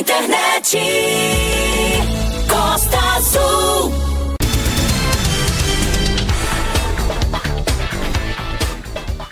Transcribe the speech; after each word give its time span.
internet. 0.00 0.78
Costa 2.48 2.98
Azul. 3.16 3.92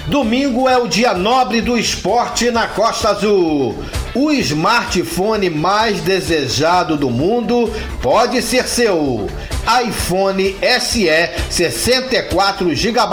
Domingo 0.08 0.69
é 0.69 0.76
o 0.76 0.87
dia 0.87 1.15
nobre 1.15 1.62
do 1.62 1.78
esporte 1.78 2.51
na 2.51 2.69
Costa 2.69 3.10
Azul. 3.10 3.83
O 4.15 4.31
smartphone 4.33 5.49
mais 5.49 6.03
desejado 6.03 6.98
do 6.98 7.08
mundo 7.08 7.72
pode 8.03 8.42
ser 8.42 8.69
seu. 8.69 9.26
iPhone 9.87 10.54
SE 10.80 11.08
64 11.48 12.74
GB. 12.74 13.04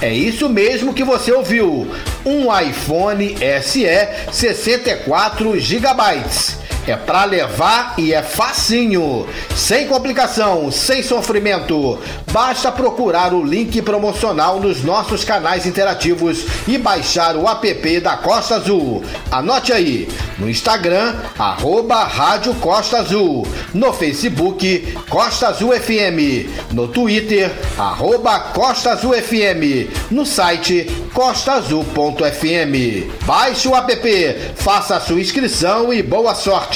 É 0.00 0.12
isso 0.12 0.48
mesmo 0.48 0.94
que 0.94 1.04
você 1.04 1.32
ouviu. 1.32 1.86
Um 2.24 2.46
iPhone 2.58 3.36
SE 3.62 4.08
64 4.32 5.60
GB. 5.60 6.61
É 6.86 6.96
para 6.96 7.24
levar 7.24 7.94
e 7.96 8.12
é 8.12 8.22
facinho, 8.22 9.26
sem 9.54 9.86
complicação, 9.86 10.70
sem 10.72 11.02
sofrimento. 11.02 11.98
Basta 12.32 12.72
procurar 12.72 13.32
o 13.32 13.44
link 13.44 13.80
promocional 13.82 14.58
nos 14.58 14.82
nossos 14.82 15.24
canais 15.24 15.64
interativos 15.64 16.44
e 16.66 16.76
baixar 16.78 17.36
o 17.36 17.48
app 17.48 18.00
da 18.00 18.16
Costa 18.16 18.56
Azul. 18.56 19.04
Anote 19.30 19.72
aí, 19.72 20.08
no 20.38 20.50
Instagram, 20.50 21.14
arroba 21.38 22.02
Rádio 22.02 22.54
Costa 22.56 22.98
Azul, 22.98 23.46
no 23.72 23.92
Facebook, 23.92 24.96
Costa 25.08 25.48
Azul 25.48 25.72
FM, 25.72 26.72
no 26.72 26.88
Twitter, 26.88 27.52
arroba 27.78 28.40
Costa 28.40 28.92
Azul 28.92 29.12
FM, 29.12 30.10
no 30.10 30.26
site 30.26 30.90
costaazul.fm. 31.12 33.24
Baixe 33.24 33.68
o 33.68 33.76
app, 33.76 34.54
faça 34.56 34.96
a 34.96 35.00
sua 35.00 35.20
inscrição 35.20 35.92
e 35.92 36.02
boa 36.02 36.34
sorte. 36.34 36.71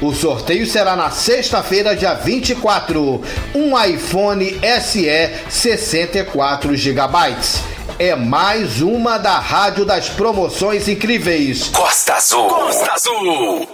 O 0.00 0.12
sorteio 0.14 0.66
será 0.66 0.96
na 0.96 1.10
sexta-feira, 1.10 1.94
dia 1.94 2.14
24. 2.14 3.20
Um 3.54 3.78
iPhone 3.84 4.58
SE 4.80 5.30
64 5.50 6.74
GB. 6.74 7.08
É 7.98 8.16
mais 8.16 8.80
uma 8.80 9.18
da 9.18 9.38
Rádio 9.38 9.84
das 9.84 10.08
Promoções 10.08 10.88
Incríveis. 10.88 11.68
Costa 11.68 12.14
Azul. 12.14 12.48
Costa 12.48 12.92
Azul. 12.92 13.68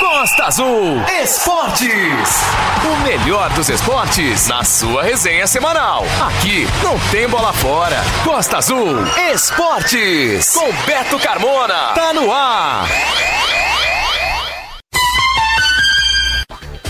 Costa 0.00 0.44
Azul 0.44 1.00
Esportes. 1.22 2.42
O 2.84 2.96
melhor 3.06 3.48
dos 3.50 3.68
esportes 3.68 4.48
na 4.48 4.64
sua 4.64 5.04
resenha 5.04 5.46
semanal. 5.46 6.04
Aqui 6.26 6.66
não 6.82 6.98
tem 7.10 7.28
bola 7.28 7.52
fora. 7.52 8.02
Costa 8.24 8.58
Azul 8.58 8.98
Esportes. 9.32 10.50
Com 10.50 10.70
Beto 10.84 11.18
Carmona. 11.18 11.92
Tá 11.94 12.12
no 12.12 12.32
ar. 12.32 12.88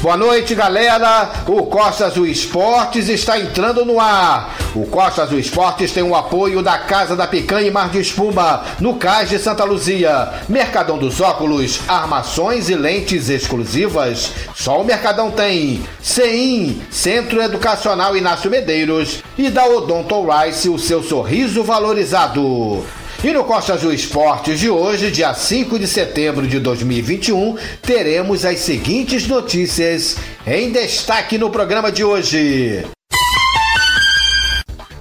Boa 0.03 0.17
noite, 0.17 0.53
galera. 0.57 1.31
O 1.47 1.65
Costa 1.67 2.07
Azul 2.07 2.27
Esportes 2.27 3.09
está 3.09 3.39
entrando 3.39 3.85
no 3.85 4.01
ar. 4.01 4.57
O 4.75 4.85
Costa 4.85 5.23
Azul 5.23 5.39
Esportes 5.39 5.93
tem 5.93 6.03
o 6.03 6.17
apoio 6.17 6.61
da 6.61 6.77
Casa 6.77 7.15
da 7.15 7.25
Picanha 7.25 7.69
e 7.69 7.71
Mar 7.71 7.89
de 7.89 8.01
Espuma, 8.01 8.65
no 8.81 8.97
Cais 8.97 9.29
de 9.29 9.39
Santa 9.39 9.63
Luzia. 9.63 10.29
Mercadão 10.49 10.99
dos 10.99 11.21
Óculos, 11.21 11.79
armações 11.87 12.69
e 12.69 12.75
lentes 12.75 13.29
exclusivas. 13.29 14.33
Só 14.57 14.81
o 14.81 14.85
Mercadão 14.85 15.31
tem. 15.31 15.85
CEIM, 16.03 16.83
Centro 16.91 17.41
Educacional 17.41 18.17
Inácio 18.17 18.51
Medeiros. 18.51 19.23
E 19.39 19.51
da 19.51 19.67
Odonto 19.67 20.27
Rice, 20.27 20.69
o 20.69 20.81
seu 20.81 21.01
sorriso 21.01 21.63
valorizado. 21.63 22.85
E 23.25 23.33
no 23.33 23.45
Costa 23.45 23.75
Azul 23.75 23.93
Esportes 23.93 24.59
de 24.59 24.69
hoje, 24.69 25.13
dia 25.13 25.33
5 25.33 25.79
de 25.79 25.87
setembro 25.87 26.45
de 26.45 26.59
2021, 26.59 27.57
teremos 27.81 28.45
as 28.45 28.59
seguintes 28.59 29.29
notícias 29.29 30.17
em 30.45 30.73
destaque 30.73 31.39
no 31.39 31.49
programa 31.49 31.93
de 31.93 32.03
hoje. 32.03 32.85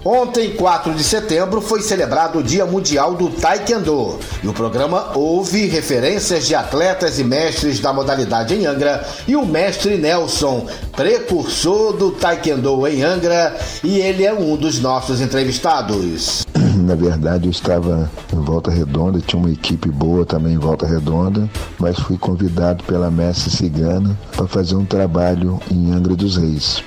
Ontem, 0.06 0.52
4 0.52 0.94
de 0.94 1.04
setembro, 1.04 1.62
foi 1.62 1.82
celebrado 1.82 2.40
o 2.40 2.44
Dia 2.44 2.64
Mundial 2.64 3.16
do 3.16 3.30
Taekwondo 3.30 4.20
e 4.44 4.48
o 4.48 4.54
programa 4.54 5.12
houve 5.16 5.66
referências 5.66 6.46
de 6.46 6.54
atletas 6.54 7.18
e 7.18 7.24
mestres 7.24 7.80
da 7.80 7.92
modalidade 7.92 8.54
em 8.54 8.68
Angra 8.68 9.04
e 9.28 9.36
o 9.36 9.46
mestre 9.46 9.98
Nelson, 9.98 10.68
precursor 10.96 11.94
do 11.94 12.12
Taekwondo 12.12 12.88
em 12.88 13.02
Angra, 13.02 13.58
e 13.84 14.00
ele 14.00 14.24
é 14.26 14.34
um 14.34 14.56
dos 14.56 14.80
nossos 14.80 15.22
entrevistados. 15.22 16.46
Na 16.82 16.96
verdade, 16.96 17.46
eu 17.46 17.52
estava 17.52 18.10
em 18.34 18.40
Volta 18.40 18.72
Redonda, 18.72 19.22
tinha 19.22 19.40
uma 19.40 19.52
equipe 19.52 19.90
boa 19.90 20.26
também 20.26 20.54
em 20.54 20.58
Volta 20.58 20.88
Redonda, 20.88 21.48
mas 21.80 21.98
fui 22.00 22.18
convidado 22.18 22.84
pela 22.84 23.12
mestre 23.12 23.52
cigana 23.52 24.18
para 24.36 24.48
fazer 24.48 24.76
um 24.76 24.84
trabalho 24.84 25.60
em 25.70 25.92
Angra 25.92 26.16
dos 26.16 26.38
Reis. 26.38 26.84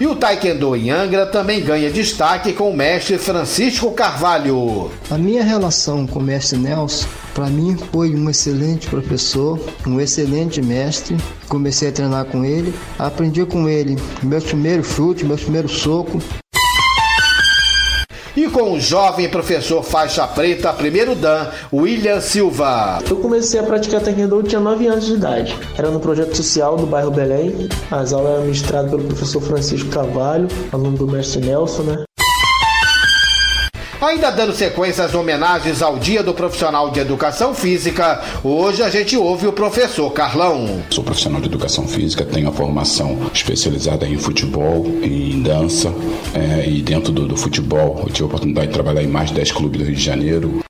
E 0.00 0.06
o 0.06 0.16
Taekwondo 0.16 0.74
em 0.74 0.90
Angra 0.90 1.26
também 1.26 1.62
ganha 1.62 1.90
destaque 1.90 2.54
com 2.54 2.70
o 2.70 2.76
mestre 2.76 3.18
Francisco 3.18 3.92
Carvalho. 3.92 4.90
A 5.10 5.18
minha 5.18 5.44
relação 5.44 6.06
com 6.06 6.20
o 6.20 6.22
mestre 6.22 6.58
Nelson, 6.58 7.06
para 7.34 7.48
mim, 7.48 7.76
foi 7.92 8.16
um 8.16 8.30
excelente 8.30 8.88
professor, 8.88 9.60
um 9.86 10.00
excelente 10.00 10.62
mestre. 10.62 11.18
Comecei 11.48 11.90
a 11.90 11.92
treinar 11.92 12.24
com 12.24 12.46
ele, 12.46 12.74
aprendi 12.98 13.44
com 13.44 13.68
ele 13.68 13.98
meu 14.22 14.40
primeiro 14.40 14.82
chute, 14.82 15.22
meu 15.22 15.36
primeiro 15.36 15.68
soco. 15.68 16.18
E 18.36 18.48
com 18.48 18.72
o 18.72 18.80
jovem 18.80 19.28
professor 19.28 19.82
faixa 19.82 20.26
preta, 20.26 20.72
primeiro 20.72 21.14
Dan, 21.14 21.46
William 21.72 22.20
Silva. 22.20 23.00
Eu 23.08 23.16
comecei 23.16 23.58
a 23.58 23.62
praticar 23.62 24.00
taekwondo, 24.00 24.42
tinha 24.42 24.60
9 24.60 24.86
anos 24.86 25.06
de 25.06 25.14
idade. 25.14 25.56
Era 25.76 25.90
no 25.90 25.98
projeto 25.98 26.36
social 26.36 26.76
do 26.76 26.86
bairro 26.86 27.10
Belém. 27.10 27.68
As 27.90 28.12
aulas 28.12 28.32
eram 28.32 28.42
ministradas 28.42 28.90
pelo 28.90 29.04
professor 29.04 29.42
Francisco 29.42 29.90
Carvalho, 29.90 30.48
aluno 30.72 30.96
do 30.96 31.06
mestre 31.06 31.40
Nelson, 31.40 31.82
né? 31.82 32.04
Ainda 34.00 34.30
dando 34.30 34.54
sequência 34.54 35.04
às 35.04 35.14
homenagens 35.14 35.82
ao 35.82 35.98
Dia 35.98 36.22
do 36.22 36.32
Profissional 36.32 36.90
de 36.90 37.00
Educação 37.00 37.54
Física, 37.54 38.22
hoje 38.42 38.82
a 38.82 38.88
gente 38.88 39.14
ouve 39.14 39.46
o 39.46 39.52
professor 39.52 40.10
Carlão. 40.10 40.82
Sou 40.88 41.04
profissional 41.04 41.38
de 41.38 41.48
educação 41.48 41.86
física, 41.86 42.24
tenho 42.24 42.48
a 42.48 42.52
formação 42.52 43.30
especializada 43.34 44.06
em 44.06 44.16
futebol, 44.16 44.86
em 45.02 45.42
dança 45.42 45.92
é, 46.32 46.66
e 46.66 46.80
dentro 46.80 47.12
do, 47.12 47.28
do 47.28 47.36
futebol 47.36 48.00
eu 48.06 48.10
tive 48.10 48.22
a 48.22 48.26
oportunidade 48.26 48.68
de 48.68 48.72
trabalhar 48.72 49.02
em 49.02 49.06
mais 49.06 49.28
de 49.28 49.34
10 49.34 49.52
clubes 49.52 49.78
do 49.78 49.84
Rio 49.84 49.96
de 49.96 50.02
Janeiro. 50.02 50.69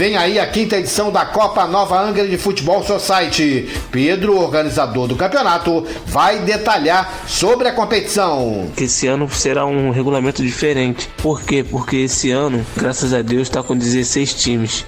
Vem 0.00 0.16
aí 0.16 0.38
a 0.38 0.46
quinta 0.46 0.78
edição 0.78 1.12
da 1.12 1.26
Copa 1.26 1.66
Nova 1.66 2.00
Angra 2.00 2.26
de 2.26 2.38
Futebol 2.38 2.82
Society. 2.82 3.68
Pedro, 3.92 4.38
organizador 4.38 5.06
do 5.06 5.14
campeonato, 5.14 5.86
vai 6.06 6.38
detalhar 6.38 7.28
sobre 7.28 7.68
a 7.68 7.72
competição. 7.74 8.72
Esse 8.78 9.06
ano 9.06 9.28
será 9.28 9.66
um 9.66 9.90
regulamento 9.90 10.42
diferente. 10.42 11.06
Por 11.18 11.42
quê? 11.42 11.62
Porque 11.62 11.98
esse 11.98 12.30
ano, 12.30 12.64
graças 12.74 13.12
a 13.12 13.20
Deus, 13.20 13.42
está 13.42 13.62
com 13.62 13.76
16 13.76 14.32
times. 14.32 14.86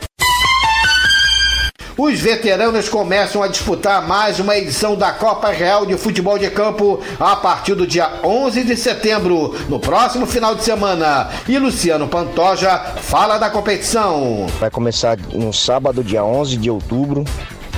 Os 2.05 2.19
veteranos 2.19 2.89
começam 2.89 3.45
a 3.45 3.47
disputar 3.47 4.05
mais 4.05 4.41
uma 4.41 4.59
edição 4.59 4.97
da 4.97 5.13
Copa 5.13 5.51
Real 5.51 5.87
de 5.87 5.97
Futebol 5.97 6.37
de 6.37 6.51
Campo 6.51 7.01
a 7.21 7.37
partir 7.37 7.77
do 7.77 7.87
dia 7.87 8.15
11 8.25 8.65
de 8.65 8.77
setembro, 8.77 9.55
no 9.69 9.79
próximo 9.79 10.27
final 10.27 10.53
de 10.57 10.65
semana. 10.65 11.31
E 11.49 11.57
Luciano 11.57 12.09
Pantoja 12.09 12.77
fala 13.03 13.39
da 13.39 13.49
competição. 13.49 14.49
Vai 14.59 14.69
começar 14.69 15.17
no 15.33 15.53
sábado, 15.53 16.03
dia 16.03 16.25
11 16.25 16.57
de 16.57 16.69
outubro, 16.69 17.25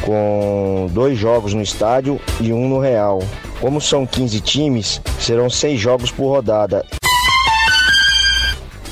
com 0.00 0.88
dois 0.90 1.18
jogos 1.18 1.52
no 1.52 1.60
estádio 1.60 2.18
e 2.40 2.50
um 2.50 2.66
no 2.66 2.78
Real. 2.78 3.22
Como 3.60 3.78
são 3.78 4.06
15 4.06 4.40
times, 4.40 5.02
serão 5.20 5.50
seis 5.50 5.78
jogos 5.78 6.10
por 6.10 6.28
rodada. 6.28 6.82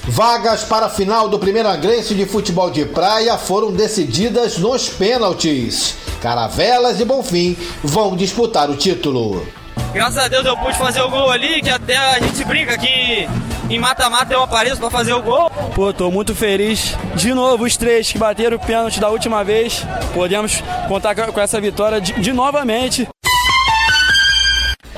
Vagas 0.09 0.65
para 0.65 0.87
a 0.87 0.91
final 0.91 1.29
do 1.29 1.39
primeiro 1.39 1.69
agreste 1.69 2.15
de 2.15 2.27
futebol 2.27 2.71
de 2.71 2.85
praia 2.85 3.39
foram 3.39 3.71
decididas 3.71 4.59
nos 4.59 4.89
pênaltis. 4.89 5.95
Caravelas 6.21 7.01
e 7.01 7.05
Bonfim 7.05 7.57
vão 7.85 8.17
disputar 8.17 8.69
o 8.69 8.77
título. 8.77 9.47
Graças 9.95 10.19
a 10.19 10.29
Deus 10.29 10.45
eu 10.45 10.57
pude 10.57 10.77
fazer 10.77 11.03
o 11.03 11.09
gol 11.09 11.31
ali, 11.31 11.63
que 11.63 11.71
até 11.71 11.97
a 11.97 12.19
gente 12.19 12.45
brinca 12.45 12.77
que 12.77 13.29
em 13.71 13.79
mata-mata 13.79 14.35
eu 14.35 14.43
apareço 14.43 14.81
para 14.81 14.91
fazer 14.91 15.13
o 15.13 15.23
gol. 15.23 15.51
Pô, 15.75 15.93
tô 15.93 16.11
muito 16.11 16.35
feliz. 16.35 16.97
De 17.15 17.33
novo, 17.33 17.65
os 17.65 17.77
três 17.77 18.11
que 18.11 18.19
bateram 18.19 18.57
o 18.57 18.61
pênalti 18.61 18.99
da 18.99 19.09
última 19.09 19.45
vez, 19.45 19.85
podemos 20.13 20.63
contar 20.89 21.15
com 21.15 21.41
essa 21.41 21.61
vitória 21.61 22.01
de, 22.01 22.13
de 22.15 22.33
novamente. 22.33 23.07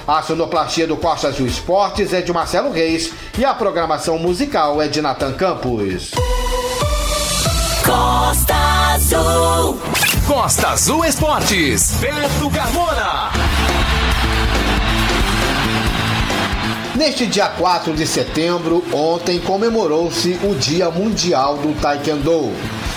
A 0.07 0.21
sonoplastia 0.21 0.87
do 0.87 0.99
Costa 0.99 1.29
Azul 1.29 1.47
Esportes 1.47 2.13
é 2.13 2.21
de 2.21 2.31
Marcelo 2.31 2.71
Reis 2.71 3.11
e 3.39 3.45
a 3.45 3.55
programação 3.55 4.19
musical 4.19 4.81
é 4.83 4.87
de 4.87 5.01
Natan 5.01 5.33
Campos. 5.33 6.11
Costa 7.83 8.55
Azul. 8.93 9.81
Costa 10.27 10.69
Azul 10.69 11.07
Esportes. 11.07 11.95
Beto 12.01 12.51
Carmona. 12.51 13.31
Neste 16.95 17.27
dia 17.27 17.49
4 17.49 17.95
de 17.95 18.07
setembro, 18.07 18.85
ontem 18.93 19.41
comemorou-se 19.41 20.39
o 20.45 20.55
Dia 20.55 20.91
Mundial 20.91 21.57
do 21.57 21.75
Taekwondo. 21.81 22.53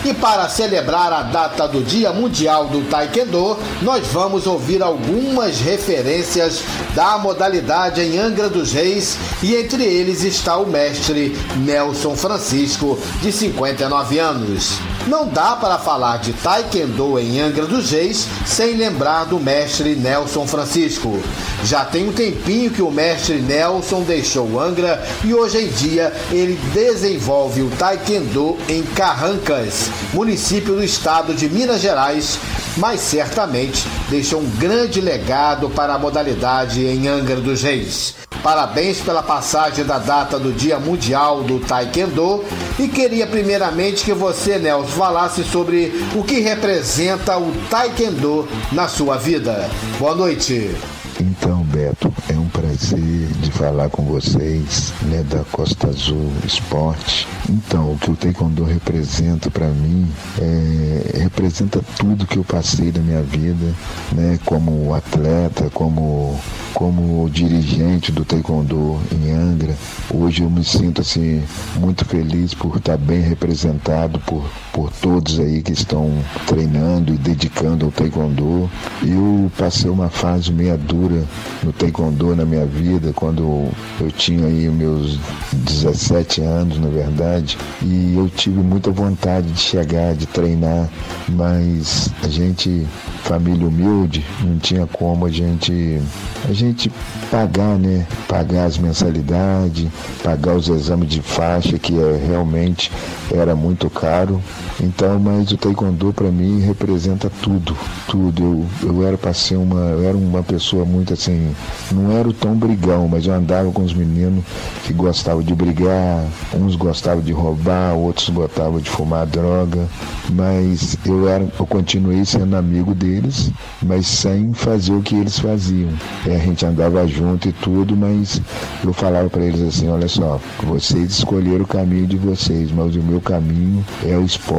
E 0.07 0.13
para 0.13 0.47
celebrar 0.47 1.11
a 1.11 1.21
data 1.21 1.67
do 1.67 1.83
Dia 1.83 2.13
Mundial 2.13 2.67
do 2.67 2.89
Taekwondo, 2.89 3.59
nós 3.81 4.07
vamos 4.07 4.47
ouvir 4.47 4.81
algumas 4.81 5.59
referências 5.59 6.63
da 6.95 7.17
modalidade 7.17 7.99
em 7.99 8.17
Angra 8.17 8.47
dos 8.47 8.71
Reis 8.71 9.17
e 9.43 9.53
entre 9.53 9.83
eles 9.83 10.23
está 10.23 10.55
o 10.55 10.65
mestre 10.65 11.37
Nelson 11.57 12.15
Francisco, 12.15 12.97
de 13.21 13.33
59 13.33 14.17
anos. 14.17 14.79
Não 15.07 15.25
dá 15.25 15.55
para 15.55 15.77
falar 15.77 16.17
de 16.17 16.33
Taekwondo 16.33 17.17
em 17.17 17.39
Angra 17.39 17.65
dos 17.65 17.91
Reis 17.91 18.27
sem 18.45 18.75
lembrar 18.75 19.23
do 19.23 19.39
mestre 19.39 19.95
Nelson 19.95 20.45
Francisco. 20.45 21.23
Já 21.63 21.85
tem 21.85 22.09
um 22.09 22.11
tempinho 22.11 22.71
que 22.71 22.81
o 22.81 22.91
mestre 22.91 23.35
Nelson 23.35 24.01
deixou 24.01 24.59
Angra 24.59 25.01
e 25.23 25.33
hoje 25.33 25.63
em 25.63 25.69
dia 25.69 26.13
ele 26.29 26.59
desenvolve 26.73 27.61
o 27.61 27.69
Taekwondo 27.69 28.57
em 28.67 28.83
Carrancas, 28.83 29.89
município 30.13 30.75
do 30.75 30.83
estado 30.83 31.33
de 31.33 31.47
Minas 31.47 31.79
Gerais, 31.79 32.37
mas 32.75 32.99
certamente 32.99 33.87
deixou 34.09 34.41
um 34.41 34.49
grande 34.57 34.99
legado 34.99 35.69
para 35.69 35.93
a 35.93 35.99
modalidade 35.99 36.85
em 36.85 37.07
Angra 37.07 37.37
dos 37.37 37.63
Reis. 37.63 38.26
Parabéns 38.47 39.01
pela 39.01 39.21
passagem 39.21 39.83
da 39.83 39.99
data 39.99 40.39
do 40.39 40.53
Dia 40.53 40.79
Mundial 40.79 41.43
do 41.43 41.59
Taekwondo 41.59 42.45
e 42.79 42.87
queria 42.87 43.27
primeiramente 43.27 44.05
que 44.05 44.13
você, 44.13 44.57
Nelson, 44.57 44.87
falasse 44.87 45.43
sobre 45.43 45.91
o 46.15 46.23
que 46.23 46.39
representa 46.39 47.37
o 47.37 47.51
Taekwondo 47.69 48.47
na 48.71 48.87
sua 48.87 49.17
vida. 49.17 49.69
Boa 49.99 50.15
noite. 50.15 50.73
Então, 51.19 51.56
Beto, 51.87 52.13
é 52.27 52.33
um 52.33 52.49
prazer 52.49 53.27
de 53.41 53.49
falar 53.49 53.89
com 53.89 54.03
vocês, 54.03 54.93
né, 55.03 55.23
da 55.23 55.45
Costa 55.45 55.87
Azul 55.87 56.33
Esporte. 56.45 57.25
Então, 57.49 57.93
o 57.93 57.97
que 57.97 58.11
o 58.11 58.15
Taekwondo 58.15 58.65
representa 58.65 59.49
para 59.49 59.67
mim 59.67 60.05
é, 60.37 61.19
representa 61.19 61.79
tudo 61.97 62.27
que 62.27 62.37
eu 62.37 62.43
passei 62.43 62.91
na 62.91 62.99
minha 62.99 63.21
vida, 63.21 63.73
né, 64.11 64.37
como 64.45 64.93
atleta, 64.93 65.69
como 65.73 66.37
como 66.73 67.27
dirigente 67.29 68.11
do 68.11 68.23
Taekwondo 68.23 68.99
em 69.11 69.31
Angra. 69.31 69.75
Hoje 70.13 70.43
eu 70.43 70.49
me 70.49 70.63
sinto 70.63 71.01
assim 71.01 71.41
muito 71.77 72.05
feliz 72.05 72.53
por 72.53 72.77
estar 72.77 72.97
bem 72.97 73.21
representado 73.21 74.19
por 74.19 74.45
por 74.77 74.91
todos 74.91 75.39
aí 75.39 75.63
que 75.63 75.73
estão 75.73 76.11
treinando 76.45 77.11
e 77.11 77.17
dedicando 77.17 77.85
ao 77.85 77.91
Taekwondo. 77.91 78.69
Eu 79.03 79.51
passei 79.57 79.89
uma 79.89 80.07
fase 80.07 80.53
meia 80.53 80.77
dura 80.77 81.23
no 81.63 81.73
Taekwondo 81.73 82.35
na 82.35 82.45
minha 82.45 82.67
vida, 82.67 83.11
quando 83.11 83.71
eu 83.99 84.11
tinha 84.11 84.45
aí 84.45 84.69
meus 84.69 85.17
17 85.51 86.41
anos, 86.41 86.77
na 86.77 86.89
verdade, 86.89 87.57
e 87.81 88.13
eu 88.15 88.29
tive 88.29 88.59
muita 88.59 88.91
vontade 88.91 89.51
de 89.51 89.59
chegar, 89.59 90.13
de 90.13 90.27
treinar, 90.27 90.87
mas 91.27 92.11
a 92.23 92.27
gente, 92.27 92.85
família 93.23 93.67
humilde, 93.67 94.23
não 94.43 94.59
tinha 94.59 94.85
como 94.85 95.25
a 95.25 95.31
gente 95.31 95.99
a 96.47 96.53
gente 96.53 96.91
pagar, 97.31 97.79
né? 97.79 98.05
Pagar 98.27 98.65
as 98.65 98.77
mensalidades, 98.77 99.87
pagar 100.23 100.55
os 100.55 100.69
exames 100.69 101.09
de 101.09 101.21
faixa, 101.21 101.79
que 101.79 101.97
é, 101.97 102.27
realmente 102.27 102.91
era 103.31 103.55
muito 103.55 103.89
caro. 103.89 104.41
Então, 104.79 105.19
mas 105.19 105.51
o 105.51 105.57
taekwondo 105.57 106.13
para 106.13 106.29
mim 106.29 106.59
representa 106.59 107.31
tudo, 107.41 107.75
tudo. 108.07 108.43
Eu, 108.43 108.65
eu 108.83 109.07
era 109.07 109.17
para 109.17 109.33
ser 109.33 109.55
uma, 109.55 109.79
eu 109.79 110.03
era 110.03 110.15
uma 110.15 110.43
pessoa 110.43 110.85
muito 110.85 111.13
assim, 111.13 111.51
não 111.91 112.11
era 112.11 112.31
tão 112.33 112.55
brigão, 112.55 113.07
mas 113.07 113.25
eu 113.25 113.33
andava 113.33 113.71
com 113.71 113.83
os 113.83 113.93
meninos 113.93 114.43
que 114.85 114.93
gostavam 114.93 115.41
de 115.41 115.55
brigar, 115.55 116.25
uns 116.53 116.75
gostavam 116.75 117.23
de 117.23 117.31
roubar, 117.31 117.95
outros 117.95 118.29
gostavam 118.29 118.79
de 118.79 118.89
fumar 118.89 119.25
droga, 119.25 119.87
mas 120.29 120.95
eu 121.05 121.27
era, 121.27 121.47
eu 121.59 121.65
continuei 121.65 122.23
sendo 122.23 122.55
amigo 122.55 122.93
deles, 122.93 123.51
mas 123.81 124.05
sem 124.05 124.53
fazer 124.53 124.93
o 124.93 125.01
que 125.01 125.15
eles 125.15 125.39
faziam. 125.39 125.89
É, 126.27 126.35
a 126.35 126.39
gente 126.39 126.65
andava 126.65 127.07
junto 127.07 127.49
e 127.49 127.51
tudo, 127.51 127.95
mas 127.95 128.39
eu 128.83 128.93
falava 128.93 129.29
para 129.29 129.43
eles 129.43 129.61
assim, 129.61 129.89
olha 129.89 130.07
só, 130.07 130.39
vocês 130.63 131.11
escolheram 131.11 131.63
o 131.63 131.67
caminho 131.67 132.05
de 132.05 132.17
vocês, 132.17 132.71
mas 132.71 132.95
o 132.95 133.01
meu 133.01 133.19
caminho 133.19 133.83
é 134.05 134.15
o 134.15 134.23
esporte 134.23 134.56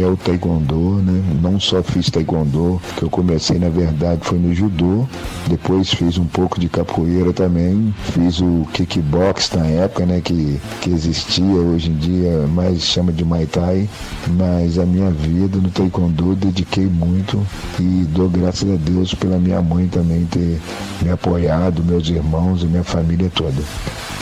é 0.00 0.06
o 0.06 0.16
taekwondo, 0.16 1.02
né? 1.02 1.22
Não 1.40 1.58
só 1.60 1.82
fiz 1.82 2.10
taekwondo, 2.10 2.80
que 2.96 3.02
eu 3.02 3.10
comecei 3.10 3.58
na 3.58 3.68
verdade 3.68 4.20
foi 4.24 4.38
no 4.38 4.54
judô, 4.54 5.06
depois 5.48 5.92
fiz 5.92 6.18
um 6.18 6.26
pouco 6.26 6.58
de 6.58 6.68
capoeira 6.68 7.32
também, 7.32 7.94
fiz 8.12 8.40
o 8.40 8.66
kickbox 8.72 9.50
na 9.52 9.66
época, 9.66 10.06
né, 10.06 10.20
que, 10.20 10.60
que 10.80 10.90
existia 10.90 11.44
hoje 11.44 11.90
em 11.90 11.96
dia, 11.96 12.46
mais 12.48 12.82
chama 12.82 13.12
de 13.12 13.24
Muay 13.24 13.46
Thai, 13.46 13.88
mas 14.36 14.78
a 14.78 14.86
minha 14.86 15.10
vida 15.10 15.58
no 15.58 15.70
taekwondo 15.70 16.34
dediquei 16.34 16.86
muito 16.86 17.44
e 17.78 18.04
dou 18.08 18.28
graças 18.28 18.70
a 18.70 18.76
Deus 18.76 19.14
pela 19.14 19.38
minha 19.38 19.60
mãe 19.62 19.88
também 19.88 20.24
ter 20.26 20.60
me 21.02 21.10
apoiado, 21.10 21.84
meus 21.84 22.08
irmãos 22.08 22.62
e 22.62 22.66
minha 22.66 22.84
família 22.84 23.30
toda. 23.34 23.62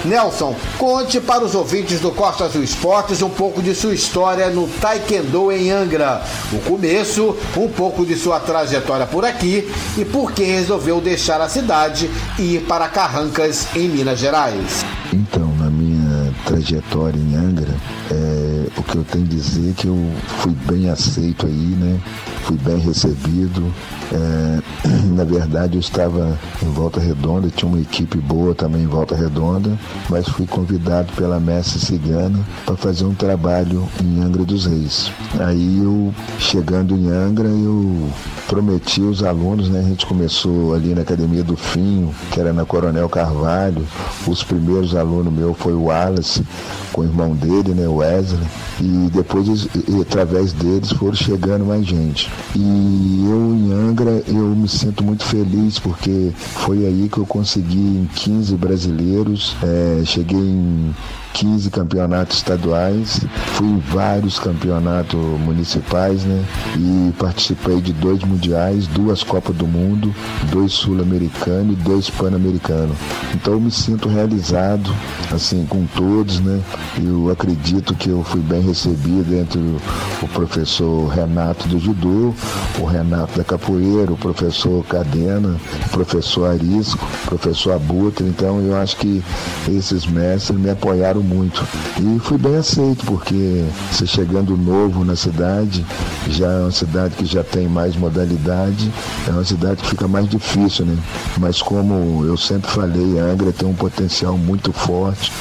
Nelson, 0.05 0.57
conte 0.79 1.21
para 1.21 1.45
os 1.45 1.55
ouvintes 1.55 2.01
do 2.01 2.11
Costa 2.11 2.45
Azul 2.45 2.65
Esportes 2.65 3.23
um 3.23 3.31
pouco 3.31 3.63
de 3.63 3.73
sua 3.73 3.95
história 3.95 4.51
no 4.51 4.67
Taekwondo 4.83 5.53
em 5.53 5.71
Angra. 5.71 6.21
O 6.53 6.59
começo, 6.59 7.37
um 7.57 7.69
pouco 7.69 8.05
de 8.05 8.17
sua 8.17 8.41
trajetória 8.41 9.07
por 9.07 9.25
aqui 9.25 9.73
e 9.97 10.05
por 10.05 10.33
que 10.33 10.43
resolveu 10.43 11.01
deixar 11.01 11.41
a 11.41 11.49
cidade 11.49 12.11
e 12.37 12.57
ir 12.57 12.63
para 12.63 12.89
Carrancas, 12.89 13.69
em 13.77 13.89
Minas 13.89 14.19
Gerais. 14.19 14.85
Então, 15.13 15.42
trajetória 16.53 17.19
em 17.19 17.35
Angra, 17.35 17.75
é, 18.11 18.67
o 18.77 18.83
que 18.83 18.97
eu 18.97 19.05
tenho 19.05 19.25
a 19.25 19.29
dizer 19.29 19.71
é 19.71 19.73
que 19.73 19.87
eu 19.87 19.99
fui 20.39 20.53
bem 20.67 20.91
aceito 20.91 21.47
aí, 21.47 21.53
né? 21.53 21.99
Fui 22.43 22.59
bem 22.59 22.77
recebido. 22.79 23.73
É, 24.13 24.61
na 25.17 25.25
verdade, 25.25 25.77
eu 25.77 25.81
estava 25.81 26.39
em 26.63 26.71
Volta 26.71 27.01
Redonda, 27.01 27.49
tinha 27.49 27.71
uma 27.71 27.81
equipe 27.81 28.19
boa 28.19 28.55
também 28.55 28.83
em 28.83 28.87
Volta 28.87 29.15
Redonda, 29.15 29.79
mas 30.11 30.29
fui 30.29 30.47
convidado 30.47 31.11
pela 31.15 31.41
Mestre 31.41 31.81
Cigana 31.81 32.39
para 32.67 32.77
fazer 32.77 33.05
um 33.05 33.15
trabalho 33.15 33.89
em 34.03 34.23
Angra 34.23 34.45
dos 34.45 34.67
Reis. 34.67 35.11
Aí 35.41 35.79
eu, 35.79 36.13
chegando 36.39 36.95
em 36.95 37.09
Angra, 37.09 37.49
eu 37.49 38.11
prometi 38.47 39.01
aos 39.01 39.23
alunos, 39.23 39.71
né? 39.71 39.81
A 39.81 39.89
gente 39.89 40.05
começou 40.05 40.75
ali 40.75 40.95
na 40.95 41.01
Academia 41.01 41.43
do 41.43 41.57
Finho, 41.57 42.15
que 42.31 42.39
era 42.39 42.53
na 42.53 42.67
Coronel 42.67 43.09
Carvalho. 43.09 43.83
Os 44.27 44.43
primeiros 44.43 44.95
alunos 44.95 45.33
meus 45.33 45.57
foi 45.57 45.73
o 45.73 45.85
Wallace, 45.85 46.42
com 46.93 47.03
o 47.03 47.05
irmão 47.05 47.35
dele, 47.35 47.75
né, 47.75 47.89
Wesley. 47.89 48.41
E 48.81 49.11
depois, 49.13 49.69
através 50.01 50.53
deles, 50.53 50.93
foram 50.93 51.15
chegando 51.15 51.65
mais 51.65 51.87
gente. 51.87 52.31
E 52.55 53.25
eu 53.29 53.55
em 53.55 53.73
Angra, 53.73 54.23
eu 54.27 54.55
me 54.57 54.69
sinto 54.69 55.05
muito 55.05 55.25
feliz 55.25 55.79
porque 55.79 56.33
foi 56.37 56.87
aí 56.87 57.09
que 57.11 57.19
eu 57.19 57.27
consegui 57.27 57.79
em 57.79 58.09
15 58.15 58.57
brasileiros, 58.57 59.57
é, 59.63 60.03
cheguei 60.05 60.39
em 60.39 60.95
15 61.33 61.71
campeonatos 61.71 62.39
estaduais, 62.39 63.21
fui 63.55 63.67
em 63.67 63.79
vários 63.79 64.39
campeonatos 64.39 65.21
municipais, 65.41 66.25
né? 66.25 66.45
E 66.77 67.13
participei 67.19 67.81
de 67.81 67.93
dois 67.93 68.23
mundiais, 68.23 68.87
duas 68.87 69.23
Copas 69.23 69.57
do 69.57 69.67
Mundo, 69.67 70.15
dois 70.51 70.73
sul-americanos 70.73 71.73
e 71.73 71.83
dois 71.83 72.11
pan-americanos. 72.11 72.97
Então 73.35 73.55
eu 73.55 73.61
me 73.61 73.71
sinto 73.71 74.09
realizado, 74.09 74.95
assim, 75.33 75.65
com 75.67 75.87
todos, 75.87 76.41
né? 76.41 76.61
Eu 77.03 77.31
acredito 77.31 77.95
que 77.95 78.11
eu 78.11 78.23
fui 78.23 78.41
bem 78.41 78.61
recebido 78.61 79.35
entre 79.35 79.59
o 79.59 80.29
professor 80.29 81.09
Renato 81.09 81.67
do 81.69 81.79
Judô, 81.79 82.35
o 82.79 82.85
Renato 82.85 83.39
da 83.39 83.45
Capoeira, 83.45 84.13
o 84.13 84.17
professor 84.17 84.85
Cadena, 84.85 85.57
o 85.87 85.89
professor 85.91 86.51
Arisco, 86.51 87.05
o 87.25 87.29
professor 87.29 87.73
Abutre. 87.73 88.27
Então 88.27 88.61
eu 88.61 88.77
acho 88.77 88.97
que 88.97 89.23
esses 89.69 90.07
mestres 90.07 90.59
me 90.59 90.71
apoiaram 90.71 91.22
muito. 91.23 91.65
E 92.01 92.19
fui 92.21 92.39
bem 92.39 92.57
aceito, 92.57 93.05
porque 93.07 93.65
você 93.91 94.07
chegando 94.07 94.57
novo 94.57 95.05
na 95.05 95.17
cidade, 95.17 95.85
já 96.29 96.51
é 96.51 96.61
uma 96.61 96.71
cidade 96.71 97.17
que 97.17 97.25
já 97.25 97.43
tem 97.43 97.69
mais 97.69 97.97
modalidade, 97.97 98.91
é 99.27 99.31
uma 99.31 99.45
cidade 99.45 99.83
que 99.83 99.91
fica 99.91 100.09
mais 100.09 100.29
difícil, 100.29 100.85
né? 100.85 100.97
Mas 101.39 101.63
como 101.63 102.25
eu 102.25 102.37
sempre 102.37 102.71
falei, 102.71 103.19
a 103.19 103.25
Angra 103.25 103.53
tem 103.53 103.69
um 103.69 103.75
potencial 103.75 104.37
muito 104.37 104.73
forte, 104.73 105.33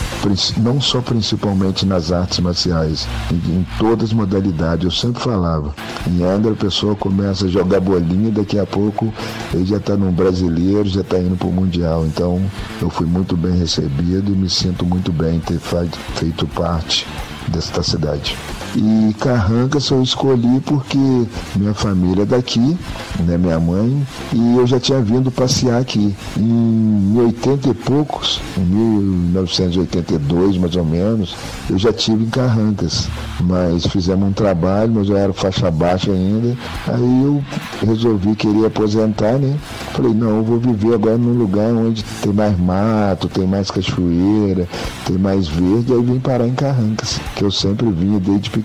não 0.57 0.79
só 0.79 1.01
principalmente 1.01 1.85
nas 1.85 2.11
artes 2.11 2.39
marciais, 2.39 3.07
em, 3.31 3.65
todas 3.77 4.09
as 4.09 4.13
modalidades. 4.13 4.85
Eu 4.85 4.91
sempre 4.91 5.21
falava, 5.21 5.73
em 6.07 6.23
Angra 6.23 6.51
a 6.51 6.55
pessoa 6.55 6.95
começa 6.95 7.45
a 7.45 7.50
jogar 7.50 7.79
bolinha 7.79 8.29
e 8.29 8.31
daqui 8.31 8.59
a 8.59 8.65
pouco 8.65 9.13
ele 9.53 9.65
já 9.65 9.77
está 9.77 9.95
no 9.95 10.11
brasileiro, 10.11 10.88
já 10.88 11.01
está 11.01 11.17
indo 11.17 11.35
para 11.35 11.47
o 11.47 11.51
Mundial. 11.51 12.05
Então 12.05 12.41
eu 12.81 12.89
fui 12.89 13.05
muito 13.05 13.35
bem 13.35 13.57
recebido 13.57 14.31
e 14.31 14.35
me 14.35 14.50
sinto 14.50 14.85
muito 14.85 15.11
bem 15.11 15.38
em 15.38 15.39
ter 15.39 15.59
feito 16.15 16.45
parte 16.47 17.07
desta 17.47 17.81
cidade. 17.81 18.35
E 18.73 19.13
Carrancas 19.19 19.89
eu 19.89 20.01
escolhi 20.01 20.61
porque 20.61 20.97
minha 21.55 21.73
família 21.73 22.23
é 22.23 22.25
daqui, 22.25 22.77
né, 23.19 23.37
minha 23.37 23.59
mãe, 23.59 24.07
e 24.31 24.55
eu 24.55 24.65
já 24.65 24.79
tinha 24.79 25.01
vindo 25.01 25.29
passear 25.29 25.81
aqui. 25.81 26.15
Em 26.37 27.13
80 27.17 27.69
e 27.69 27.73
poucos, 27.73 28.39
em 28.57 28.61
1982 28.61 30.57
mais 30.57 30.75
ou 30.77 30.85
menos, 30.85 31.35
eu 31.69 31.77
já 31.77 31.91
tive 31.91 32.23
em 32.23 32.29
Carrancas, 32.29 33.09
mas 33.41 33.85
fizemos 33.87 34.29
um 34.29 34.31
trabalho, 34.31 34.93
mas 34.95 35.09
eu 35.09 35.17
era 35.17 35.33
faixa 35.33 35.69
baixa 35.69 36.11
ainda. 36.11 36.55
Aí 36.87 37.23
eu 37.23 37.43
resolvi 37.85 38.35
querer 38.35 38.67
aposentar, 38.67 39.37
né? 39.37 39.53
Falei, 39.91 40.13
não, 40.13 40.37
eu 40.37 40.43
vou 40.43 40.59
viver 40.59 40.93
agora 40.93 41.17
num 41.17 41.37
lugar 41.37 41.73
onde 41.73 42.03
tem 42.21 42.31
mais 42.31 42.57
mato, 42.57 43.27
tem 43.27 43.45
mais 43.45 43.69
cachoeira, 43.69 44.65
tem 45.05 45.17
mais 45.17 45.49
verde, 45.49 45.91
aí 45.91 46.01
vim 46.01 46.19
parar 46.19 46.47
em 46.47 46.53
Carrancas, 46.53 47.19
que 47.35 47.43
eu 47.43 47.51
sempre 47.51 47.91
vinha 47.91 48.17
desde. 48.17 48.61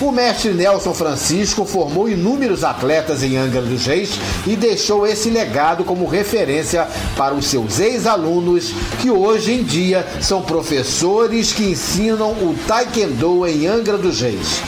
O 0.00 0.10
mestre 0.10 0.52
Nelson 0.52 0.94
Francisco 0.94 1.64
formou 1.64 2.08
inúmeros 2.08 2.64
atletas 2.64 3.22
em 3.22 3.36
Angra 3.36 3.62
dos 3.62 3.86
Reis 3.86 4.18
e 4.46 4.56
deixou 4.56 5.06
esse 5.06 5.30
legado 5.30 5.84
como 5.84 6.06
referência 6.06 6.86
para 7.16 7.34
os 7.34 7.46
seus 7.46 7.80
ex-alunos, 7.80 8.72
que 9.00 9.10
hoje 9.10 9.52
em 9.52 9.62
dia 9.62 10.06
são 10.20 10.42
professores 10.42 11.52
que 11.52 11.64
ensinam 11.64 12.30
o 12.32 12.56
Taekwondo 12.66 13.46
em 13.46 13.66
Angra 13.66 13.98
dos 13.98 14.20
Reis. 14.20 14.62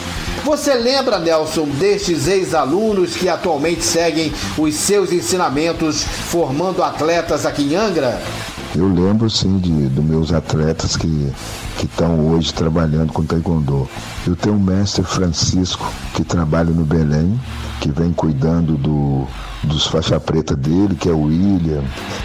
Você 0.44 0.74
lembra, 0.74 1.18
Nelson, 1.18 1.66
destes 1.78 2.28
ex-alunos 2.28 3.16
que 3.16 3.28
atualmente 3.28 3.82
seguem 3.82 4.30
os 4.58 4.74
seus 4.74 5.10
ensinamentos 5.10 6.02
formando 6.02 6.82
atletas 6.82 7.46
aqui 7.46 7.62
em 7.62 7.76
Angra? 7.76 8.20
Eu 8.76 8.86
lembro 8.86 9.30
sim 9.30 9.58
de, 9.58 9.70
dos 9.70 10.04
meus 10.04 10.32
atletas 10.32 10.96
que 10.96 11.32
que 11.78 11.86
estão 11.86 12.32
hoje 12.32 12.52
trabalhando 12.52 13.12
com 13.12 13.24
taekwondo. 13.24 13.88
Eu 14.26 14.36
tenho 14.36 14.56
o 14.56 14.60
mestre 14.60 15.02
Francisco 15.02 15.90
que 16.14 16.24
trabalha 16.24 16.70
no 16.70 16.84
Belém, 16.84 17.38
que 17.80 17.90
vem 17.90 18.12
cuidando 18.12 18.76
do, 18.76 19.26
dos 19.64 19.86
faixa 19.86 20.18
preta 20.20 20.54
dele, 20.56 20.94
que 20.94 21.08
é 21.08 21.12
o 21.12 21.24
William, 21.24 21.82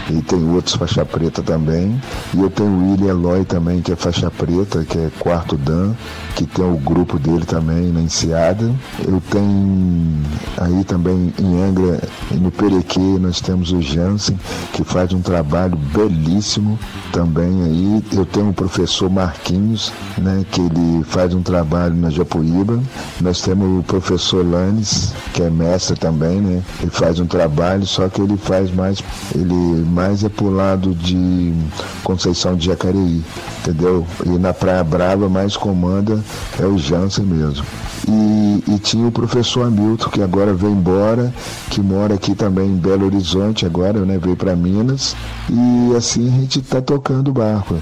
e 0.08 0.22
tem 0.22 0.42
outros 0.50 0.74
faixa 0.74 1.04
preta 1.04 1.42
também. 1.42 2.00
E 2.34 2.40
eu 2.40 2.50
tenho 2.50 2.70
o 2.70 2.90
William 2.90 3.10
Eloy 3.10 3.44
também, 3.44 3.80
que 3.80 3.92
é 3.92 3.96
faixa 3.96 4.30
preta, 4.30 4.84
que 4.84 4.98
é 4.98 5.10
quarto 5.18 5.56
dan, 5.56 5.94
que 6.34 6.46
tem 6.46 6.64
o 6.64 6.76
grupo 6.76 7.18
dele 7.18 7.44
também 7.44 7.92
na 7.92 8.00
Enseada. 8.00 8.70
Eu 9.06 9.22
tenho 9.30 10.20
aí 10.56 10.84
também 10.84 11.32
em 11.38 11.62
Angra, 11.62 12.00
no 12.32 12.50
Perequê, 12.50 13.00
nós 13.20 13.40
temos 13.40 13.72
o 13.72 13.80
Jansen, 13.80 14.38
que 14.72 14.84
faz 14.84 15.12
um 15.12 15.20
trabalho 15.20 15.76
belíssimo 15.76 16.78
também 17.12 17.62
aí. 17.62 18.04
Eu 18.12 18.24
tenho 18.24 18.50
o 18.50 18.54
professor 18.54 19.10
Marquinhos, 19.10 19.92
né, 20.18 20.44
que 20.50 20.60
ele 20.60 21.04
faz 21.04 21.34
um 21.34 21.42
trabalho 21.42 21.94
na 21.94 22.10
Japuíba. 22.10 22.80
Nós 23.20 23.40
temos 23.40 23.80
o 23.80 23.82
professor 23.82 24.44
Lanes, 24.46 25.12
que 25.32 25.42
é 25.42 25.50
mestre 25.50 25.96
também, 25.96 26.40
né? 26.40 26.62
Ele 26.80 26.90
faz 26.90 27.18
um 27.18 27.26
trabalho, 27.30 27.86
só 27.86 28.08
que 28.08 28.20
ele 28.20 28.36
faz 28.36 28.70
mais, 28.74 28.98
ele 29.34 29.84
mais 29.88 30.24
é 30.24 30.28
pro 30.28 30.50
lado 30.50 30.94
de 30.94 31.54
Conceição 32.02 32.56
de 32.56 32.66
Jacareí, 32.66 33.22
entendeu? 33.60 34.06
E 34.26 34.30
na 34.30 34.52
Praia 34.52 34.84
Brava 34.84 35.28
mais 35.28 35.56
comanda 35.56 36.22
é 36.58 36.66
o 36.66 36.76
Jansen 36.76 37.24
mesmo. 37.24 37.64
E, 38.08 38.64
e, 38.66 38.78
tinha 38.78 39.06
o 39.06 39.12
professor 39.12 39.66
Hamilton, 39.66 40.08
que 40.08 40.22
agora 40.22 40.54
veio 40.54 40.72
embora, 40.72 41.32
que 41.68 41.80
mora 41.80 42.14
aqui 42.14 42.34
também 42.34 42.66
em 42.70 42.76
Belo 42.76 43.04
Horizonte 43.06 43.66
agora, 43.66 44.00
né? 44.00 44.18
Veio 44.18 44.36
para 44.36 44.56
Minas. 44.56 45.14
E 45.48 45.94
assim 45.96 46.26
a 46.28 46.40
gente 46.40 46.60
está 46.60 46.80
tocando 46.80 47.28
o 47.28 47.32
barco. 47.32 47.76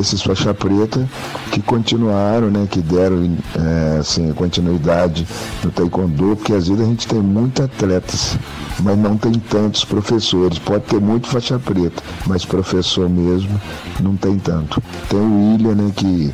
Esses 0.00 0.22
faixa 0.22 0.54
preta 0.54 1.06
que 1.52 1.60
continuaram, 1.60 2.50
né? 2.50 2.66
Que 2.70 2.80
deram 2.80 3.36
é, 3.54 3.98
assim, 3.98 4.32
continuidade 4.32 5.26
no 5.62 5.70
taekwondo, 5.70 6.36
porque 6.36 6.54
às 6.54 6.66
vezes 6.68 6.82
a 6.82 6.86
gente 6.86 7.06
tem 7.06 7.20
muitos 7.20 7.64
atletas, 7.64 8.38
mas 8.82 8.98
não 8.98 9.16
tem 9.16 9.32
tantos 9.32 9.84
professores. 9.84 10.58
Pode 10.58 10.84
ter 10.84 11.00
muito 11.00 11.28
faixa 11.28 11.58
preta, 11.58 12.02
mas 12.26 12.44
professor 12.44 13.08
mesmo 13.08 13.60
não 14.00 14.16
tem 14.16 14.38
tanto. 14.38 14.82
Tem 15.08 15.18
o 15.18 15.52
William, 15.52 15.74
né? 15.74 15.92
Que 15.94 16.32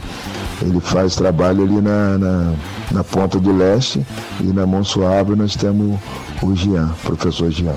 ele 0.62 0.80
faz 0.80 1.14
trabalho 1.14 1.64
ali 1.64 1.80
na, 1.80 2.18
na, 2.18 2.52
na 2.90 3.04
ponta 3.04 3.38
do 3.38 3.54
leste 3.54 4.04
e 4.40 4.44
na 4.44 4.66
Monsuaba 4.66 5.36
nós 5.36 5.54
temos 5.54 5.98
o 6.42 6.54
Jean, 6.54 6.88
professor 7.02 7.50
Jean. 7.50 7.74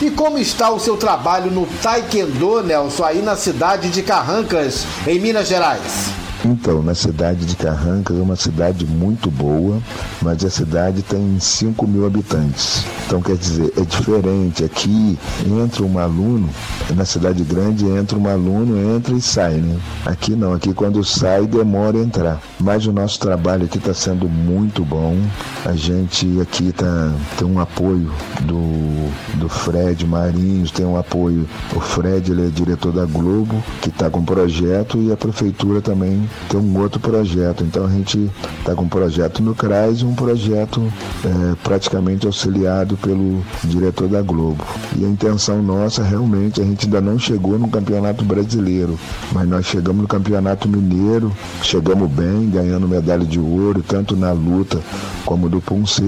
E 0.00 0.10
como 0.10 0.38
está 0.38 0.70
o 0.70 0.80
seu 0.80 0.96
trabalho 0.96 1.50
no 1.50 1.66
Taekwondo, 1.82 2.62
Nelson, 2.62 3.04
aí 3.04 3.22
na 3.22 3.36
cidade 3.36 3.88
de 3.90 4.02
Carrancas, 4.02 4.84
em 5.06 5.20
Minas 5.20 5.48
Gerais? 5.48 6.25
Então, 6.44 6.82
na 6.82 6.94
cidade 6.94 7.44
de 7.44 7.56
Carrancas 7.56 8.16
é 8.16 8.20
uma 8.20 8.36
cidade 8.36 8.86
muito 8.86 9.30
boa, 9.30 9.80
mas 10.20 10.44
a 10.44 10.50
cidade 10.50 11.02
tem 11.02 11.38
5 11.40 11.86
mil 11.86 12.06
habitantes. 12.06 12.84
Então, 13.06 13.20
quer 13.22 13.36
dizer, 13.36 13.72
é 13.76 13.80
diferente. 13.80 14.64
Aqui 14.64 15.18
entra 15.46 15.82
um 15.84 15.98
aluno, 15.98 16.48
na 16.94 17.04
cidade 17.04 17.42
grande 17.42 17.86
entra 17.86 18.18
um 18.18 18.28
aluno, 18.28 18.96
entra 18.96 19.14
e 19.14 19.20
sai, 19.20 19.54
né? 19.54 19.78
Aqui 20.04 20.36
não, 20.36 20.52
aqui 20.52 20.72
quando 20.74 21.02
sai 21.04 21.46
demora 21.46 21.98
a 21.98 22.02
entrar. 22.02 22.40
Mas 22.58 22.86
o 22.86 22.92
nosso 22.92 23.20
trabalho 23.20 23.66
aqui 23.66 23.76
está 23.76 23.92
sendo 23.92 24.28
muito 24.28 24.84
bom. 24.84 25.16
A 25.64 25.74
gente 25.74 26.40
aqui 26.40 26.72
tá, 26.72 27.12
tem 27.36 27.46
um 27.46 27.60
apoio 27.60 28.10
do, 28.42 29.38
do 29.38 29.48
Fred 29.48 30.06
Marinhos, 30.06 30.70
tem 30.70 30.86
um 30.86 30.96
apoio. 30.96 31.46
O 31.74 31.80
Fred 31.80 32.32
ele 32.32 32.46
é 32.46 32.50
diretor 32.50 32.92
da 32.92 33.04
Globo, 33.04 33.62
que 33.82 33.90
está 33.90 34.08
com 34.08 34.24
projeto, 34.24 35.00
e 35.02 35.12
a 35.12 35.16
prefeitura 35.16 35.82
também 35.82 36.28
tem 36.48 36.58
um 36.58 36.80
outro 36.80 36.98
projeto. 36.98 37.62
Então 37.62 37.84
a 37.84 37.90
gente 37.90 38.30
está 38.58 38.74
com 38.74 38.84
um 38.84 38.88
projeto 38.88 39.42
no 39.42 39.54
CRAS 39.54 40.00
e 40.00 40.04
um 40.04 40.14
projeto 40.14 40.82
é, 41.24 41.54
praticamente 41.62 42.26
auxiliado 42.26 42.96
pelo 42.96 43.44
diretor 43.64 44.08
da 44.08 44.22
Globo. 44.22 44.64
E 44.96 45.04
a 45.04 45.08
intenção 45.08 45.62
nossa 45.62 46.02
realmente, 46.02 46.60
a 46.60 46.64
gente 46.64 46.86
ainda 46.86 47.00
não 47.02 47.18
chegou 47.18 47.58
no 47.58 47.68
Campeonato 47.68 48.24
Brasileiro, 48.24 48.98
mas 49.32 49.46
nós 49.46 49.66
chegamos 49.66 50.02
no 50.02 50.08
Campeonato 50.08 50.68
Mineiro, 50.68 51.30
chegamos 51.62 52.10
ganhando 52.50 52.88
medalha 52.88 53.24
de 53.24 53.38
ouro, 53.38 53.82
tanto 53.82 54.16
na 54.16 54.32
luta 54.32 54.80
como 55.24 55.48
do 55.48 55.60
Punce. 55.60 56.02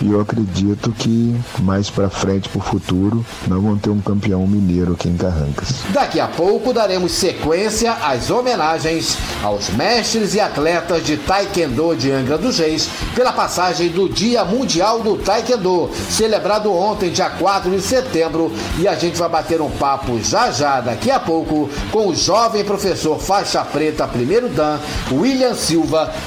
E 0.00 0.10
eu 0.10 0.20
acredito 0.20 0.90
que 0.92 1.34
mais 1.60 1.90
para 1.90 2.08
frente, 2.08 2.48
para 2.48 2.58
o 2.58 2.62
futuro, 2.62 3.24
nós 3.48 3.62
vamos 3.62 3.80
ter 3.80 3.90
um 3.90 4.00
campeão 4.00 4.46
mineiro 4.46 4.92
aqui 4.92 5.08
em 5.08 5.16
Carrancas. 5.16 5.82
Daqui 5.92 6.20
a 6.20 6.28
pouco 6.28 6.72
daremos 6.72 7.12
sequência 7.12 7.92
às 7.92 8.30
homenagens 8.30 9.16
aos 9.42 9.70
mestres 9.70 10.34
e 10.34 10.40
atletas 10.40 11.04
de 11.04 11.16
Taekwondo 11.16 11.96
de 11.96 12.10
Angra 12.10 12.38
dos 12.38 12.58
Reis 12.58 12.88
pela 13.14 13.32
passagem 13.32 13.88
do 13.88 14.08
Dia 14.08 14.44
Mundial 14.44 15.00
do 15.00 15.16
Taekwondo, 15.16 15.90
celebrado 16.08 16.72
ontem, 16.72 17.10
dia 17.10 17.30
4 17.30 17.70
de 17.70 17.80
setembro, 17.80 18.52
e 18.78 18.86
a 18.86 18.94
gente 18.94 19.18
vai 19.18 19.28
bater 19.28 19.60
um 19.60 19.70
papo 19.70 20.18
já 20.22 20.50
já, 20.50 20.80
daqui 20.80 21.10
a 21.10 21.18
pouco, 21.18 21.68
com 21.90 22.08
o 22.08 22.14
jovem 22.14 22.64
professor 22.64 23.18
faixa 23.18 23.64
preta 23.64 24.06
primeiro 24.06 24.48
dan, 24.48 24.78
William 25.10 25.54
Silva, 25.54 25.71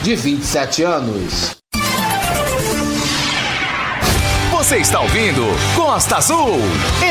de 0.02 0.16
27 0.16 0.82
anos. 0.82 1.56
Você 4.52 4.78
está 4.78 5.00
ouvindo 5.02 5.46
Costa 5.76 6.18
Azul 6.18 6.58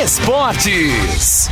Esportes. 0.03 1.49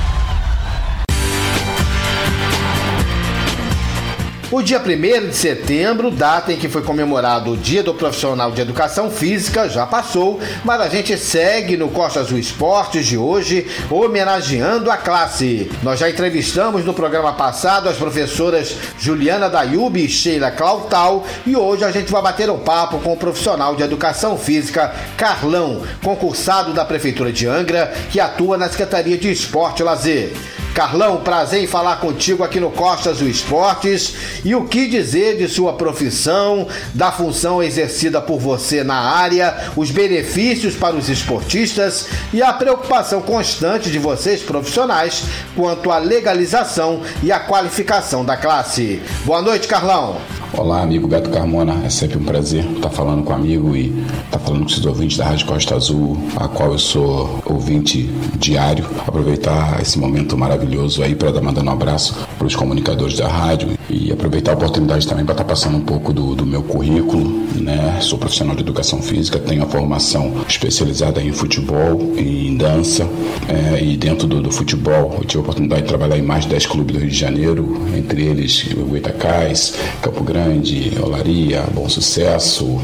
O 4.52 4.60
dia 4.62 4.78
1 4.78 5.28
de 5.30 5.34
setembro, 5.34 6.10
data 6.10 6.52
em 6.52 6.58
que 6.58 6.68
foi 6.68 6.82
comemorado 6.82 7.52
o 7.52 7.56
Dia 7.56 7.82
do 7.82 7.94
Profissional 7.94 8.52
de 8.52 8.60
Educação 8.60 9.10
Física, 9.10 9.66
já 9.66 9.86
passou, 9.86 10.38
mas 10.62 10.78
a 10.78 10.90
gente 10.90 11.16
segue 11.16 11.74
no 11.74 11.88
Costa 11.88 12.20
Azul 12.20 12.38
Esportes 12.38 13.06
de 13.06 13.16
hoje, 13.16 13.66
homenageando 13.90 14.90
a 14.90 14.98
classe. 14.98 15.72
Nós 15.82 16.00
já 16.00 16.10
entrevistamos 16.10 16.84
no 16.84 16.92
programa 16.92 17.32
passado 17.32 17.88
as 17.88 17.96
professoras 17.96 18.76
Juliana 18.98 19.48
Dayubi 19.48 20.04
e 20.04 20.08
Sheila 20.10 20.50
Clautal 20.50 21.24
e 21.46 21.56
hoje 21.56 21.84
a 21.84 21.90
gente 21.90 22.12
vai 22.12 22.20
bater 22.20 22.50
um 22.50 22.58
papo 22.58 22.98
com 22.98 23.14
o 23.14 23.16
profissional 23.16 23.74
de 23.74 23.82
Educação 23.82 24.36
Física 24.36 24.94
Carlão, 25.16 25.80
concursado 26.04 26.74
da 26.74 26.84
Prefeitura 26.84 27.32
de 27.32 27.46
Angra, 27.46 27.90
que 28.10 28.20
atua 28.20 28.58
na 28.58 28.68
Secretaria 28.68 29.16
de 29.16 29.32
Esporte 29.32 29.80
e 29.80 29.82
Lazer. 29.82 30.61
Carlão, 30.74 31.20
prazer 31.20 31.62
em 31.62 31.66
falar 31.66 31.96
contigo 31.96 32.42
aqui 32.42 32.58
no 32.58 32.70
Costas 32.70 33.18
do 33.18 33.28
Esportes. 33.28 34.14
E 34.44 34.54
o 34.54 34.64
que 34.64 34.88
dizer 34.88 35.36
de 35.36 35.46
sua 35.46 35.74
profissão, 35.74 36.66
da 36.94 37.12
função 37.12 37.62
exercida 37.62 38.20
por 38.20 38.38
você 38.38 38.82
na 38.82 38.94
área, 38.94 39.70
os 39.76 39.90
benefícios 39.90 40.74
para 40.74 40.96
os 40.96 41.10
esportistas 41.10 42.06
e 42.32 42.42
a 42.42 42.52
preocupação 42.52 43.20
constante 43.20 43.90
de 43.90 43.98
vocês 43.98 44.42
profissionais 44.42 45.24
quanto 45.54 45.90
à 45.90 45.98
legalização 45.98 47.02
e 47.22 47.30
à 47.30 47.38
qualificação 47.38 48.24
da 48.24 48.36
classe. 48.36 49.02
Boa 49.24 49.42
noite, 49.42 49.68
Carlão. 49.68 50.41
Olá, 50.54 50.82
amigo 50.82 51.08
Beto 51.08 51.30
Carmona. 51.30 51.82
É 51.84 51.88
sempre 51.88 52.18
um 52.18 52.24
prazer 52.24 52.64
estar 52.64 52.90
falando 52.90 53.24
com 53.24 53.32
amigo 53.32 53.74
e 53.74 53.88
estar 54.24 54.38
falando 54.38 54.64
com 54.64 54.70
esses 54.70 54.84
ouvintes 54.84 55.16
da 55.16 55.24
Rádio 55.24 55.46
Costa 55.46 55.74
Azul, 55.74 56.18
a 56.36 56.46
qual 56.46 56.72
eu 56.72 56.78
sou 56.78 57.40
ouvinte 57.46 58.02
diário. 58.36 58.84
Aproveitar 59.06 59.80
esse 59.80 59.98
momento 59.98 60.36
maravilhoso 60.36 61.02
aí 61.02 61.14
para 61.14 61.32
dar 61.32 61.40
mandando 61.40 61.70
um 61.70 61.72
abraço 61.72 62.14
para 62.42 62.48
os 62.48 62.56
comunicadores 62.56 63.16
da 63.16 63.28
rádio 63.28 63.78
e 63.88 64.10
aproveitar 64.10 64.50
a 64.50 64.54
oportunidade 64.54 65.06
também 65.06 65.24
para 65.24 65.34
estar 65.34 65.44
passando 65.44 65.76
um 65.76 65.82
pouco 65.82 66.12
do, 66.12 66.34
do 66.34 66.44
meu 66.44 66.60
currículo. 66.60 67.30
Né? 67.54 67.98
Sou 68.00 68.18
profissional 68.18 68.56
de 68.56 68.62
educação 68.62 69.00
física, 69.00 69.38
tenho 69.38 69.62
a 69.62 69.66
formação 69.66 70.34
especializada 70.48 71.22
em 71.22 71.30
futebol 71.30 72.00
em 72.16 72.56
dança. 72.56 73.08
É, 73.48 73.80
e 73.80 73.96
dentro 73.96 74.26
do, 74.26 74.42
do, 74.42 74.50
futebol, 74.50 75.14
eu 75.18 75.24
tive 75.24 75.38
a 75.38 75.42
oportunidade 75.42 75.82
de 75.82 75.88
trabalhar 75.88 76.18
em 76.18 76.22
mais 76.22 76.42
de 76.42 76.50
10 76.50 76.66
clubes 76.66 76.96
do 76.96 77.00
Rio 77.00 77.10
de 77.10 77.16
Janeiro, 77.16 77.80
entre 77.96 78.22
eles 78.22 78.68
Goitacás, 78.74 79.74
Campo 80.00 80.24
Grande, 80.24 80.92
Olaria, 81.00 81.62
Bom 81.72 81.88
Sucesso, 81.88 82.80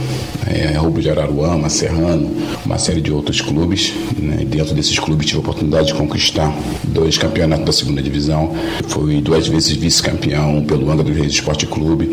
é, 0.46 0.76
Roubo 0.76 1.00
de 1.00 1.10
Araruama, 1.10 1.68
Serrano, 1.68 2.30
uma 2.64 2.78
série 2.78 3.00
de 3.00 3.12
outros 3.12 3.40
clubes. 3.40 3.92
Né? 4.16 4.44
Dentro 4.44 4.74
desses 4.74 4.98
clubes 5.00 5.26
tive 5.26 5.38
a 5.38 5.40
oportunidade 5.40 5.88
de 5.88 5.94
conquistar 5.94 6.54
dois 6.84 7.18
campeonatos 7.18 7.64
da 7.64 7.72
segunda 7.72 8.00
divisão. 8.00 8.54
Fui 8.88 9.20
duas 9.20 9.47
vezes 9.48 9.72
vice-campeão 9.72 10.62
pelo 10.64 10.90
Angra 10.90 11.04
dos 11.04 11.16
Reis 11.16 11.32
Esporte 11.32 11.66
Clube, 11.66 12.06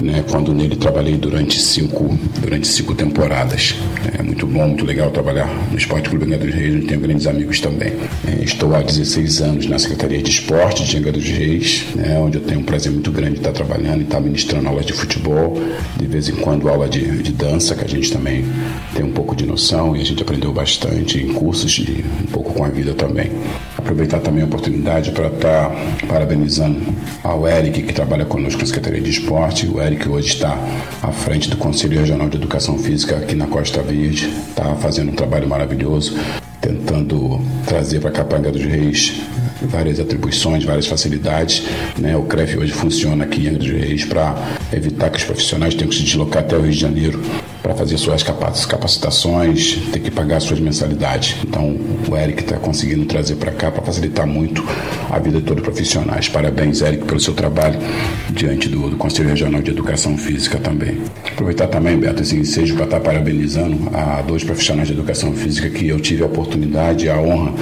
né? 0.00 0.24
quando 0.30 0.52
nele 0.52 0.76
trabalhei 0.76 1.16
durante 1.16 1.60
cinco, 1.60 2.18
durante 2.40 2.66
cinco 2.66 2.94
temporadas. 2.94 3.74
É 4.16 4.22
muito 4.22 4.46
bom, 4.46 4.68
muito 4.68 4.84
legal 4.84 5.10
trabalhar 5.10 5.48
no 5.70 5.78
Esporte 5.78 6.08
Clube 6.08 6.26
Angra 6.26 6.38
dos 6.38 6.54
Reis, 6.54 6.74
onde 6.76 6.86
tenho 6.86 7.00
grandes 7.00 7.26
amigos 7.26 7.60
também. 7.60 7.92
É, 8.26 8.44
estou 8.44 8.74
há 8.74 8.82
16 8.82 9.40
anos 9.40 9.66
na 9.66 9.78
Secretaria 9.78 10.22
de 10.22 10.30
Esporte 10.30 10.84
de 10.84 10.98
Angra 10.98 11.12
dos 11.12 11.24
Reis, 11.24 11.84
né? 11.94 12.18
onde 12.18 12.38
eu 12.38 12.42
tenho 12.42 12.60
um 12.60 12.64
prazer 12.64 12.92
muito 12.92 13.10
grande 13.10 13.34
de 13.34 13.38
estar 13.38 13.52
trabalhando 13.52 14.00
e 14.00 14.04
estar 14.04 14.20
ministrando 14.20 14.68
aulas 14.68 14.86
de 14.86 14.92
futebol, 14.92 15.60
de 15.96 16.06
vez 16.06 16.28
em 16.28 16.36
quando 16.36 16.68
aula 16.68 16.88
de, 16.88 17.22
de 17.22 17.32
dança, 17.32 17.74
que 17.74 17.84
a 17.84 17.88
gente 17.88 18.12
também 18.12 18.44
tem 18.94 19.04
um 19.04 19.12
pouco 19.12 19.34
de 19.34 19.46
noção 19.46 19.96
e 19.96 20.00
a 20.00 20.04
gente 20.04 20.22
aprendeu 20.22 20.52
bastante 20.52 21.18
em 21.18 21.32
cursos 21.32 21.72
de 21.72 22.04
um 22.22 22.26
pouco 22.26 22.52
com 22.52 22.64
a 22.64 22.68
vida 22.68 22.94
também. 22.94 23.30
Aproveitar 23.76 24.20
também 24.20 24.42
a 24.42 24.46
oportunidade 24.46 25.10
para 25.10 25.28
estar 25.28 25.70
tá 25.70 26.06
ao 27.22 27.46
Eric, 27.46 27.82
que 27.82 27.92
trabalha 27.92 28.24
conosco 28.24 28.60
na 28.60 28.66
Secretaria 28.66 29.00
de 29.00 29.10
Esporte. 29.10 29.66
O 29.66 29.80
Eric 29.80 30.08
hoje 30.08 30.28
está 30.28 30.58
à 31.02 31.10
frente 31.12 31.48
do 31.48 31.56
Conselho 31.56 31.98
Regional 31.98 32.28
de 32.28 32.36
Educação 32.36 32.78
Física 32.78 33.16
aqui 33.16 33.34
na 33.34 33.46
Costa 33.46 33.82
Verde, 33.82 34.32
está 34.48 34.74
fazendo 34.76 35.10
um 35.12 35.14
trabalho 35.14 35.48
maravilhoso, 35.48 36.16
tentando 36.60 37.40
trazer 37.66 38.00
para 38.00 38.10
Capanga 38.10 38.50
dos 38.50 38.64
Reis 38.64 39.20
várias 39.62 40.00
atribuições, 40.00 40.64
várias 40.64 40.86
facilidades. 40.86 41.64
Né? 41.98 42.16
O 42.16 42.22
CREF 42.22 42.56
hoje 42.56 42.72
funciona 42.72 43.24
aqui 43.24 43.44
em 43.44 43.48
Angra 43.48 43.58
dos 43.58 43.70
Reis 43.70 44.04
para 44.04 44.34
evitar 44.72 45.10
que 45.10 45.18
os 45.18 45.24
profissionais 45.24 45.74
tenham 45.74 45.88
que 45.88 45.96
se 45.96 46.02
deslocar 46.02 46.42
até 46.42 46.56
o 46.56 46.60
Rio 46.60 46.72
de 46.72 46.78
Janeiro 46.78 47.20
para 47.64 47.74
fazer 47.74 47.96
suas 47.96 48.22
capacitações, 48.22 49.78
ter 49.90 49.98
que 49.98 50.10
pagar 50.10 50.38
suas 50.40 50.60
mensalidades. 50.60 51.36
Então, 51.42 51.74
o 52.06 52.14
Eric 52.14 52.42
está 52.42 52.58
conseguindo 52.58 53.06
trazer 53.06 53.36
para 53.36 53.52
cá 53.52 53.70
para 53.70 53.82
facilitar 53.82 54.26
muito 54.26 54.62
a 55.10 55.18
vida 55.18 55.38
de 55.38 55.44
todos 55.46 55.62
os 55.62 55.68
profissionais. 55.68 56.28
Parabéns, 56.28 56.82
Eric, 56.82 57.06
pelo 57.06 57.18
seu 57.18 57.32
trabalho 57.32 57.78
diante 58.28 58.68
do, 58.68 58.90
do 58.90 58.96
Conselho 58.98 59.30
Regional 59.30 59.62
de 59.62 59.70
Educação 59.70 60.14
Física 60.18 60.58
também. 60.58 61.00
Aproveitar 61.32 61.68
também, 61.68 61.96
Beto, 61.96 62.22
esse 62.22 62.36
ensejo 62.36 62.74
para 62.74 62.84
estar 62.84 63.00
tá 63.00 63.02
parabenizando 63.02 63.88
a 63.96 64.20
dois 64.20 64.44
profissionais 64.44 64.88
de 64.88 64.92
educação 64.92 65.32
física 65.32 65.70
que 65.70 65.88
eu 65.88 65.98
tive 65.98 66.22
a 66.22 66.26
oportunidade 66.26 67.06
e 67.06 67.08
a 67.08 67.18
honra 67.18 67.54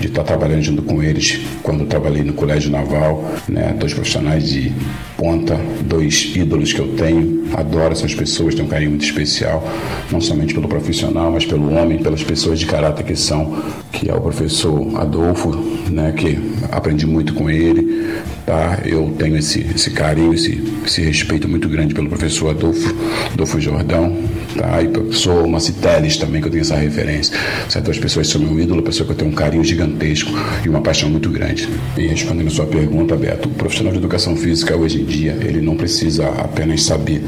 de 0.00 0.06
estar 0.06 0.22
tá 0.22 0.28
trabalhando 0.28 0.62
junto 0.62 0.80
com 0.80 1.02
eles 1.02 1.38
quando 1.62 1.84
trabalhei 1.84 2.22
no 2.22 2.32
Colégio 2.32 2.70
Naval, 2.70 3.30
né? 3.46 3.74
dois 3.78 3.92
profissionais 3.92 4.48
de 4.48 4.72
ponta, 5.20 5.54
dois 5.82 6.32
ídolos 6.34 6.72
que 6.72 6.80
eu 6.80 6.88
tenho. 6.94 7.44
Adoro 7.52 7.92
essas 7.92 8.14
pessoas, 8.14 8.54
tenho 8.54 8.66
um 8.66 8.70
carinho 8.70 8.90
muito 8.90 9.04
especial, 9.04 9.62
não 10.10 10.18
somente 10.18 10.54
pelo 10.54 10.66
profissional, 10.66 11.30
mas 11.30 11.44
pelo 11.44 11.70
homem, 11.74 11.98
pelas 11.98 12.24
pessoas 12.24 12.58
de 12.58 12.64
caráter 12.64 13.04
que 13.04 13.14
são, 13.14 13.62
que 13.92 14.10
é 14.10 14.14
o 14.14 14.20
professor 14.20 14.98
Adolfo, 14.98 15.50
né? 15.90 16.12
que 16.12 16.38
aprendi 16.72 17.06
muito 17.06 17.34
com 17.34 17.50
ele. 17.50 18.08
Tá? 18.46 18.78
Eu 18.86 19.14
tenho 19.18 19.36
esse, 19.36 19.60
esse 19.74 19.90
carinho, 19.90 20.32
esse, 20.32 20.56
esse 20.90 21.02
respeito 21.02 21.48
muito 21.48 21.68
grande 21.68 21.94
pelo 21.94 22.08
professor 22.08 22.50
Adolfo, 22.50 22.92
Adolfo 23.32 23.60
Jordão, 23.60 24.12
tá? 24.56 24.82
e 24.82 24.88
professor 24.88 25.46
Maciteles 25.46 26.16
também, 26.16 26.40
que 26.40 26.48
eu 26.48 26.50
tenho 26.50 26.62
essa 26.62 26.74
referência. 26.74 27.36
Certas 27.68 27.96
pessoas 27.98 28.26
são 28.26 28.40
meu 28.40 28.58
ídolo, 28.58 28.82
pessoa 28.82 29.06
que 29.06 29.12
eu 29.12 29.16
tenho 29.16 29.30
um 29.30 29.34
carinho 29.34 29.62
gigantesco 29.62 30.32
e 30.64 30.68
uma 30.68 30.80
paixão 30.80 31.08
muito 31.08 31.30
grande. 31.30 31.68
E 31.96 32.08
respondendo 32.08 32.48
a 32.48 32.50
sua 32.50 32.66
pergunta, 32.66 33.14
Beto, 33.14 33.48
o 33.48 33.52
profissional 33.52 33.92
de 33.92 33.98
educação 33.98 34.34
física 34.36 34.76
hoje 34.76 35.00
em 35.00 35.04
dia, 35.04 35.38
ele 35.40 35.60
não 35.60 35.76
precisa 35.76 36.26
apenas 36.28 36.82
saber 36.82 37.22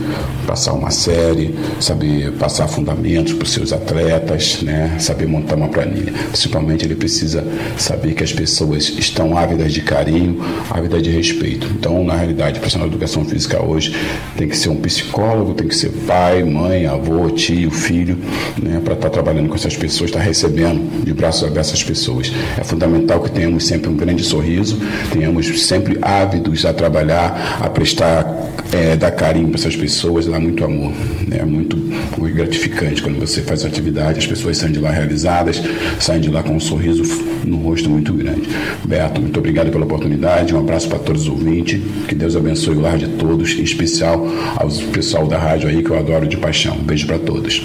passar 0.45 0.73
uma 0.73 0.91
série, 0.91 1.55
saber 1.79 2.33
passar 2.33 2.67
fundamentos 2.67 3.33
para 3.35 3.45
os 3.45 3.53
seus 3.53 3.73
atletas, 3.73 4.61
né? 4.63 4.97
saber 4.99 5.29
montar 5.29 5.55
uma 5.55 5.69
planilha. 5.69 6.13
Principalmente 6.31 6.85
ele 6.85 6.97
precisa 6.97 7.47
saber 7.79 8.15
que 8.15 8.25
as 8.25 8.33
pessoas 8.33 8.89
estão 8.89 9.37
ávidas 9.37 9.73
de 9.73 9.83
carinho, 9.83 10.41
ávidas 10.69 11.01
de 11.01 11.11
respeito. 11.11 11.69
Então, 11.79 12.03
na 12.05 12.17
realidade, 12.17 12.57
o 12.57 12.61
profissional 12.61 12.89
de 12.89 12.97
educação 12.97 13.25
física 13.25 13.52
hoje 13.61 13.95
tem 14.37 14.49
que 14.49 14.57
ser 14.57 14.69
um 14.69 14.77
psicólogo, 14.77 15.55
tem 15.55 15.67
que 15.67 15.75
ser 15.75 15.91
pai, 16.07 16.43
mãe, 16.45 16.87
avô, 16.87 17.29
tio, 17.31 17.71
filho, 17.71 18.19
né? 18.63 18.81
para 18.85 18.95
estar 18.95 19.09
tá 19.09 19.11
trabalhando 19.11 19.49
com 19.49 19.55
essas 19.55 19.77
pessoas, 19.77 20.11
estar 20.11 20.21
tá 20.21 20.25
recebendo 20.25 21.05
de 21.05 21.13
braços 21.13 21.43
abertos 21.45 21.71
essas 21.71 21.83
pessoas. 21.83 22.33
É 22.59 22.65
fundamental 22.65 23.21
que 23.21 23.31
tenhamos 23.31 23.67
sempre 23.67 23.89
um 23.89 23.97
grande 23.97 24.23
sorriso, 24.23 24.79
tenhamos 25.13 25.67
sempre 25.67 25.99
ávidos 26.01 26.65
a 26.65 26.73
trabalhar, 26.73 27.59
a 27.61 27.69
prestar, 27.69 28.53
é, 28.73 28.97
dar 28.97 29.11
carinho 29.11 29.49
para 29.49 29.59
essas 29.59 29.77
pessoas, 29.77 30.27
dar 30.27 30.41
muito 30.41 30.65
amor. 30.65 30.93
Né? 31.27 31.39
É 31.41 31.45
muito, 31.45 31.77
muito 32.19 32.35
gratificante 32.35 33.03
quando 33.03 33.19
você 33.19 33.43
faz 33.43 33.65
atividade, 33.65 34.19
as 34.19 34.27
pessoas 34.27 34.59
saem 34.59 34.73
de 34.73 34.79
lá 34.79 34.91
realizadas, 34.91 35.63
saem 35.99 36.21
de 36.21 36.31
lá 36.31 36.43
com 36.43 36.55
um 36.55 36.61
sorriso 36.61 37.03
no 37.45 37.57
rosto 37.57 37.89
muito 37.91 38.13
grande. 38.13 38.49
Beto, 38.85 39.21
muito 39.21 39.39
obrigado 39.39 39.71
pela 39.71 39.85
oportunidade, 39.85 40.55
um 40.55 40.59
abraço 40.59 40.89
para 40.89 40.99
todos 40.99 41.23
os 41.23 41.29
ouvintes, 41.29 41.81
que 42.07 42.15
Deus 42.15 42.37
abençoe 42.37 42.77
o 42.77 42.81
lar 42.81 42.99
de 42.99 43.09
todos, 43.09 43.32
em 43.41 43.63
especial 43.63 44.27
ao 44.57 44.69
pessoal 44.93 45.27
da 45.27 45.39
rádio 45.39 45.69
aí 45.69 45.83
que 45.83 45.91
eu 45.91 45.99
adoro 45.99 46.27
de 46.27 46.37
paixão. 46.37 46.77
Um 46.77 46.83
beijo 46.83 47.07
para 47.07 47.19
todos. 47.19 47.63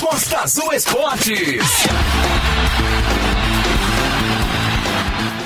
Costa 0.00 0.38
Azul 0.40 0.72
Esportes. 0.72 1.86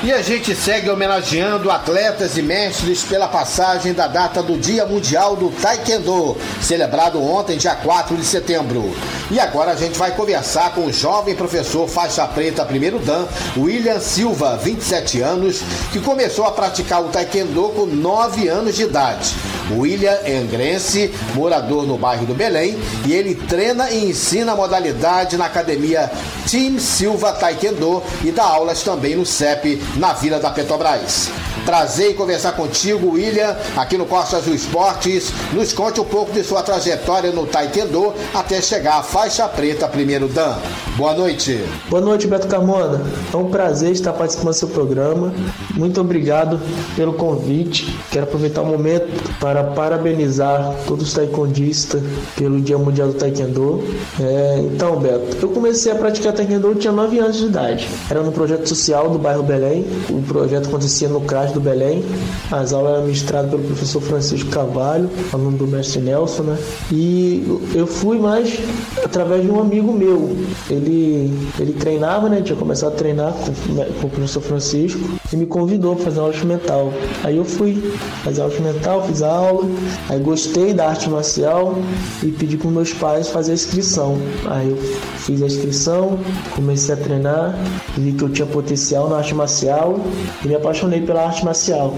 E 0.02 0.10
a 0.10 0.22
gente 0.22 0.54
segue 0.54 0.88
homenageando 0.88 1.70
atletas 1.70 2.38
e 2.38 2.42
mestres 2.42 3.02
pela 3.02 3.28
passagem 3.28 3.92
da 3.92 4.06
data 4.06 4.42
do 4.42 4.56
Dia 4.56 4.86
Mundial 4.86 5.36
do 5.36 5.50
Taekwondo, 5.50 6.38
celebrado 6.58 7.22
ontem, 7.22 7.58
dia 7.58 7.74
4 7.74 8.16
de 8.16 8.24
setembro. 8.24 8.94
E 9.30 9.38
agora 9.38 9.72
a 9.72 9.76
gente 9.76 9.98
vai 9.98 10.12
conversar 10.12 10.74
com 10.74 10.86
o 10.86 10.92
jovem 10.92 11.36
professor 11.36 11.86
faixa 11.86 12.26
preta 12.26 12.64
primeiro 12.64 12.98
dan, 12.98 13.26
William 13.58 14.00
Silva, 14.00 14.56
27 14.56 15.20
anos, 15.20 15.60
que 15.92 16.00
começou 16.00 16.46
a 16.46 16.52
praticar 16.52 17.02
o 17.04 17.10
Taekwondo 17.10 17.68
com 17.68 17.84
9 17.84 18.48
anos 18.48 18.76
de 18.76 18.84
idade. 18.84 19.34
William 19.70 20.18
é 20.24 20.38
angrense, 20.38 21.12
morador 21.34 21.86
no 21.86 21.96
bairro 21.96 22.26
do 22.26 22.34
Belém, 22.34 22.76
e 23.06 23.12
ele 23.12 23.34
treina 23.34 23.90
e 23.90 24.06
ensina 24.06 24.52
a 24.52 24.56
modalidade 24.56 25.36
na 25.36 25.44
academia 25.44 26.10
Team 26.50 26.80
Silva 26.80 27.32
Taekwondo 27.34 28.02
e 28.24 28.32
dá 28.32 28.44
aulas 28.44 28.82
também 28.82 29.14
no 29.14 29.26
CEP, 29.26 29.80
na 29.96 30.12
Vila 30.12 30.38
da 30.38 30.50
Petrobras. 30.50 31.49
Prazer 31.64 32.10
em 32.10 32.14
conversar 32.14 32.52
contigo, 32.52 33.12
William, 33.12 33.54
aqui 33.76 33.96
no 33.96 34.06
Costa 34.06 34.38
Azul 34.38 34.54
Esportes. 34.54 35.32
Nos 35.52 35.72
conte 35.72 36.00
um 36.00 36.04
pouco 36.04 36.32
de 36.32 36.42
sua 36.42 36.62
trajetória 36.62 37.30
no 37.30 37.46
Taekwondo 37.46 38.14
até 38.34 38.60
chegar 38.60 38.98
à 38.98 39.02
faixa 39.02 39.46
preta 39.46 39.86
primeiro 39.86 40.26
Dan. 40.26 40.56
Boa 40.96 41.14
noite. 41.14 41.62
Boa 41.88 42.02
noite, 42.02 42.26
Beto 42.26 42.48
Carmona. 42.48 43.00
É 43.32 43.36
um 43.36 43.50
prazer 43.50 43.92
estar 43.92 44.12
participando 44.12 44.52
do 44.52 44.56
seu 44.56 44.68
programa. 44.68 45.32
Muito 45.74 46.00
obrigado 46.00 46.60
pelo 46.96 47.12
convite. 47.12 47.96
Quero 48.10 48.24
aproveitar 48.24 48.62
o 48.62 48.66
momento 48.66 49.08
para 49.38 49.62
parabenizar 49.64 50.74
todos 50.86 51.08
os 51.08 51.14
taekwondistas 51.14 52.02
pelo 52.36 52.60
Dia 52.60 52.78
Mundial 52.78 53.08
do 53.08 53.14
Taekwondo. 53.14 53.84
É, 54.18 54.60
então, 54.60 54.98
Beto, 54.98 55.36
eu 55.40 55.48
comecei 55.50 55.92
a 55.92 55.94
praticar 55.94 56.32
Taekwondo, 56.32 56.68
eu 56.68 56.74
tinha 56.74 56.92
9 56.92 57.18
anos 57.18 57.36
de 57.36 57.46
idade. 57.46 57.88
Era 58.10 58.22
no 58.22 58.32
projeto 58.32 58.66
social 58.66 59.08
do 59.10 59.18
bairro 59.18 59.42
Belém. 59.42 59.86
O 60.08 60.22
projeto 60.22 60.68
acontecia 60.68 61.08
no 61.08 61.20
CRAS 61.20 61.49
do 61.52 61.60
Belém. 61.60 62.04
As 62.50 62.72
aulas 62.72 62.92
eram 62.94 63.02
ministradas 63.02 63.50
pelo 63.50 63.62
professor 63.62 64.00
Francisco 64.00 64.50
Carvalho, 64.50 65.08
aluno 65.32 65.56
do 65.56 65.66
mestre 65.66 66.00
Nelson, 66.00 66.42
né? 66.42 66.58
E 66.92 67.44
eu 67.74 67.86
fui 67.86 68.18
mais 68.18 68.58
através 69.04 69.42
de 69.42 69.50
um 69.50 69.60
amigo 69.60 69.92
meu. 69.92 70.36
Ele, 70.68 71.32
ele 71.58 71.72
treinava, 71.72 72.28
né? 72.28 72.40
Tinha 72.42 72.56
começado 72.56 72.92
a 72.92 72.96
treinar 72.96 73.32
com, 73.32 73.74
com 74.00 74.06
o 74.06 74.10
professor 74.10 74.40
Francisco 74.40 75.00
e 75.32 75.36
me 75.36 75.46
convidou 75.46 75.94
para 75.94 76.04
fazer 76.06 76.20
aula 76.20 76.34
mental. 76.44 76.92
Aí 77.22 77.36
eu 77.36 77.44
fui 77.44 77.92
fazer 78.24 78.42
aula 78.42 78.60
mental, 78.60 79.04
fiz 79.06 79.22
a 79.22 79.32
aula, 79.32 79.64
aí 80.08 80.18
gostei 80.20 80.72
da 80.72 80.88
arte 80.88 81.08
marcial 81.08 81.76
e 82.22 82.28
pedi 82.28 82.56
para 82.56 82.70
meus 82.70 82.92
pais 82.92 83.28
fazer 83.28 83.52
a 83.52 83.54
inscrição. 83.54 84.18
Aí 84.46 84.70
eu 84.70 84.76
fiz 84.76 85.42
a 85.42 85.46
inscrição, 85.46 86.18
comecei 86.54 86.94
a 86.94 86.98
treinar, 86.98 87.54
vi 87.96 88.12
que 88.12 88.22
eu 88.22 88.28
tinha 88.28 88.46
potencial 88.46 89.08
na 89.08 89.16
arte 89.18 89.34
marcial 89.34 90.00
e 90.44 90.48
me 90.48 90.54
apaixonei 90.54 91.00
pela 91.00 91.26
arte 91.26 91.39
arte 91.40 91.44
marcial. 91.44 91.94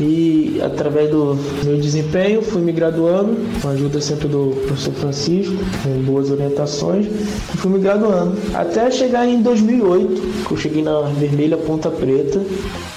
E 0.00 0.60
através 0.62 1.10
do 1.10 1.38
meu 1.64 1.78
desempenho 1.78 2.42
fui 2.42 2.60
me 2.60 2.72
graduando, 2.72 3.36
com 3.60 3.68
a 3.68 3.70
ajuda 3.72 4.00
sempre 4.00 4.28
do 4.28 4.54
professor 4.66 4.92
Francisco, 4.94 5.54
com 5.82 6.02
boas 6.02 6.30
orientações, 6.30 7.06
e 7.06 7.56
fui 7.56 7.70
me 7.70 7.78
graduando. 7.78 8.36
Até 8.54 8.90
chegar 8.90 9.26
em 9.26 9.40
2008, 9.42 10.46
que 10.46 10.52
eu 10.52 10.56
cheguei 10.56 10.82
na 10.82 11.00
Vermelha 11.02 11.56
Ponta 11.56 11.90
Preta, 11.90 12.40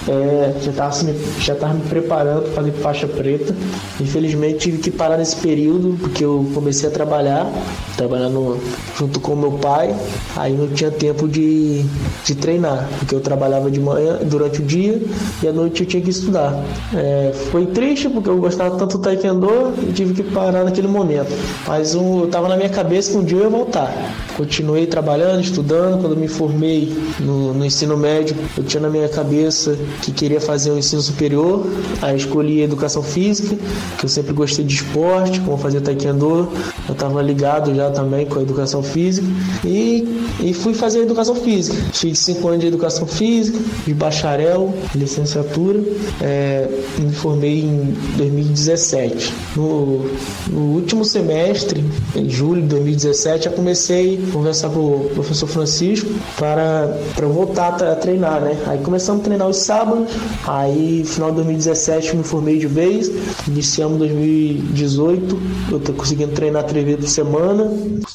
é, 0.08 0.54
já 0.62 0.70
estava 0.70 0.92
já 1.40 1.74
me 1.74 1.80
preparando 1.82 2.42
para 2.42 2.52
fazer 2.52 2.72
faixa 2.72 3.06
preta. 3.06 3.54
Infelizmente 4.00 4.58
tive 4.58 4.78
que 4.78 4.90
parar 4.90 5.18
nesse 5.18 5.36
período 5.36 5.96
porque 6.00 6.24
eu 6.24 6.50
comecei 6.54 6.88
a 6.88 6.92
trabalhar, 6.92 7.50
trabalhando 7.96 8.58
junto 8.98 9.20
com 9.20 9.36
meu 9.36 9.52
pai. 9.52 9.94
Aí 10.36 10.52
não 10.54 10.68
tinha 10.68 10.90
tempo 10.90 11.28
de, 11.28 11.84
de 12.24 12.34
treinar, 12.34 12.88
porque 12.98 13.14
eu 13.14 13.20
trabalhava 13.20 13.70
de 13.70 13.78
manhã 13.78 14.18
durante 14.24 14.62
o 14.62 14.64
dia 14.64 15.00
e 15.42 15.48
à 15.48 15.52
noite 15.52 15.82
tinha 15.90 16.02
que 16.02 16.10
estudar. 16.10 16.54
É, 16.94 17.32
foi 17.50 17.66
triste 17.66 18.08
porque 18.08 18.28
eu 18.28 18.38
gostava 18.38 18.76
tanto 18.76 18.96
do 18.96 19.02
taekwondo 19.02 19.74
e 19.88 19.92
tive 19.92 20.14
que 20.14 20.22
parar 20.22 20.64
naquele 20.64 20.88
momento. 20.88 21.30
Mas 21.66 21.94
um, 21.94 22.20
eu 22.20 22.24
estava 22.26 22.48
na 22.48 22.56
minha 22.56 22.68
cabeça 22.68 23.10
que 23.10 23.18
um 23.18 23.24
dia 23.24 23.38
eu 23.38 23.42
ia 23.42 23.48
voltar. 23.48 23.92
Continuei 24.36 24.86
trabalhando, 24.86 25.42
estudando. 25.42 26.00
Quando 26.00 26.16
me 26.16 26.28
formei 26.28 26.96
no, 27.18 27.52
no 27.52 27.64
ensino 27.64 27.96
médio, 27.96 28.36
eu 28.56 28.64
tinha 28.64 28.80
na 28.80 28.88
minha 28.88 29.08
cabeça 29.08 29.76
que 30.02 30.12
queria 30.12 30.40
fazer 30.40 30.70
o 30.70 30.74
um 30.74 30.78
ensino 30.78 31.02
superior. 31.02 31.66
Aí 32.00 32.16
escolhi 32.16 32.62
educação 32.62 33.02
física, 33.02 33.56
que 33.98 34.04
eu 34.04 34.08
sempre 34.08 34.32
gostei 34.32 34.64
de 34.64 34.74
esporte, 34.74 35.40
como 35.40 35.58
fazer 35.58 35.80
taekwondo. 35.80 36.48
Eu 36.88 36.92
estava 36.92 37.20
ligado 37.20 37.74
já 37.74 37.90
também 37.90 38.26
com 38.26 38.38
a 38.38 38.42
educação 38.42 38.82
física 38.82 39.26
e, 39.64 40.26
e 40.40 40.54
fui 40.54 40.74
fazer 40.74 41.00
educação 41.00 41.34
física. 41.34 41.76
Fiz 41.92 42.18
cinco 42.20 42.48
anos 42.48 42.60
de 42.60 42.66
educação 42.66 43.06
física, 43.06 43.58
de 43.84 43.94
bacharel, 43.94 44.72
licenciatura. 44.94 45.79
É, 46.20 46.68
me 46.98 47.12
formei 47.12 47.60
em 47.60 47.94
2017. 48.16 49.32
No, 49.56 50.06
no 50.48 50.60
último 50.74 51.04
semestre, 51.04 51.84
em 52.14 52.28
julho 52.28 52.62
de 52.62 52.68
2017, 52.68 53.44
já 53.44 53.50
comecei 53.50 54.22
a 54.28 54.32
conversar 54.32 54.70
com 54.70 54.80
o 54.80 55.10
professor 55.14 55.46
Francisco 55.46 56.08
para, 56.38 56.96
para 57.14 57.24
eu 57.24 57.32
voltar 57.32 57.82
a 57.82 57.94
treinar, 57.94 58.40
né? 58.40 58.56
Aí 58.66 58.78
começamos 58.78 59.22
a 59.22 59.24
treinar 59.24 59.48
os 59.48 59.56
sábados, 59.56 60.12
aí 60.46 61.02
final 61.04 61.30
de 61.30 61.36
2017 61.36 62.16
me 62.16 62.24
formei 62.24 62.58
de 62.58 62.66
vez, 62.66 63.10
iniciamos 63.46 63.98
2018, 63.98 65.40
eu 65.72 65.80
tô 65.80 65.92
conseguindo 65.92 66.32
treinar 66.32 66.64
três 66.64 66.84
vezes 66.84 67.00
por 67.00 67.08
semana, 67.08 67.72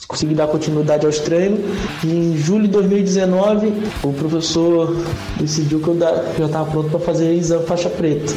consegui 0.08 0.34
dar 0.34 0.48
continuidade 0.48 1.06
aos 1.06 1.20
treinos. 1.20 1.60
E 2.04 2.08
em 2.08 2.38
julho 2.38 2.64
de 2.64 2.70
2019, 2.70 3.74
o 4.04 4.14
professor 4.14 4.96
decidiu 5.40 5.80
que 5.80 5.88
eu 5.88 6.00
já 6.00 6.46
estava 6.46 6.70
pronto 6.70 6.90
para 6.90 7.00
fazer 7.00 7.34
exame 7.34 7.55
faixa 7.62 7.90
preta. 7.90 8.34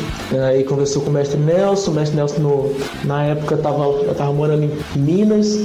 Aí 0.49 0.65
conversou 0.65 1.03
com 1.03 1.11
o 1.11 1.13
mestre 1.13 1.39
Nelson, 1.39 1.91
o 1.91 1.95
mestre 1.95 2.17
Nelson 2.17 2.41
no, 2.41 2.75
na 3.05 3.25
época 3.25 3.57
tava, 3.57 4.11
estava 4.11 4.33
morando 4.33 4.65
em 4.65 4.99
Minas, 4.99 5.59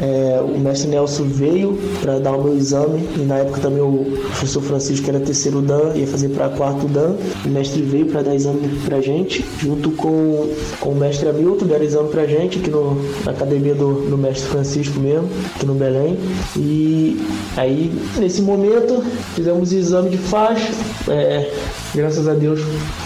é, 0.00 0.40
o 0.40 0.58
mestre 0.58 0.88
Nelson 0.88 1.24
veio 1.24 1.78
para 2.00 2.18
dar 2.18 2.32
o 2.32 2.42
meu 2.42 2.56
exame 2.56 3.08
e 3.16 3.20
na 3.20 3.38
época 3.38 3.60
também 3.60 3.82
o 3.82 4.04
professor 4.28 4.62
Francisco, 4.62 5.04
que 5.04 5.10
era 5.10 5.20
terceiro 5.20 5.60
Dan, 5.60 5.94
ia 5.94 6.06
fazer 6.06 6.28
para 6.30 6.48
quarto 6.48 6.86
Dan. 6.86 7.14
O 7.44 7.48
mestre 7.48 7.82
veio 7.82 8.06
para 8.06 8.22
dar 8.22 8.34
exame 8.34 8.68
para 8.84 9.00
gente, 9.00 9.44
junto 9.58 9.90
com, 9.92 10.50
com 10.80 10.90
o 10.90 10.94
mestre 10.94 11.28
Hamilton, 11.28 11.66
deram 11.66 11.84
exame 11.84 12.08
para 12.08 12.26
gente 12.26 12.58
aqui 12.58 12.70
no, 12.70 12.94
na 13.24 13.32
academia 13.32 13.74
do, 13.74 14.08
do 14.08 14.18
mestre 14.18 14.48
Francisco 14.48 14.98
mesmo, 15.00 15.28
aqui 15.54 15.66
no 15.66 15.74
Belém. 15.74 16.18
E 16.56 17.20
aí, 17.56 17.92
nesse 18.18 18.42
momento, 18.42 19.02
fizemos 19.34 19.72
exame 19.72 20.10
de 20.10 20.18
faixa. 20.18 20.72
É, 21.08 21.50
graças 21.94 22.26
a 22.28 22.34
Deus 22.34 22.60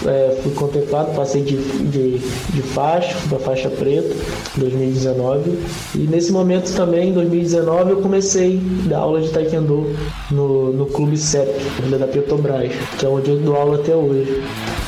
é, 0.05 0.37
fui 0.41 0.53
contemplado, 0.53 1.11
passei 1.15 1.41
de, 1.41 1.57
de, 1.57 2.17
de 2.17 2.61
faixa, 2.61 3.15
da 3.29 3.37
faixa 3.37 3.69
preta, 3.69 4.13
em 4.57 4.59
2019. 4.59 5.59
E 5.95 5.99
nesse 5.99 6.31
momento 6.31 6.73
também, 6.73 7.09
em 7.09 7.13
2019, 7.13 7.91
eu 7.91 7.97
comecei 7.97 8.61
a 8.85 8.89
dar 8.89 8.97
aula 8.99 9.21
de 9.21 9.29
taekwondo 9.29 9.95
no, 10.29 10.73
no 10.73 10.85
Clube 10.87 11.17
CEP, 11.17 11.53
da 11.99 12.07
Petrobras, 12.07 12.71
que 12.97 13.05
é 13.05 13.09
onde 13.09 13.29
eu 13.29 13.37
dou 13.37 13.55
aula 13.55 13.77
até 13.77 13.95
hoje. 13.95 14.43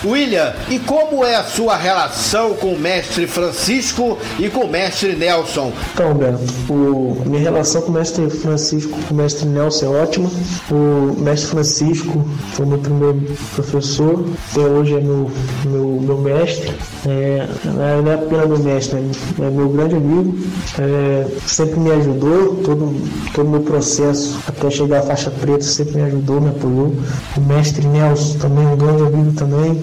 William, 0.05 0.53
e 0.69 0.79
como 0.79 1.23
é 1.23 1.35
a 1.35 1.43
sua 1.43 1.77
relação 1.77 2.53
com 2.55 2.73
o 2.73 2.79
mestre 2.79 3.25
Francisco 3.25 4.17
e 4.37 4.49
com 4.49 4.61
o 4.61 4.69
mestre 4.69 5.15
Nelson? 5.15 5.71
Então, 5.93 6.13
Beto, 6.13 6.39
o, 6.69 7.23
minha 7.25 7.41
relação 7.41 7.81
com 7.81 7.89
o 7.89 7.93
mestre 7.93 8.29
Francisco 8.29 8.99
e 8.99 9.03
com 9.03 9.13
o 9.13 9.17
mestre 9.17 9.47
Nelson 9.47 9.85
é 9.85 10.01
ótima. 10.01 10.29
O 10.69 11.15
mestre 11.21 11.51
Francisco 11.51 12.25
foi 12.53 12.65
meu 12.65 12.79
primeiro 12.79 13.21
professor, 13.55 14.25
até 14.51 14.61
hoje 14.61 14.92
é 14.95 15.01
meu, 15.01 15.29
meu, 15.65 16.01
meu 16.01 16.17
mestre. 16.17 16.71
É, 17.05 17.47
não 17.65 18.11
é 18.11 18.15
apenas 18.15 18.47
meu 18.47 18.59
mestre, 18.59 18.99
é 19.39 19.49
meu 19.49 19.69
grande 19.69 19.95
amigo. 19.95 20.35
É, 20.79 21.25
sempre 21.45 21.79
me 21.79 21.91
ajudou, 21.91 22.55
todo 22.63 22.93
todo 23.33 23.49
meu 23.49 23.61
processo 23.61 24.39
até 24.47 24.69
chegar 24.69 24.99
à 24.99 25.03
faixa 25.03 25.31
preta 25.31 25.63
sempre 25.63 25.97
me 25.97 26.03
ajudou, 26.03 26.41
me 26.41 26.49
apoiou. 26.49 26.93
O 27.37 27.41
mestre 27.41 27.85
Nelson 27.87 28.37
também, 28.37 28.65
um 28.65 28.77
grande 28.77 29.03
amigo 29.03 29.33
também 29.33 29.81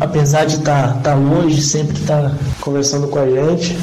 apesar 0.00 0.44
de 0.44 0.56
estar 0.56 0.94
tá, 0.94 1.00
tá 1.00 1.14
longe, 1.14 1.60
sempre 1.60 1.96
está 1.96 2.32
conversando 2.60 3.08
com 3.08 3.18
a 3.18 3.26
gente. 3.28 3.76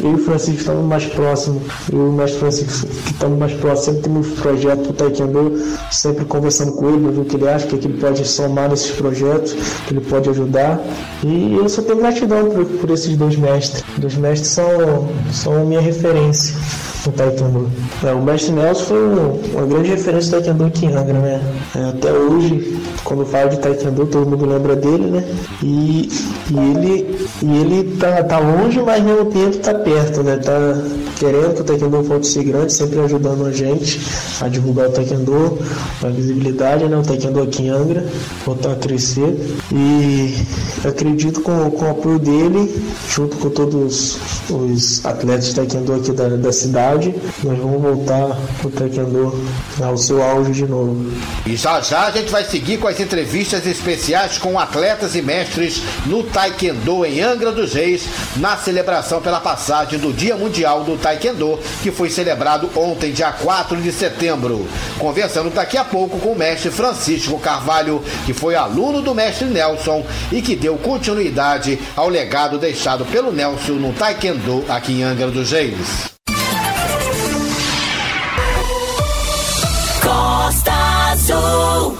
Eu 0.00 0.12
e 0.12 0.14
o 0.14 0.18
Francisco 0.18 0.60
estamos 0.60 0.86
mais 0.86 1.04
próximos, 1.04 1.62
eu 1.92 1.98
e 1.98 2.08
o 2.08 2.12
mestre 2.12 2.40
Francisco 2.40 2.86
que 2.86 3.12
estamos 3.12 3.38
mais 3.38 3.52
próximos, 3.52 3.84
sempre 3.84 4.02
temos 4.02 4.28
projeto 4.28 4.80
para 4.80 4.90
o 4.90 4.94
Taekwondo, 4.94 5.62
sempre 5.90 6.24
conversando 6.24 6.72
com 6.72 6.88
ele, 6.88 7.10
ver 7.10 7.20
o 7.20 7.24
que 7.26 7.36
ele 7.36 7.46
acha, 7.46 7.66
o 7.66 7.68
que 7.68 7.86
ele 7.86 7.98
pode 7.98 8.26
somar 8.26 8.70
nesses 8.70 8.92
projetos, 8.92 9.54
que 9.86 9.94
ele 9.94 10.00
pode 10.00 10.28
ajudar. 10.30 10.80
E 11.24 11.54
eu 11.54 11.68
só 11.68 11.82
tenho 11.82 11.98
gratidão 11.98 12.50
por, 12.50 12.64
por 12.64 12.90
esses 12.90 13.16
dois 13.16 13.36
mestres. 13.36 13.82
Os 13.94 13.98
dois 13.98 14.14
mestres 14.16 14.50
são, 14.50 15.08
são 15.32 15.66
minha 15.66 15.80
referência 15.80 16.54
no 17.06 17.12
Taekwondo. 17.12 17.70
É, 18.04 18.12
o 18.12 18.22
mestre 18.22 18.52
Nelson 18.52 18.84
foi 18.84 18.98
uma 19.52 19.66
grande 19.66 19.90
referência 19.90 20.30
do 20.30 20.44
Taekwondo 20.44 20.64
aqui 20.64 20.86
em 20.86 20.94
Angra, 20.94 21.18
né? 21.18 21.40
É, 21.74 21.84
até 21.88 22.12
hoje, 22.12 22.78
quando 23.04 23.24
falo 23.26 23.50
de 23.50 23.58
Taekwondo, 23.58 24.06
todo 24.06 24.28
mundo 24.28 24.46
lembra 24.46 24.76
dele, 24.76 25.04
né? 25.04 25.24
E, 25.62 26.08
e 26.50 26.58
ele, 26.58 27.28
e 27.42 27.56
ele 27.58 27.96
tá, 27.96 28.22
tá 28.22 28.38
longe, 28.38 28.80
mas 28.80 29.00
ao 29.00 29.06
mesmo 29.06 29.24
tempo 29.26 29.58
tá 29.58 29.74
perto, 29.74 30.22
né? 30.22 30.36
Tá 30.36 30.82
querendo 31.18 31.54
que 31.54 31.60
o 31.60 31.64
Taekwondo 31.64 32.02
volte 32.02 32.28
a 32.28 32.32
ser 32.32 32.44
grande, 32.44 32.72
sempre 32.72 33.00
ajudando 33.00 33.46
a 33.46 33.52
gente 33.52 34.00
a 34.40 34.48
divulgar 34.48 34.88
o 34.88 34.92
Taekwondo, 34.92 35.58
a 36.02 36.08
visibilidade, 36.08 36.84
né? 36.84 36.96
O 36.96 37.02
Taekwondo 37.02 37.42
aqui 37.42 37.62
em 37.64 37.68
Angra, 37.68 38.04
voltar 38.44 38.72
a 38.72 38.76
crescer. 38.76 39.36
E 39.72 40.34
acredito 40.86 41.40
com, 41.40 41.70
com 41.70 41.84
o 41.84 41.90
apoio 41.90 42.18
dele, 42.18 42.82
junto 43.08 43.36
com 43.36 43.50
todos 43.50 44.18
os 44.50 45.04
atletas 45.04 45.46
de 45.46 45.54
Taekwondo 45.54 45.94
aqui 45.94 46.12
da, 46.12 46.28
da 46.28 46.52
cidade, 46.52 46.89
nós 47.44 47.58
vamos 47.58 47.80
voltar 47.80 48.36
o 48.64 48.70
Taekwondo 48.70 49.32
ao 49.80 49.96
seu 49.96 50.22
auge 50.22 50.52
de 50.52 50.66
novo. 50.66 51.12
E 51.46 51.54
já 51.56 51.80
já 51.80 52.06
a 52.06 52.10
gente 52.10 52.30
vai 52.30 52.44
seguir 52.44 52.78
com 52.78 52.88
as 52.88 52.98
entrevistas 52.98 53.66
especiais 53.66 54.38
com 54.38 54.58
atletas 54.58 55.14
e 55.14 55.22
mestres 55.22 55.82
no 56.06 56.24
Taekwondo 56.24 57.04
em 57.04 57.20
Angra 57.20 57.52
dos 57.52 57.74
Reis, 57.74 58.06
na 58.36 58.56
celebração 58.56 59.20
pela 59.20 59.40
passagem 59.40 59.98
do 59.98 60.12
Dia 60.12 60.36
Mundial 60.36 60.82
do 60.82 60.96
Taekwondo, 60.96 61.58
que 61.82 61.92
foi 61.92 62.10
celebrado 62.10 62.68
ontem, 62.74 63.12
dia 63.12 63.32
4 63.32 63.76
de 63.80 63.92
setembro. 63.92 64.66
Conversando 64.98 65.50
daqui 65.50 65.76
a 65.76 65.84
pouco 65.84 66.18
com 66.18 66.32
o 66.32 66.38
mestre 66.38 66.70
Francisco 66.70 67.38
Carvalho, 67.38 68.02
que 68.26 68.34
foi 68.34 68.56
aluno 68.56 69.00
do 69.00 69.14
mestre 69.14 69.46
Nelson 69.46 70.04
e 70.32 70.42
que 70.42 70.56
deu 70.56 70.76
continuidade 70.76 71.78
ao 71.94 72.08
legado 72.08 72.58
deixado 72.58 73.04
pelo 73.04 73.32
Nelson 73.32 73.74
no 73.74 73.92
Taekwondo 73.92 74.64
aqui 74.68 74.92
em 74.92 75.02
Angra 75.04 75.28
dos 75.28 75.52
Reis. 75.52 76.09
Azul. 81.32 81.96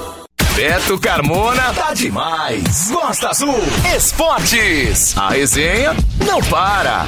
Beto 0.54 0.98
Carmona 0.98 1.72
tá 1.72 1.94
demais. 1.94 2.90
Costa 2.90 3.30
Azul 3.30 3.60
Esportes. 3.96 5.16
A 5.16 5.30
resenha 5.30 5.94
não 6.26 6.40
para. 6.42 7.06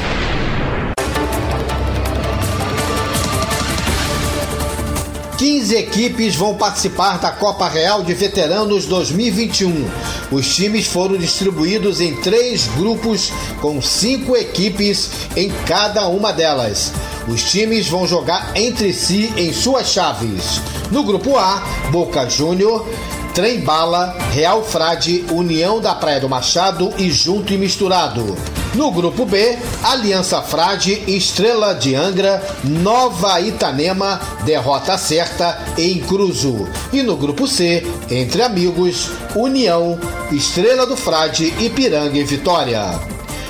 Quinze 5.42 5.74
equipes 5.74 6.36
vão 6.36 6.54
participar 6.54 7.18
da 7.18 7.32
Copa 7.32 7.68
Real 7.68 8.04
de 8.04 8.14
Veteranos 8.14 8.86
2021. 8.86 9.90
Os 10.30 10.54
times 10.54 10.86
foram 10.86 11.16
distribuídos 11.16 12.00
em 12.00 12.14
três 12.14 12.68
grupos 12.76 13.32
com 13.60 13.82
cinco 13.82 14.36
equipes 14.36 15.10
em 15.34 15.50
cada 15.66 16.06
uma 16.06 16.32
delas. 16.32 16.92
Os 17.26 17.42
times 17.50 17.88
vão 17.88 18.06
jogar 18.06 18.52
entre 18.54 18.92
si 18.92 19.34
em 19.36 19.52
suas 19.52 19.88
chaves. 19.88 20.60
No 20.92 21.02
grupo 21.02 21.36
A, 21.36 21.60
Boca 21.90 22.30
Júnior, 22.30 22.86
Trem 23.34 23.60
Bala, 23.60 24.14
Real 24.30 24.62
Frade, 24.62 25.24
União 25.30 25.80
da 25.80 25.94
Praia 25.94 26.20
do 26.20 26.28
Machado 26.28 26.92
e 26.98 27.10
Junto 27.10 27.52
e 27.52 27.56
Misturado. 27.56 28.36
No 28.74 28.90
grupo 28.90 29.24
B, 29.24 29.58
Aliança 29.82 30.42
Frade, 30.42 31.02
Estrela 31.06 31.74
de 31.74 31.94
Angra, 31.94 32.42
Nova 32.62 33.40
Itanema, 33.40 34.20
derrota 34.44 34.98
certa 34.98 35.58
em 35.78 35.98
Cruzo. 36.00 36.68
E 36.92 37.02
no 37.02 37.16
grupo 37.16 37.46
C, 37.46 37.86
entre 38.10 38.42
amigos, 38.42 39.10
União, 39.34 39.98
Estrela 40.30 40.86
do 40.86 40.96
Frade, 40.96 41.54
Ipiranga 41.58 42.18
e 42.18 42.24
Vitória. 42.24 43.00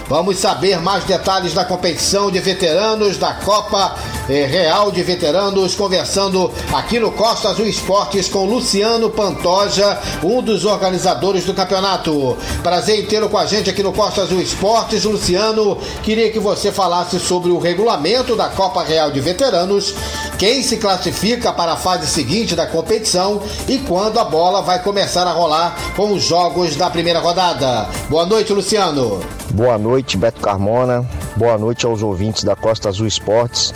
Vamos 0.09 0.39
saber 0.39 0.79
mais 0.81 1.05
detalhes 1.05 1.55
da 1.55 1.65
competição 1.65 2.31
de 2.31 2.39
veteranos 2.39 3.17
da 3.17 3.33
Copa 3.35 3.97
Real 4.29 4.91
de 4.91 5.03
Veteranos, 5.03 5.75
conversando 5.75 6.51
aqui 6.73 7.01
no 7.01 7.11
Costa 7.11 7.49
Azul 7.49 7.67
Esportes 7.67 8.29
com 8.29 8.45
Luciano 8.45 9.11
Pantoja, 9.11 9.99
um 10.23 10.41
dos 10.41 10.65
organizadores 10.65 11.45
do 11.45 11.53
campeonato. 11.53 12.37
Prazer 12.63 13.01
em 13.01 13.07
tê-lo 13.07 13.29
com 13.29 13.39
a 13.39 13.47
gente 13.47 13.69
aqui 13.69 13.83
no 13.83 13.93
Costa 13.93 14.23
Azul 14.23 14.41
Esportes. 14.41 15.05
Luciano, 15.05 15.77
queria 16.03 16.31
que 16.31 16.39
você 16.39 16.71
falasse 16.71 17.19
sobre 17.19 17.51
o 17.51 17.59
regulamento 17.59 18.37
da 18.37 18.49
Copa 18.49 18.83
Real 18.83 19.11
de 19.11 19.21
Veteranos, 19.21 19.95
quem 20.39 20.63
se 20.63 20.77
classifica 20.77 21.53
para 21.53 21.73
a 21.73 21.77
fase 21.77 22.07
seguinte 22.07 22.55
da 22.55 22.67
competição 22.67 23.43
e 23.69 23.79
quando 23.79 24.19
a 24.19 24.25
bola 24.25 24.63
vai 24.63 24.83
começar 24.83 25.27
a 25.27 25.33
rolar 25.33 25.77
com 25.97 26.13
os 26.13 26.23
jogos 26.23 26.77
da 26.77 26.89
primeira 26.89 27.19
rodada. 27.19 27.89
Boa 28.09 28.27
noite, 28.27 28.53
Luciano. 28.53 29.21
Boa 29.51 29.77
noite, 29.77 30.17
Beto 30.17 30.41
Carmona. 30.41 31.05
Boa 31.37 31.59
noite 31.59 31.85
aos 31.87 32.03
ouvintes 32.03 32.45
da 32.45 32.55
Costa 32.55 32.89
Azul 32.89 33.07
Esportes, 33.07 33.73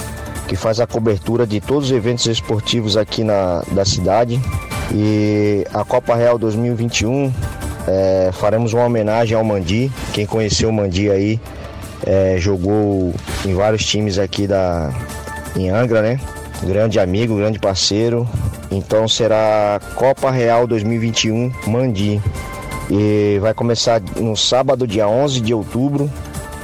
que 0.47 0.57
faz 0.57 0.81
a 0.81 0.87
cobertura 0.87 1.47
de 1.47 1.61
todos 1.61 1.91
os 1.91 1.97
eventos 1.97 2.27
esportivos 2.27 2.97
aqui 2.97 3.25
na 3.25 3.63
da 3.73 3.85
cidade. 3.85 4.41
E 4.93 5.67
a 5.75 5.85
Copa 5.85 6.15
Real 6.15 6.39
2021 6.39 7.33
é, 7.87 8.31
faremos 8.33 8.73
uma 8.73 8.85
homenagem 8.85 9.37
ao 9.37 9.45
Mandi. 9.45 9.91
Quem 10.13 10.27
conheceu 10.27 10.69
o 10.69 10.73
Mandi 10.73 11.11
aí 11.11 11.41
é, 12.05 12.37
jogou 12.39 13.15
em 13.45 13.55
vários 13.55 13.85
times 13.85 14.19
aqui 14.19 14.47
da 14.47 14.93
em 15.57 15.71
Angra, 15.71 16.03
né? 16.03 16.21
Grande 16.63 16.99
amigo, 16.99 17.37
grande 17.37 17.59
parceiro. 17.59 18.29
Então 18.71 19.09
será 19.09 19.81
Copa 19.95 20.31
Real 20.31 20.67
2021 20.67 21.53
Mandi 21.67 22.21
e 22.91 23.39
vai 23.41 23.53
começar 23.53 24.01
no 24.17 24.37
sábado, 24.37 24.87
dia 24.87 25.09
11 25.09 25.41
de 25.41 25.53
outubro, 25.53 26.11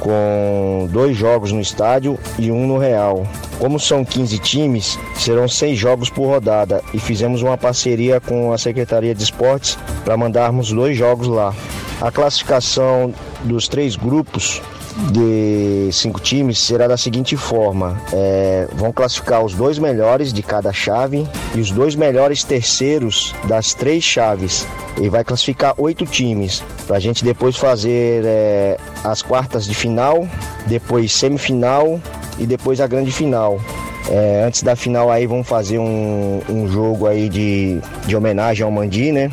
com 0.03 0.89
dois 0.91 1.15
jogos 1.15 1.53
no 1.53 1.61
estádio 1.61 2.19
e 2.37 2.51
um 2.51 2.67
no 2.67 2.77
Real. 2.77 3.25
Como 3.57 3.79
são 3.79 4.03
15 4.03 4.37
times, 4.39 4.99
serão 5.15 5.47
seis 5.47 5.79
jogos 5.79 6.09
por 6.09 6.27
rodada 6.27 6.83
e 6.93 6.99
fizemos 6.99 7.41
uma 7.41 7.57
parceria 7.57 8.19
com 8.19 8.51
a 8.51 8.57
Secretaria 8.57 9.15
de 9.15 9.23
Esportes 9.23 9.77
para 10.03 10.17
mandarmos 10.17 10.73
dois 10.73 10.97
jogos 10.97 11.27
lá. 11.27 11.55
A 12.01 12.11
classificação 12.11 13.13
dos 13.45 13.69
três 13.69 13.95
grupos 13.95 14.61
de 15.11 15.89
cinco 15.91 16.19
times 16.19 16.59
será 16.59 16.87
da 16.87 16.97
seguinte 16.97 17.35
forma: 17.35 17.99
é, 18.11 18.67
vão 18.73 18.91
classificar 18.91 19.43
os 19.43 19.53
dois 19.53 19.79
melhores 19.79 20.31
de 20.31 20.41
cada 20.43 20.71
chave 20.71 21.27
e 21.55 21.59
os 21.59 21.71
dois 21.71 21.95
melhores 21.95 22.43
terceiros 22.43 23.33
das 23.47 23.73
três 23.73 24.03
chaves. 24.03 24.67
E 25.01 25.09
vai 25.09 25.23
classificar 25.23 25.73
oito 25.77 26.05
times 26.05 26.63
para 26.85 26.97
a 26.97 26.99
gente 26.99 27.23
depois 27.23 27.55
fazer 27.55 28.23
é, 28.25 28.77
as 29.03 29.21
quartas 29.21 29.65
de 29.65 29.73
final, 29.73 30.27
depois 30.67 31.11
semifinal 31.11 31.99
e 32.37 32.45
depois 32.45 32.79
a 32.79 32.87
grande 32.87 33.11
final. 33.11 33.59
É, 34.09 34.43
antes 34.45 34.61
da 34.61 34.75
final 34.75 35.09
aí 35.09 35.25
vamos 35.25 35.47
fazer 35.47 35.79
um, 35.79 36.41
um 36.49 36.67
jogo 36.67 37.07
aí 37.07 37.29
de, 37.29 37.79
de 38.05 38.15
homenagem 38.15 38.63
ao 38.63 38.71
Mandi, 38.71 39.11
né? 39.11 39.31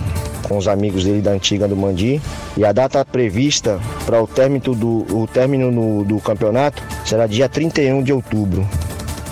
Com 0.51 0.59
os 0.59 0.67
amigos 0.67 1.05
dele 1.05 1.21
da 1.21 1.31
antiga 1.31 1.69
do 1.69 1.77
Mandi. 1.77 2.21
E 2.57 2.65
a 2.65 2.73
data 2.73 3.05
prevista 3.05 3.79
para 4.05 4.21
o 4.21 4.27
término, 4.27 4.75
do, 4.75 5.07
o 5.17 5.29
término 5.33 5.71
no, 5.71 6.05
do 6.05 6.19
campeonato 6.19 6.83
será 7.07 7.29
dia 7.29 7.49
31 7.49 8.03
de 8.03 8.13
outubro, 8.13 8.69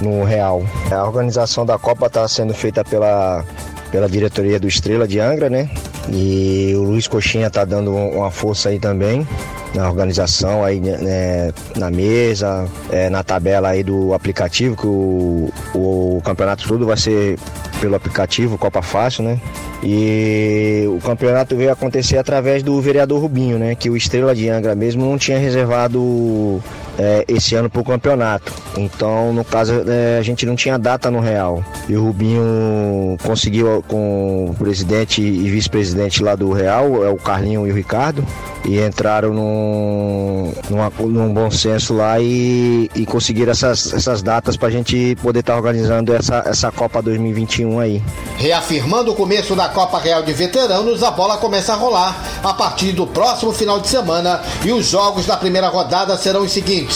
no 0.00 0.22
Real. 0.22 0.62
A 0.92 1.02
organização 1.02 1.66
da 1.66 1.76
Copa 1.76 2.06
está 2.06 2.28
sendo 2.28 2.54
feita 2.54 2.84
pela, 2.84 3.44
pela 3.90 4.08
diretoria 4.08 4.60
do 4.60 4.68
Estrela 4.68 5.08
de 5.08 5.18
Angra, 5.18 5.50
né? 5.50 5.68
E 6.10 6.72
o 6.76 6.82
Luiz 6.82 7.06
Coxinha 7.06 7.48
está 7.48 7.64
dando 7.64 7.94
uma 7.94 8.30
força 8.30 8.70
aí 8.70 8.78
também 8.78 9.26
na 9.74 9.88
organização 9.88 10.64
aí 10.64 10.80
né, 10.80 11.52
na 11.76 11.90
mesa, 11.90 12.66
é, 12.90 13.10
na 13.10 13.22
tabela 13.22 13.68
aí 13.68 13.82
do 13.82 14.14
aplicativo, 14.14 14.76
que 14.76 14.86
o, 14.86 15.52
o 15.74 16.22
campeonato 16.24 16.66
todo 16.66 16.86
vai 16.86 16.96
ser 16.96 17.38
pelo 17.80 17.94
aplicativo 17.94 18.58
Copa 18.58 18.82
Fácil, 18.82 19.24
né? 19.24 19.40
E 19.82 20.84
o 20.88 20.98
campeonato 21.00 21.54
veio 21.56 21.70
acontecer 21.70 22.18
através 22.18 22.62
do 22.62 22.80
vereador 22.80 23.20
Rubinho, 23.20 23.58
né? 23.58 23.74
Que 23.74 23.88
o 23.88 23.96
Estrela 23.96 24.34
de 24.34 24.48
Angra 24.48 24.74
mesmo 24.74 25.04
não 25.04 25.16
tinha 25.16 25.38
reservado 25.38 26.60
é, 26.98 27.24
esse 27.28 27.54
ano 27.54 27.70
para 27.70 27.80
o 27.80 27.84
campeonato. 27.84 28.52
Então, 28.76 29.32
no 29.32 29.44
caso, 29.44 29.84
é, 29.86 30.18
a 30.18 30.22
gente 30.22 30.44
não 30.44 30.56
tinha 30.56 30.78
data 30.78 31.10
no 31.10 31.20
Real. 31.20 31.64
E 31.88 31.96
o 31.96 32.04
Rubinho 32.04 33.16
conseguiu 33.22 33.82
com 33.86 34.50
o 34.50 34.54
presidente 34.54 35.22
e 35.22 35.48
vice-presidente 35.48 36.22
lá 36.22 36.34
do 36.34 36.52
Real, 36.52 37.04
é 37.04 37.08
o 37.08 37.16
Carlinho 37.16 37.66
e 37.66 37.70
o 37.70 37.74
Ricardo, 37.74 38.26
e 38.64 38.80
entraram 38.80 39.32
num, 39.32 40.52
numa, 40.68 40.92
num 40.98 41.32
bom 41.32 41.50
senso 41.50 41.94
lá 41.94 42.20
e, 42.20 42.90
e 42.94 43.06
conseguiram 43.06 43.52
essas, 43.52 43.92
essas 43.92 44.22
datas 44.22 44.56
para 44.56 44.68
a 44.68 44.70
gente 44.70 45.16
poder 45.22 45.40
estar 45.40 45.52
tá 45.52 45.58
organizando 45.58 46.12
essa, 46.14 46.42
essa 46.44 46.72
Copa 46.72 47.00
2021 47.00 47.78
aí. 47.78 48.02
Reafirmando 48.36 49.12
o 49.12 49.14
começo 49.14 49.54
da 49.54 49.68
Copa 49.68 49.98
Real 49.98 50.22
de 50.22 50.32
Veteranos, 50.32 51.02
a 51.02 51.10
bola 51.10 51.38
começa 51.38 51.72
a 51.72 51.76
rolar 51.76 52.16
a 52.42 52.52
partir 52.52 52.92
do 52.92 53.06
próximo 53.06 53.52
final 53.52 53.80
de 53.80 53.88
semana 53.88 54.42
e 54.64 54.72
os 54.72 54.86
jogos 54.86 55.26
da 55.26 55.36
primeira 55.36 55.68
rodada 55.68 56.16
serão 56.16 56.42
os 56.42 56.52
seguintes. 56.52 56.87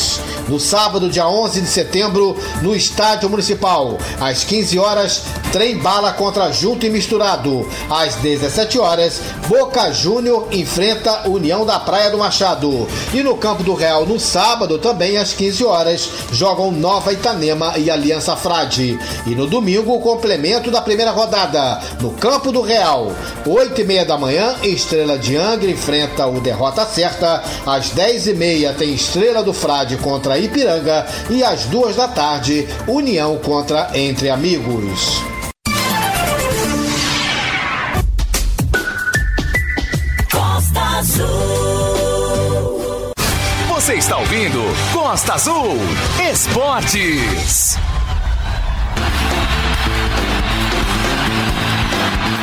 No 0.48 0.58
sábado, 0.58 1.08
dia 1.08 1.26
11 1.26 1.60
de 1.60 1.68
setembro, 1.68 2.36
no 2.60 2.74
Estádio 2.74 3.30
Municipal, 3.30 3.96
às 4.20 4.44
15 4.44 4.78
horas, 4.78 5.22
Trem 5.52 5.78
Bala 5.78 6.12
contra 6.12 6.52
Junto 6.52 6.84
e 6.84 6.90
Misturado. 6.90 7.68
Às 7.88 8.16
17 8.16 8.78
horas, 8.78 9.20
Boca 9.48 9.92
Júnior 9.92 10.48
enfrenta 10.50 11.28
União 11.28 11.64
da 11.64 11.78
Praia 11.78 12.10
do 12.10 12.18
Machado. 12.18 12.88
E 13.14 13.22
no 13.22 13.36
Campo 13.36 13.62
do 13.62 13.74
Real, 13.74 14.04
no 14.04 14.18
sábado, 14.18 14.78
também 14.78 15.16
às 15.16 15.32
15 15.32 15.64
horas, 15.64 16.10
jogam 16.32 16.72
Nova 16.72 17.12
Itanema 17.12 17.74
e 17.76 17.90
Aliança 17.90 18.36
Frade. 18.36 18.98
E 19.26 19.34
no 19.34 19.46
domingo, 19.46 19.94
o 19.94 20.00
complemento 20.00 20.70
da 20.70 20.80
primeira 20.80 21.10
rodada, 21.10 21.80
no 22.00 22.10
Campo 22.12 22.50
do 22.50 22.62
Real. 22.62 23.12
8 23.46 23.80
e 23.80 23.84
meia 23.84 24.04
da 24.04 24.18
manhã, 24.18 24.56
Estrela 24.62 25.18
de 25.18 25.36
Angra 25.36 25.70
enfrenta 25.70 26.26
o 26.26 26.40
Derrota 26.40 26.84
Certa. 26.86 27.42
Às 27.66 27.90
10 27.90 28.28
e 28.28 28.34
meia 28.34 28.72
tem 28.72 28.94
Estrela 28.94 29.42
do 29.42 29.52
Frade 29.52 29.81
contra 29.98 30.38
Ipiranga. 30.38 31.06
E 31.30 31.42
às 31.42 31.64
duas 31.66 31.96
da 31.96 32.08
tarde, 32.08 32.66
União 32.86 33.36
contra 33.38 33.90
Entre 33.94 34.30
Amigos. 34.30 35.22
Costa 40.30 40.80
Azul. 40.98 42.22
Você 43.74 43.94
está 43.94 44.16
ouvindo 44.16 44.62
Costa 44.92 45.34
Azul 45.34 45.76
Esportes. 46.30 47.76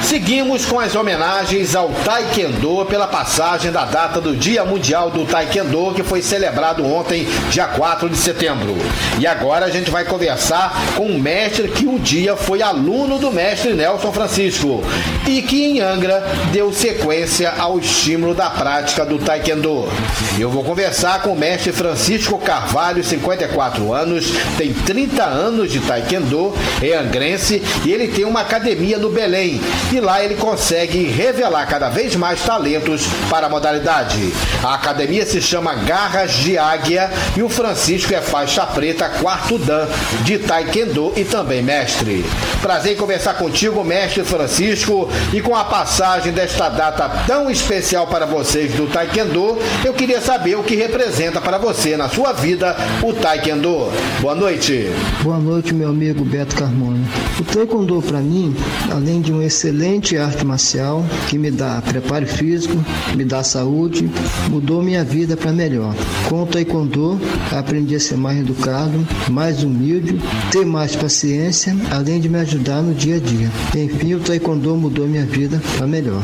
Seguimos 0.09 0.65
com 0.65 0.79
as 0.79 0.95
homenagens 0.95 1.75
ao 1.75 1.89
Taekwondo 1.89 2.83
pela 2.87 3.05
passagem 3.05 3.71
da 3.71 3.85
data 3.85 4.19
do 4.19 4.35
Dia 4.35 4.65
Mundial 4.65 5.11
do 5.11 5.23
Taekwondo, 5.23 5.93
que 5.93 6.01
foi 6.01 6.19
celebrado 6.19 6.83
ontem, 6.83 7.27
dia 7.51 7.67
4 7.67 8.09
de 8.09 8.17
setembro. 8.17 8.75
E 9.19 9.27
agora 9.27 9.67
a 9.67 9.69
gente 9.69 9.91
vai 9.91 10.03
conversar 10.03 10.73
com 10.95 11.05
um 11.05 11.19
mestre 11.19 11.67
que 11.67 11.85
um 11.85 11.99
dia 11.99 12.35
foi 12.35 12.63
aluno 12.63 13.19
do 13.19 13.31
mestre 13.31 13.73
Nelson 13.73 14.11
Francisco 14.11 14.81
e 15.27 15.43
que 15.43 15.63
em 15.63 15.79
Angra 15.79 16.23
deu 16.51 16.73
sequência 16.73 17.53
ao 17.59 17.77
estímulo 17.77 18.33
da 18.33 18.49
prática 18.49 19.05
do 19.05 19.19
Taekwondo. 19.19 19.89
Eu 20.39 20.49
vou 20.49 20.63
conversar 20.63 21.21
com 21.21 21.33
o 21.33 21.37
mestre 21.37 21.71
Francisco 21.71 22.39
Carvalho, 22.39 23.03
54 23.03 23.93
anos, 23.93 24.33
tem 24.57 24.73
30 24.73 25.23
anos 25.23 25.71
de 25.71 25.79
Taekwondo, 25.81 26.51
é 26.81 26.95
angrense 26.95 27.61
e 27.85 27.91
ele 27.93 28.07
tem 28.07 28.25
uma 28.25 28.41
academia 28.41 28.97
no 28.97 29.11
Belém. 29.11 29.61
E 29.93 29.98
lá 29.99 30.23
ele 30.23 30.35
consegue 30.35 31.03
revelar 31.03 31.65
cada 31.67 31.89
vez 31.89 32.15
mais 32.15 32.41
talentos 32.43 33.05
para 33.29 33.47
a 33.47 33.49
modalidade. 33.49 34.33
A 34.63 34.75
academia 34.75 35.25
se 35.25 35.41
chama 35.41 35.75
Garras 35.75 36.31
de 36.33 36.57
Águia 36.57 37.09
e 37.35 37.41
o 37.41 37.49
Francisco 37.49 38.13
é 38.13 38.21
faixa 38.21 38.65
preta 38.65 39.09
quarto 39.09 39.57
dan 39.57 39.87
de 40.23 40.39
Taekwondo 40.39 41.13
e 41.15 41.23
também 41.23 41.61
mestre. 41.61 42.25
Prazer 42.61 42.93
em 42.93 42.97
conversar 42.97 43.35
contigo, 43.35 43.83
mestre 43.83 44.23
Francisco, 44.23 45.09
e 45.33 45.41
com 45.41 45.55
a 45.55 45.63
passagem 45.63 46.31
desta 46.31 46.69
data 46.69 47.09
tão 47.25 47.49
especial 47.49 48.07
para 48.07 48.25
vocês 48.25 48.73
do 48.73 48.87
Taekwondo, 48.87 49.57
eu 49.83 49.93
queria 49.93 50.21
saber 50.21 50.55
o 50.55 50.63
que 50.63 50.75
representa 50.75 51.41
para 51.41 51.57
você 51.57 51.95
na 51.97 52.09
sua 52.09 52.33
vida 52.33 52.75
o 53.01 53.13
Taekwondo. 53.13 53.91
Boa 54.21 54.35
noite. 54.35 54.89
Boa 55.23 55.37
noite, 55.37 55.73
meu 55.73 55.89
amigo 55.89 56.23
Beto 56.23 56.55
Carmona. 56.55 56.99
O 57.39 57.43
Taekwondo 57.43 58.01
para 58.01 58.19
mim, 58.19 58.55
além 58.91 59.21
de 59.21 59.31
um 59.31 59.41
excelente 59.41 59.88
excelente 59.89 60.17
arte 60.17 60.45
marcial 60.45 61.03
que 61.27 61.37
me 61.37 61.49
dá 61.49 61.81
preparo 61.81 62.27
físico, 62.27 62.75
me 63.15 63.25
dá 63.25 63.43
saúde, 63.43 64.09
mudou 64.49 64.83
minha 64.83 65.03
vida 65.03 65.35
para 65.35 65.51
melhor. 65.51 65.95
Com 66.27 66.43
o 66.43 66.45
taekwondo, 66.45 67.19
aprendi 67.51 67.95
a 67.95 67.99
ser 67.99 68.15
mais 68.15 68.39
educado, 68.39 69.05
mais 69.29 69.63
humilde, 69.63 70.19
ter 70.51 70.65
mais 70.65 70.95
paciência, 70.95 71.75
além 71.91 72.19
de 72.19 72.29
me 72.29 72.37
ajudar 72.39 72.81
no 72.81 72.93
dia 72.93 73.15
a 73.15 73.19
dia. 73.19 73.49
Enfim, 73.75 74.13
o 74.13 74.19
taekwondo 74.19 74.75
mudou 74.75 75.07
minha 75.07 75.25
vida 75.25 75.59
para 75.77 75.87
melhor. 75.87 76.21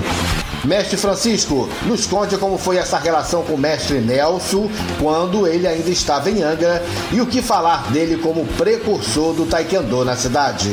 Mestre 0.64 0.98
Francisco, 0.98 1.68
nos 1.86 2.06
conte 2.08 2.38
como 2.38 2.58
foi 2.58 2.78
essa 2.78 2.98
relação 2.98 3.44
com 3.44 3.54
o 3.54 3.58
mestre 3.58 4.00
Nelson 4.00 4.70
quando 5.00 5.48
ele 5.48 5.68
ainda 5.68 5.90
estava 5.90 6.30
em 6.30 6.42
Angra 6.42 6.84
e 7.12 7.22
o 7.22 7.26
que 7.28 7.42
falar 7.42 7.92
dele 7.92 8.18
como 8.18 8.46
precursor 8.58 9.34
do 9.34 9.46
Taekwondo 9.46 10.04
na 10.04 10.16
cidade. 10.16 10.70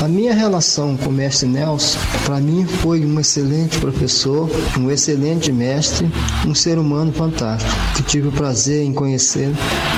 A 0.00 0.06
minha 0.06 0.32
relação 0.32 0.96
com 0.96 1.10
o 1.10 1.12
mestre 1.12 1.48
Nelson, 1.48 1.98
para 2.24 2.38
mim, 2.38 2.64
foi 2.64 3.04
um 3.04 3.18
excelente 3.18 3.78
professor, 3.80 4.48
um 4.78 4.88
excelente 4.88 5.50
mestre, 5.50 6.08
um 6.46 6.54
ser 6.54 6.78
humano 6.78 7.12
fantástico, 7.12 7.72
que 7.96 8.02
tive 8.04 8.28
o 8.28 8.32
prazer 8.32 8.84
em 8.84 8.92
conhecer 8.92 9.52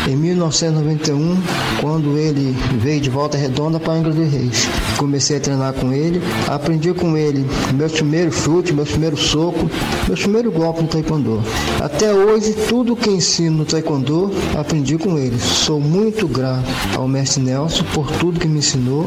em 0.09 0.17
1991, 0.17 1.37
quando 1.83 2.17
ele 2.17 2.57
veio 2.79 2.99
de 2.99 3.11
Volta 3.11 3.37
Redonda 3.37 3.79
para 3.79 3.93
Angra 3.93 4.13
dos 4.15 4.33
Reis. 4.33 4.67
Comecei 4.97 5.37
a 5.37 5.41
treinar 5.41 5.75
com 5.75 5.93
ele, 5.93 6.23
aprendi 6.49 6.95
com 6.95 7.15
ele 7.15 7.47
meu 7.75 7.91
primeiro 7.91 8.33
chute, 8.33 8.73
meu 8.73 8.87
primeiro 8.87 9.19
soco, 9.19 9.71
meu 10.09 10.17
primeiro 10.17 10.51
golpe 10.51 10.81
no 10.81 10.89
taekwondo. 10.89 11.43
Até 11.79 12.13
hoje, 12.13 12.55
tudo 12.69 12.97
que 12.97 13.11
ensino 13.11 13.59
no 13.59 13.65
taekwondo, 13.67 14.31
aprendi 14.59 14.97
com 14.97 15.19
ele. 15.19 15.39
Sou 15.39 15.79
muito 15.79 16.27
grato 16.27 16.65
ao 16.97 17.07
mestre 17.07 17.43
Nelson 17.43 17.85
por 17.93 18.11
tudo 18.13 18.41
que 18.41 18.49
me 18.49 18.61
ensinou. 18.61 19.07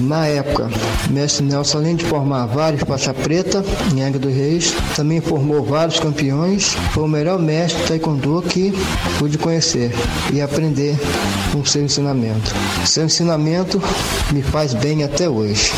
Na 0.00 0.29
época, 0.30 0.68
mestre 1.10 1.44
Nelson, 1.44 1.78
além 1.78 1.96
de 1.96 2.04
formar 2.04 2.46
vários 2.46 2.82
faixa 2.82 3.12
preta 3.12 3.64
em 3.94 4.02
Angra 4.02 4.18
dos 4.18 4.34
Reis, 4.34 4.74
também 4.96 5.20
formou 5.20 5.62
vários 5.62 6.00
campeões. 6.00 6.76
Foi 6.92 7.04
o 7.04 7.08
melhor 7.08 7.38
mestre 7.38 7.82
taekwondo 7.84 8.42
que 8.42 8.72
pude 9.18 9.38
conhecer 9.38 9.92
e 10.32 10.40
aprender 10.40 10.96
com 11.52 11.64
seu 11.64 11.82
ensinamento. 11.82 12.54
Seu 12.84 13.04
ensinamento 13.04 13.80
me 14.32 14.42
faz 14.42 14.74
bem 14.74 15.04
até 15.04 15.28
hoje. 15.28 15.72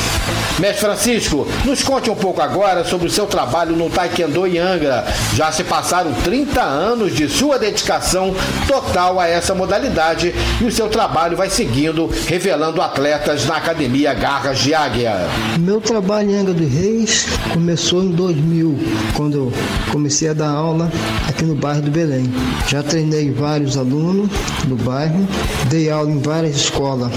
Mestre 0.59 0.87
Francisco, 0.87 1.47
nos 1.65 1.83
conte 1.83 2.11
um 2.11 2.15
pouco 2.15 2.41
agora 2.41 2.85
sobre 2.85 3.07
o 3.07 3.11
seu 3.11 3.27
trabalho 3.27 3.75
no 3.75 3.89
Taekwondo 3.89 4.47
em 4.47 4.59
Angra. 4.59 5.05
Já 5.35 5.51
se 5.51 5.65
passaram 5.65 6.13
30 6.13 6.61
anos 6.61 7.15
de 7.15 7.29
sua 7.29 7.59
dedicação 7.59 8.35
total 8.69 9.19
a 9.19 9.27
essa 9.27 9.55
modalidade 9.55 10.35
e 10.61 10.65
o 10.65 10.71
seu 10.71 10.89
trabalho 10.89 11.37
vai 11.37 11.49
seguindo, 11.49 12.11
revelando 12.27 12.83
atletas 12.83 13.47
na 13.47 13.57
Academia 13.57 14.13
Garras 14.43 14.59
de 14.59 14.75
Águia. 14.75 15.29
Meu 15.61 15.81
trabalho 15.81 16.31
em 16.31 16.37
Angra 16.37 16.53
dos 16.53 16.69
Reis 16.69 17.27
começou 17.53 18.03
em 18.03 18.11
2000, 18.11 18.77
quando 19.15 19.37
eu 19.37 19.53
comecei 19.93 20.29
a 20.29 20.33
dar 20.33 20.51
aula 20.51 20.91
aqui 21.29 21.45
no 21.45 21.55
bairro 21.55 21.83
do 21.83 21.93
Belém. 21.93 22.29
Já 22.67 22.83
treinei 22.83 23.31
vários 23.31 23.79
alunos 23.79 24.29
no 24.67 24.75
bairro, 24.75 25.29
dei 25.69 25.91
aula 25.91 26.11
em 26.11 26.19
várias 26.19 26.57
escolas 26.57 27.13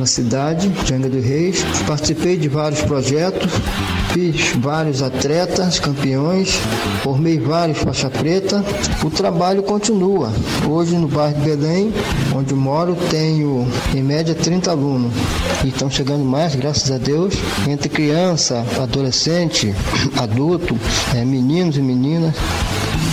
na 0.00 0.06
cidade 0.06 0.68
de 0.68 0.94
Angra 0.94 1.10
dos 1.10 1.22
Reis, 1.22 1.62
participei 1.86 2.38
de 2.38 2.48
vários 2.48 2.80
projetos, 2.80 3.52
fiz 4.12 4.52
vários 4.56 5.02
atletas, 5.02 5.80
campeões, 5.80 6.58
formei 7.02 7.38
vários 7.38 7.78
faixa 7.78 8.10
preta. 8.10 8.62
O 9.02 9.10
trabalho 9.10 9.62
continua. 9.62 10.30
Hoje 10.68 10.94
no 10.96 11.08
bairro 11.08 11.34
de 11.34 11.50
Belém, 11.50 11.92
onde 12.34 12.54
moro, 12.54 12.96
tenho 13.10 13.66
em 13.94 14.02
média 14.02 14.34
30 14.34 14.70
alunos. 14.70 15.12
E 15.64 15.68
estão 15.68 15.90
chegando 15.90 16.24
mais, 16.24 16.54
graças 16.54 16.90
a 16.90 16.98
Deus, 16.98 17.34
entre 17.68 17.88
criança, 17.88 18.64
adolescente, 18.80 19.74
adulto, 20.18 20.76
é, 21.14 21.24
meninos 21.24 21.76
e 21.76 21.80
meninas 21.80 22.34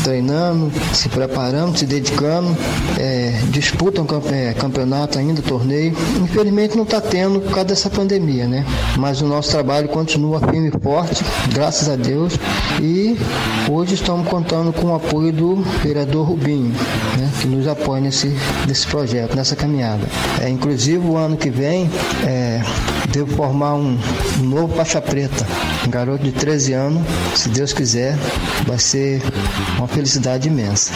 treinando, 0.04 0.72
se 0.94 1.10
preparando, 1.10 1.78
se 1.78 1.86
dedicando, 1.86 2.56
é, 2.98 3.40
disputam 3.50 4.06
é, 4.32 4.54
campeonato 4.54 5.20
ainda, 5.20 5.42
torneio. 5.42 5.96
Infelizmente 6.22 6.76
não 6.76 6.84
está 6.84 7.02
tendo 7.02 7.40
por 7.40 7.50
causa 7.50 7.66
dessa 7.66 7.90
pandemia, 7.90 8.48
né? 8.48 8.66
Mas 8.98 9.22
o 9.22 9.28
nosso 9.28 9.50
trabalho 9.52 9.88
continua 9.90 10.40
firme 10.40 10.72
e 10.74 10.80
forte, 10.80 11.24
graças 11.54 11.90
a 11.90 11.96
Deus. 11.96 12.34
E 12.82 13.18
hoje 13.70 13.96
estamos 13.96 14.28
contando 14.28 14.72
com 14.72 14.88
o 14.88 14.96
apoio 14.96 15.32
do 15.32 15.56
vereador 15.84 16.28
Rubinho, 16.28 16.74
né? 17.18 17.30
que 17.42 17.48
nos 17.48 17.68
apoia 17.68 18.02
nesse, 18.02 18.36
nesse 18.68 18.88
projeto, 18.88 19.36
nessa 19.36 19.56
caminhada. 19.56 20.06
É, 20.42 20.50
inclusive 20.50 21.06
o 21.06 21.18
ano 21.18 21.38
que 21.38 21.50
vem 21.50 21.90
é, 22.26 22.62
devo 23.12 23.36
formar 23.36 23.76
um, 23.76 23.98
um 24.40 24.44
novo 24.44 24.76
faixa 24.76 25.02
preta, 25.02 25.46
um 25.86 25.90
garoto 25.90 26.24
de 26.24 26.32
13 26.32 26.74
anos, 26.74 27.02
se 27.36 27.50
Deus 27.50 27.74
quiser, 27.74 28.18
vai 28.66 28.78
ser 28.78 29.22
uma 29.80 29.88
felicidade 29.88 30.48
imensa. 30.48 30.92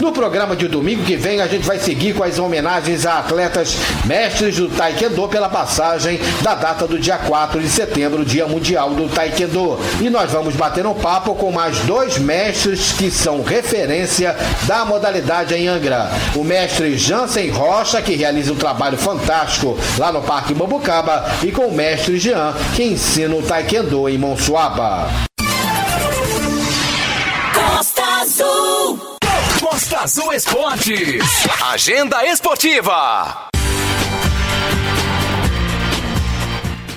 No 0.00 0.12
programa 0.12 0.56
de 0.56 0.66
domingo 0.66 1.04
que 1.04 1.16
vem, 1.16 1.40
a 1.40 1.46
gente 1.46 1.64
vai 1.64 1.78
seguir 1.78 2.14
com 2.14 2.24
as 2.24 2.38
homenagens 2.38 3.06
a 3.06 3.18
atletas 3.18 3.76
mestres 4.04 4.56
do 4.56 4.68
Taekwondo 4.68 5.28
pela 5.28 5.48
passagem 5.48 6.18
da 6.42 6.54
data 6.54 6.86
do 6.86 6.98
dia 6.98 7.16
4 7.16 7.60
de 7.60 7.68
setembro, 7.68 8.24
Dia 8.24 8.46
Mundial 8.46 8.90
do 8.90 9.08
Taekwondo. 9.08 9.78
E 10.00 10.10
nós 10.10 10.30
vamos 10.30 10.56
bater 10.56 10.84
um 10.84 10.94
papo 10.94 11.34
com 11.34 11.52
mais 11.52 11.78
dois 11.80 12.18
mestres 12.18 12.92
que 12.92 13.10
são 13.10 13.42
referência 13.42 14.36
da 14.66 14.84
modalidade 14.84 15.54
em 15.54 15.68
Angra. 15.68 16.10
O 16.34 16.42
mestre 16.42 16.98
Jansen 16.98 17.50
Rocha, 17.50 18.02
que 18.02 18.16
realiza 18.16 18.52
um 18.52 18.56
trabalho 18.56 18.98
fantástico 18.98 19.78
lá 19.96 20.10
no 20.10 20.22
Parque 20.22 20.54
Bambucaba, 20.54 21.24
e 21.44 21.52
com 21.52 21.66
o 21.66 21.74
mestre 21.74 22.18
Jean, 22.18 22.54
que 22.74 22.82
ensina 22.82 23.34
o 23.36 23.42
Taekwondo 23.42 24.08
em 24.08 24.18
Monsuaba. 24.18 25.27
Azul. 28.38 29.00
Costa 29.60 29.98
Azul 29.98 30.32
Esportes. 30.32 31.24
Agenda 31.72 32.24
esportiva. 32.24 33.48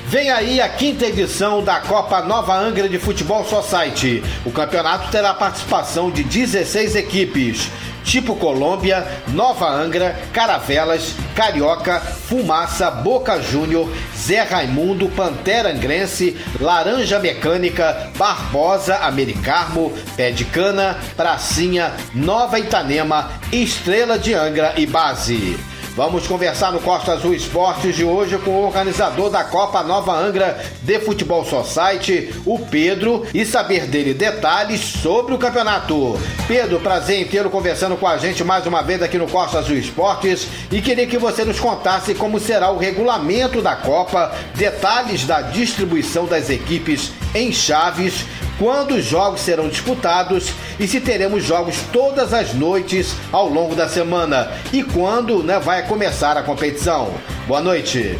Vem 0.06 0.30
aí 0.30 0.62
a 0.62 0.69
quinta 0.69 1.08
edição 1.08 1.63
da 1.63 1.80
Copa 1.80 2.21
Nova 2.21 2.56
Angra 2.56 2.88
de 2.88 2.99
Futebol 2.99 3.43
Society. 3.43 4.21
O 4.45 4.51
campeonato 4.51 5.10
terá 5.10 5.34
participação 5.34 6.12
de 6.12 6.23
16 6.23 6.95
equipes 6.95 7.71
tipo 8.04 8.36
Colômbia, 8.36 9.06
Nova 9.30 9.70
Angra, 9.70 10.20
Caravelas, 10.34 11.16
Carioca, 11.36 12.00
Fumaça, 12.00 12.90
Boca 12.92 13.42
Júnior, 13.42 13.92
Zé 14.16 14.42
Raimundo, 14.42 15.10
Pantera 15.10 15.70
Angrense, 15.70 16.38
Laranja 16.60 17.20
Mecânica, 17.20 18.12
Barbosa, 18.18 18.98
Americarmo, 18.98 19.92
Pé 20.16 20.32
de 20.32 20.46
Cana, 20.46 20.98
Pracinha, 21.16 21.94
Nova 22.14 22.60
Itanema, 22.60 23.32
Estrela 23.52 24.18
de 24.18 24.34
Angra 24.34 24.74
e 24.78 24.86
Base. 24.86 25.71
Vamos 25.93 26.25
conversar 26.25 26.71
no 26.71 26.80
Costa 26.80 27.12
Azul 27.12 27.34
Esportes 27.34 27.97
de 27.97 28.06
hoje 28.06 28.38
com 28.38 28.51
o 28.51 28.65
organizador 28.65 29.30
da 29.30 29.43
Copa 29.43 29.84
Nova 29.84 30.17
Angra 30.17 30.58
de 30.82 30.99
Futebol 30.99 31.43
Society, 31.43 32.34
o 32.45 32.58
Pedro, 32.58 33.27
e 33.34 33.45
saber 33.45 33.88
dele 33.88 34.13
detalhes 34.13 34.80
sobre 34.80 35.34
o 35.34 35.38
campeonato. 35.38 36.17
Pedro, 36.47 36.80
prazer 36.80 37.27
tê-lo 37.27 37.49
conversando 37.49 37.97
com 37.97 38.08
a 38.08 38.17
gente 38.17 38.41
mais 38.41 38.65
uma 38.65 38.82
vez 38.82 39.04
aqui 39.04 39.17
no 39.17 39.27
Costa 39.27 39.60
Azul 39.60 39.75
Esportes 39.75 40.47
e 40.71 40.82
queria 40.82 41.06
que 41.06 41.17
você 41.17 41.43
nos 41.43 41.60
contasse 41.60 42.15
como 42.15 42.39
será 42.39 42.71
o 42.71 42.77
regulamento 42.77 43.62
da 43.62 43.75
Copa, 43.75 44.34
detalhes 44.56 45.25
da 45.25 45.41
distribuição 45.41 46.25
das 46.25 46.49
equipes 46.49 47.12
em 47.36 47.51
chaves 47.51 48.25
quando 48.62 48.93
os 48.93 49.04
jogos 49.04 49.41
serão 49.41 49.67
disputados 49.67 50.54
e 50.82 50.88
se 50.88 51.00
teremos 51.00 51.44
jogos 51.44 51.78
todas 51.94 52.34
as 52.34 52.56
noites 52.56 53.15
ao 53.32 53.48
longo 53.48 53.76
da 53.76 53.88
semana 53.88 54.52
e 54.74 54.82
quando 54.82 55.44
né, 55.44 55.60
vai 55.60 55.88
começar 55.88 56.36
a 56.36 56.41
competição. 56.41 57.13
Boa 57.48 57.62
noite. 57.62 58.20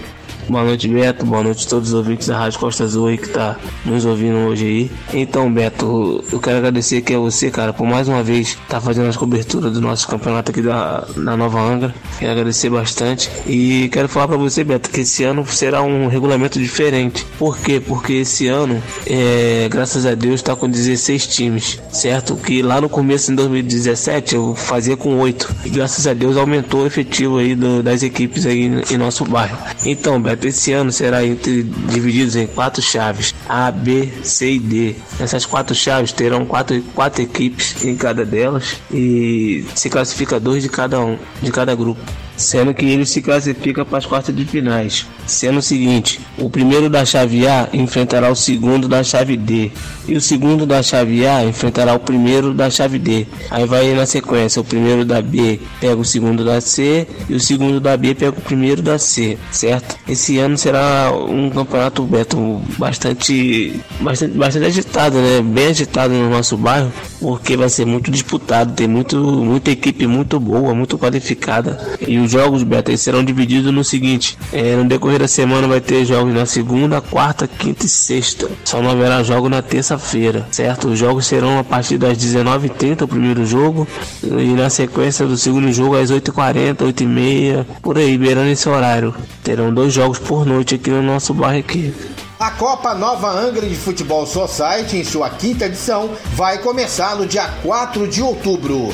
Boa 0.52 0.66
noite, 0.66 0.86
Beto. 0.90 1.26
Boa 1.26 1.44
noite 1.44 1.66
a 1.66 1.70
todos 1.70 1.88
os 1.88 1.94
ouvintes 1.94 2.28
da 2.28 2.38
Rádio 2.38 2.60
Costa 2.60 2.84
Azul 2.84 3.08
aí 3.08 3.18
que 3.18 3.30
tá 3.30 3.58
nos 3.86 4.04
ouvindo 4.04 4.36
hoje 4.50 4.66
aí. 4.66 4.92
Então, 5.14 5.50
Beto, 5.50 6.22
eu 6.30 6.42
quero 6.42 6.58
agradecer 6.58 6.98
aqui 6.98 7.16
a 7.16 7.20
você, 7.20 7.50
cara, 7.50 7.72
por 7.72 7.88
mais 7.88 8.10
uma 8.10 8.22
vez 8.22 8.58
tá 8.68 8.82
fazendo 8.82 9.08
as 9.08 9.16
coberturas 9.16 9.72
do 9.72 9.80
nosso 9.80 10.06
campeonato 10.10 10.52
aqui 10.52 10.62
da, 10.62 11.08
da 11.16 11.38
Nova 11.38 11.58
Angra. 11.58 11.96
Quero 12.20 12.34
agradecer 12.34 12.70
bastante. 12.70 13.32
E 13.48 13.88
quero 13.94 14.10
falar 14.10 14.28
para 14.28 14.36
você, 14.36 14.62
Beto, 14.62 14.90
que 14.90 15.00
esse 15.00 15.24
ano 15.24 15.48
será 15.48 15.84
um 15.84 16.08
regulamento 16.08 16.60
diferente. 16.60 17.26
Por 17.40 17.58
quê? 17.58 17.80
Porque 17.80 18.12
esse 18.12 18.50
ano, 18.50 18.84
é, 19.08 19.70
graças 19.72 20.06
a 20.06 20.16
Deus, 20.16 20.42
tá 20.42 20.54
com 20.54 20.70
16 20.70 21.28
times, 21.28 21.80
certo? 21.94 22.36
Que 22.36 22.62
lá 22.62 22.82
no 22.82 22.90
começo, 22.90 23.32
em 23.32 23.36
2017, 23.36 24.36
eu 24.36 24.54
fazia 24.54 24.98
com 24.98 25.18
8. 25.18 25.56
E 25.64 25.70
graças 25.70 26.06
a 26.08 26.14
Deus 26.14 26.36
aumentou 26.36 26.84
o 26.84 26.88
efetivo 26.88 27.38
aí 27.38 27.56
do, 27.56 27.82
das 27.82 28.04
equipes 28.04 28.46
aí 28.46 28.70
em 28.92 28.98
nosso 28.98 29.24
bairro. 29.24 29.58
Então, 29.86 30.22
Beto, 30.22 30.41
esse 30.48 30.72
ano 30.74 30.92
será 30.92 31.26
entre, 31.26 31.64
divididos 31.64 32.36
em 32.36 32.48
quatro 32.48 32.82
chaves: 32.82 33.34
A, 33.48 33.72
B, 33.72 34.12
C 34.24 34.54
e 34.54 34.60
D. 34.60 34.96
Essas 35.20 35.46
quatro 35.46 35.76
chaves 35.76 36.12
terão 36.12 36.46
quatro, 36.46 36.82
quatro 36.94 37.22
equipes 37.22 37.84
em 37.84 37.96
cada 37.96 38.26
delas 38.26 38.78
e 38.92 39.66
se 39.76 39.90
classifica 39.90 40.40
dois 40.40 40.64
de 40.64 40.70
cada 40.70 41.00
um, 41.00 41.18
de 41.42 41.52
cada 41.52 41.76
grupo. 41.76 42.02
Sendo 42.36 42.74
que 42.74 42.86
ele 42.86 43.06
se 43.06 43.22
classifica 43.22 43.86
para 43.86 43.98
as 43.98 44.06
quartas 44.06 44.36
de 44.36 44.46
finais. 44.46 45.06
Sendo 45.26 45.60
o 45.60 45.62
seguinte, 45.62 46.20
o 46.38 46.50
primeiro 46.50 46.90
da 46.90 47.06
chave 47.06 47.48
A 47.48 47.70
enfrentará 47.74 48.30
o 48.30 48.36
segundo 48.36 48.88
da 48.88 49.04
chave 49.04 49.38
D 49.38 49.72
e 50.08 50.16
o 50.16 50.22
segundo 50.22 50.66
da 50.66 50.82
chave 50.82 51.26
A 51.26 51.44
enfrentará 51.46 51.94
o 51.94 52.00
primeiro 52.00 52.54
da 52.54 52.70
chave 52.70 53.00
D. 53.00 53.28
Aí 53.50 53.66
vai 53.66 53.94
na 53.94 54.06
sequência, 54.06 54.62
o 54.62 54.66
primeiro 54.66 55.06
da 55.06 55.22
B 55.22 55.60
pega 55.80 55.96
o 55.96 56.06
segundo 56.06 56.44
da 56.44 56.60
C 56.60 57.08
e 57.30 57.36
o 57.36 57.40
segundo 57.40 57.80
da 57.80 57.96
B 57.96 58.16
pega 58.16 58.38
o 58.38 58.42
primeiro 58.42 58.82
da 58.82 58.98
C, 58.98 59.38
certo? 59.52 59.96
Esse 60.08 60.38
ano 60.40 60.58
será 60.58 61.12
um 61.14 61.50
campeonato 61.50 62.04
Beto 62.04 62.62
bastante 62.78 63.80
bastante, 64.00 64.38
bastante 64.38 64.66
agitado, 64.66 65.18
né? 65.18 65.42
Bem 65.42 65.68
agitado 65.68 66.14
no 66.14 66.30
nosso 66.30 66.58
bairro, 66.58 66.92
porque 67.20 67.56
vai 67.56 67.70
ser 67.70 67.86
muito 67.86 68.12
disputado, 68.12 68.74
tem 68.74 68.88
muito 68.88 69.18
muita 69.18 69.72
equipe 69.72 70.08
muito 70.08 70.40
boa, 70.40 70.74
muito 70.74 70.98
qualificada. 70.98 71.80
E 72.06 72.18
os 72.22 72.32
jogos 72.32 72.64
Beto 72.64 72.96
serão 72.98 73.24
divididos 73.24 73.72
no 73.74 73.84
seguinte, 73.84 74.38
é, 74.52 74.76
no 74.76 74.86
decorrer 74.86 75.20
da 75.20 75.28
semana 75.28 75.68
vai 75.68 75.82
ter 75.82 76.06
jogos 76.06 76.34
na 76.34 76.46
segunda, 76.46 77.02
quarta, 77.02 77.48
quinta 77.48 77.86
e 77.86 77.90
sexta. 77.90 78.50
Só 78.64 78.82
não 78.82 78.92
haverá 78.92 79.24
jogo 79.24 79.50
na 79.50 79.62
terça-feira, 79.62 80.46
certo? 80.52 80.90
Os 80.90 81.00
jogos 81.00 81.26
serão 81.26 81.60
a 81.60 81.64
partir 81.64 81.98
das 81.98 82.18
19h30 82.18 83.04
o 83.04 83.08
primeiro 83.08 83.46
jogo 83.46 83.88
e 84.24 84.54
na 84.54 84.70
sequência 84.70 85.26
do 85.26 85.38
segundo 85.38 85.72
jogo 85.72 85.98
às 85.98 86.12
8h40, 86.12 86.78
8h30, 86.78 87.66
por 87.82 87.98
aí, 87.98 88.18
beirando 88.18 88.50
esse 88.50 88.68
horário. 88.68 89.14
Terão 89.44 89.74
dois 89.74 89.94
jogos 89.94 90.20
por 90.20 90.46
noite 90.46 90.76
aqui 90.76 90.90
no 90.90 91.02
nosso 91.02 91.34
bairro 91.34 91.60
aqui. 91.60 91.94
A 92.40 92.50
Copa 92.50 92.96
Nova 92.96 93.30
Angra 93.30 93.68
de 93.68 93.76
Futebol 93.76 94.26
Society, 94.26 94.98
em 94.98 95.04
sua 95.04 95.30
quinta 95.30 95.66
edição, 95.66 96.10
vai 96.34 96.58
começar 96.58 97.16
no 97.16 97.28
dia 97.28 97.48
4 97.62 98.08
de 98.08 98.24
outubro. 98.24 98.92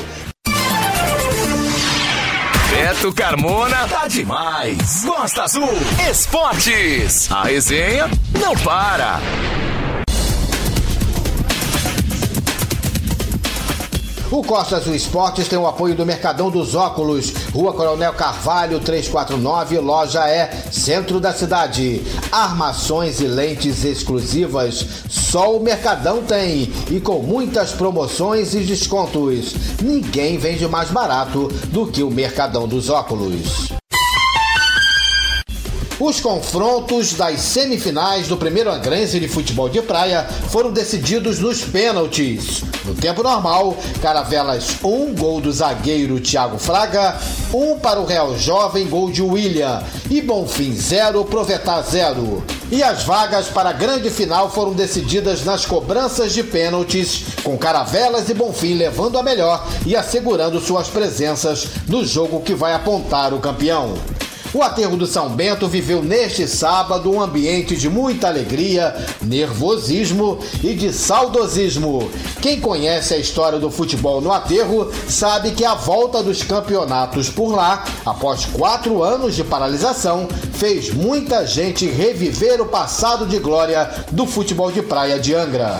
Beto 2.80 3.12
Carmona 3.12 3.88
tá 3.88 4.06
demais. 4.06 5.04
Costa 5.04 5.42
Azul 5.42 5.68
Esportes. 6.08 7.28
A 7.28 7.42
resenha 7.42 8.08
não 8.40 8.54
para. 8.54 9.18
O 14.30 14.42
Costa 14.42 14.76
Azul 14.76 14.94
Esportes 14.94 15.48
tem 15.48 15.58
o 15.58 15.66
apoio 15.66 15.94
do 15.94 16.04
Mercadão 16.04 16.50
dos 16.50 16.74
Óculos, 16.74 17.32
Rua 17.50 17.72
Coronel 17.72 18.12
Carvalho 18.12 18.78
349, 18.78 19.78
loja 19.78 20.28
é 20.28 20.50
centro 20.70 21.18
da 21.18 21.32
cidade. 21.32 22.02
Armações 22.30 23.20
e 23.20 23.26
lentes 23.26 23.84
exclusivas, 23.84 24.84
só 25.08 25.56
o 25.56 25.62
Mercadão 25.62 26.22
tem 26.22 26.70
e 26.90 27.00
com 27.00 27.22
muitas 27.22 27.72
promoções 27.72 28.54
e 28.54 28.58
descontos. 28.60 29.54
Ninguém 29.82 30.36
vende 30.36 30.68
mais 30.68 30.90
barato 30.90 31.48
do 31.68 31.86
que 31.86 32.02
o 32.02 32.10
Mercadão 32.10 32.68
dos 32.68 32.90
Óculos. 32.90 33.78
Os 36.00 36.20
confrontos 36.20 37.14
das 37.14 37.40
semifinais 37.40 38.28
do 38.28 38.36
primeiro 38.36 38.70
Angrense 38.70 39.18
de 39.18 39.26
futebol 39.26 39.68
de 39.68 39.82
praia 39.82 40.22
foram 40.48 40.70
decididos 40.70 41.40
nos 41.40 41.64
pênaltis. 41.64 42.62
No 42.84 42.94
tempo 42.94 43.20
normal, 43.20 43.76
Caravelas 44.00 44.76
1, 44.82 44.88
um, 44.88 45.12
gol 45.12 45.40
do 45.40 45.52
zagueiro 45.52 46.20
Thiago 46.20 46.56
Fraga, 46.56 47.18
1 47.52 47.72
um 47.72 47.78
para 47.80 47.98
o 47.98 48.06
Real 48.06 48.38
Jovem, 48.38 48.86
gol 48.86 49.10
de 49.10 49.22
William, 49.22 49.82
e 50.08 50.22
Bonfim 50.22 50.72
0, 50.72 51.24
Provetá 51.24 51.82
0. 51.82 52.44
E 52.70 52.80
as 52.80 53.02
vagas 53.02 53.48
para 53.48 53.70
a 53.70 53.72
grande 53.72 54.08
final 54.08 54.48
foram 54.52 54.74
decididas 54.74 55.44
nas 55.44 55.66
cobranças 55.66 56.32
de 56.32 56.44
pênaltis, 56.44 57.24
com 57.42 57.58
Caravelas 57.58 58.28
e 58.28 58.34
Bonfim 58.34 58.74
levando 58.74 59.18
a 59.18 59.22
melhor 59.22 59.66
e 59.84 59.96
assegurando 59.96 60.60
suas 60.60 60.86
presenças 60.86 61.66
no 61.88 62.04
jogo 62.04 62.40
que 62.40 62.54
vai 62.54 62.72
apontar 62.72 63.34
o 63.34 63.40
campeão. 63.40 63.96
O 64.54 64.62
aterro 64.62 64.96
do 64.96 65.06
São 65.06 65.28
Bento 65.28 65.68
viveu 65.68 66.02
neste 66.02 66.48
sábado 66.48 67.10
um 67.10 67.20
ambiente 67.20 67.76
de 67.76 67.88
muita 67.88 68.28
alegria, 68.28 68.96
nervosismo 69.20 70.38
e 70.64 70.72
de 70.72 70.90
saudosismo. 70.90 72.10
Quem 72.40 72.58
conhece 72.58 73.12
a 73.12 73.18
história 73.18 73.58
do 73.58 73.70
futebol 73.70 74.22
no 74.22 74.32
aterro 74.32 74.90
sabe 75.06 75.50
que 75.50 75.66
a 75.66 75.74
volta 75.74 76.22
dos 76.22 76.42
campeonatos 76.42 77.28
por 77.28 77.54
lá, 77.54 77.84
após 78.06 78.46
quatro 78.46 79.02
anos 79.02 79.36
de 79.36 79.44
paralisação, 79.44 80.26
fez 80.54 80.94
muita 80.94 81.46
gente 81.46 81.86
reviver 81.86 82.58
o 82.62 82.66
passado 82.66 83.26
de 83.26 83.38
glória 83.38 83.90
do 84.10 84.26
futebol 84.26 84.72
de 84.72 84.80
praia 84.80 85.18
de 85.18 85.34
Angra 85.34 85.78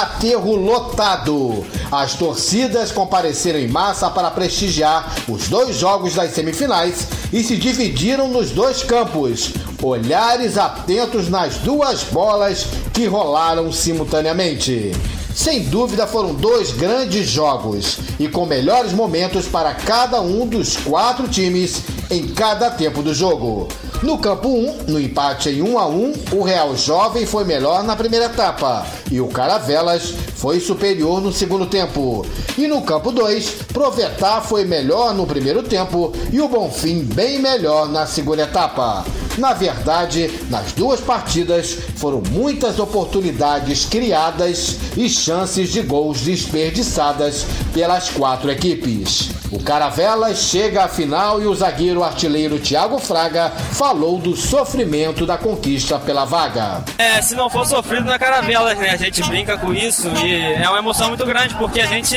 aterro 0.00 0.56
lotado. 0.56 1.66
As 1.90 2.14
torcidas 2.14 2.90
compareceram 2.90 3.58
em 3.58 3.68
massa 3.68 4.08
para 4.08 4.30
prestigiar 4.30 5.14
os 5.28 5.48
dois 5.48 5.76
jogos 5.76 6.14
das 6.14 6.32
semifinais 6.32 7.06
e 7.30 7.44
se 7.44 7.58
dividiram 7.58 8.28
nos 8.28 8.50
dois 8.52 8.82
campos. 8.82 9.52
Olhares 9.82 10.56
atentos 10.56 11.28
nas 11.28 11.56
duas 11.58 12.04
bolas 12.04 12.66
que 12.94 13.06
rolaram 13.06 13.70
simultaneamente. 13.70 14.92
Sem 15.34 15.64
dúvida 15.64 16.06
foram 16.06 16.34
dois 16.34 16.72
grandes 16.72 17.28
jogos 17.28 17.98
e 18.18 18.28
com 18.28 18.46
melhores 18.46 18.92
momentos 18.92 19.46
para 19.46 19.74
cada 19.74 20.22
um 20.22 20.46
dos 20.46 20.76
quatro 20.76 21.28
times 21.28 21.82
em 22.10 22.28
cada 22.28 22.70
tempo 22.70 23.02
do 23.02 23.14
jogo. 23.14 23.68
No 24.02 24.18
campo 24.18 24.48
1, 24.48 24.90
no 24.90 24.98
empate 24.98 25.48
em 25.50 25.62
1 25.62 25.78
a 25.78 25.86
1, 25.86 26.12
o 26.32 26.42
Real 26.42 26.76
Jovem 26.76 27.24
foi 27.24 27.44
melhor 27.44 27.84
na 27.84 27.94
primeira 27.94 28.26
etapa 28.26 28.84
e 29.08 29.20
o 29.20 29.28
Caravelas 29.28 30.12
foi 30.34 30.58
superior 30.58 31.20
no 31.20 31.32
segundo 31.32 31.66
tempo. 31.66 32.26
E 32.58 32.66
no 32.66 32.82
campo 32.82 33.12
2, 33.12 33.50
Provetá 33.72 34.40
foi 34.40 34.64
melhor 34.64 35.14
no 35.14 35.24
primeiro 35.24 35.62
tempo 35.62 36.12
e 36.32 36.40
o 36.40 36.48
Bonfim 36.48 37.04
bem 37.04 37.38
melhor 37.38 37.88
na 37.88 38.04
segunda 38.04 38.42
etapa. 38.42 39.04
Na 39.38 39.52
verdade, 39.52 40.28
nas 40.50 40.72
duas 40.72 41.00
partidas 41.00 41.78
foram 41.94 42.20
muitas 42.32 42.80
oportunidades 42.80 43.84
criadas 43.84 44.78
e 44.96 45.08
chances 45.08 45.70
de 45.70 45.80
gols 45.80 46.22
desperdiçadas 46.22 47.46
pelas 47.72 48.10
quatro 48.10 48.50
equipes. 48.50 49.41
O 49.52 49.62
Caravelas 49.62 50.38
chega 50.38 50.84
à 50.84 50.88
final 50.88 51.38
e 51.42 51.46
o 51.46 51.54
zagueiro 51.54 52.02
artilheiro 52.02 52.58
Thiago 52.58 52.98
Fraga 52.98 53.50
falou 53.50 54.16
do 54.16 54.34
sofrimento 54.34 55.26
da 55.26 55.36
conquista 55.36 55.98
pela 55.98 56.24
vaga. 56.24 56.82
É, 56.96 57.20
se 57.20 57.34
não 57.34 57.50
for 57.50 57.66
sofrido 57.66 58.06
na 58.06 58.18
Caravelas, 58.18 58.78
né? 58.78 58.92
A 58.92 58.96
gente 58.96 59.22
brinca 59.24 59.58
com 59.58 59.74
isso 59.74 60.08
e 60.24 60.54
é 60.54 60.66
uma 60.70 60.78
emoção 60.78 61.08
muito 61.08 61.26
grande 61.26 61.54
porque 61.56 61.82
a 61.82 61.86
gente 61.86 62.16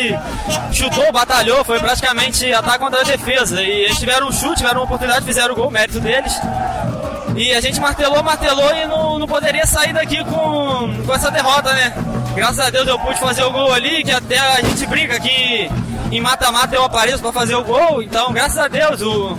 chutou, 0.72 1.12
batalhou, 1.12 1.62
foi 1.66 1.78
praticamente 1.78 2.54
ataque 2.54 2.80
contra 2.80 3.02
a 3.02 3.04
defesa. 3.04 3.62
E 3.62 3.84
eles 3.84 4.00
tiveram 4.00 4.30
um 4.30 4.32
chute, 4.32 4.56
tiveram 4.60 4.80
uma 4.80 4.86
oportunidade, 4.86 5.26
fizeram 5.26 5.54
o 5.54 5.58
gol, 5.58 5.70
mérito 5.70 6.00
deles. 6.00 6.40
E 7.36 7.52
a 7.52 7.60
gente 7.60 7.82
martelou, 7.82 8.24
martelou 8.24 8.74
e 8.74 8.86
não, 8.88 9.20
não 9.20 9.28
poderia 9.28 9.66
sair 9.68 9.92
daqui 9.92 10.24
com, 10.24 11.04
com 11.06 11.14
essa 11.14 11.30
derrota, 11.30 11.74
né? 11.74 11.94
Graças 12.34 12.60
a 12.60 12.70
Deus 12.70 12.88
eu 12.88 12.98
pude 12.98 13.20
fazer 13.20 13.44
o 13.44 13.52
gol 13.52 13.74
ali, 13.74 14.06
que 14.06 14.12
até 14.12 14.38
a 14.38 14.62
gente 14.62 14.86
brinca 14.86 15.20
que 15.20 15.70
em 16.12 16.22
mata-mata 16.22 16.76
eu 16.76 16.84
apareço 16.84 17.20
para 17.20 17.32
fazer 17.32 17.56
o 17.56 17.64
gol. 17.64 18.02
Então, 18.02 18.32
graças 18.32 18.58
a 18.58 18.68
Deus, 18.68 19.02
o 19.02 19.38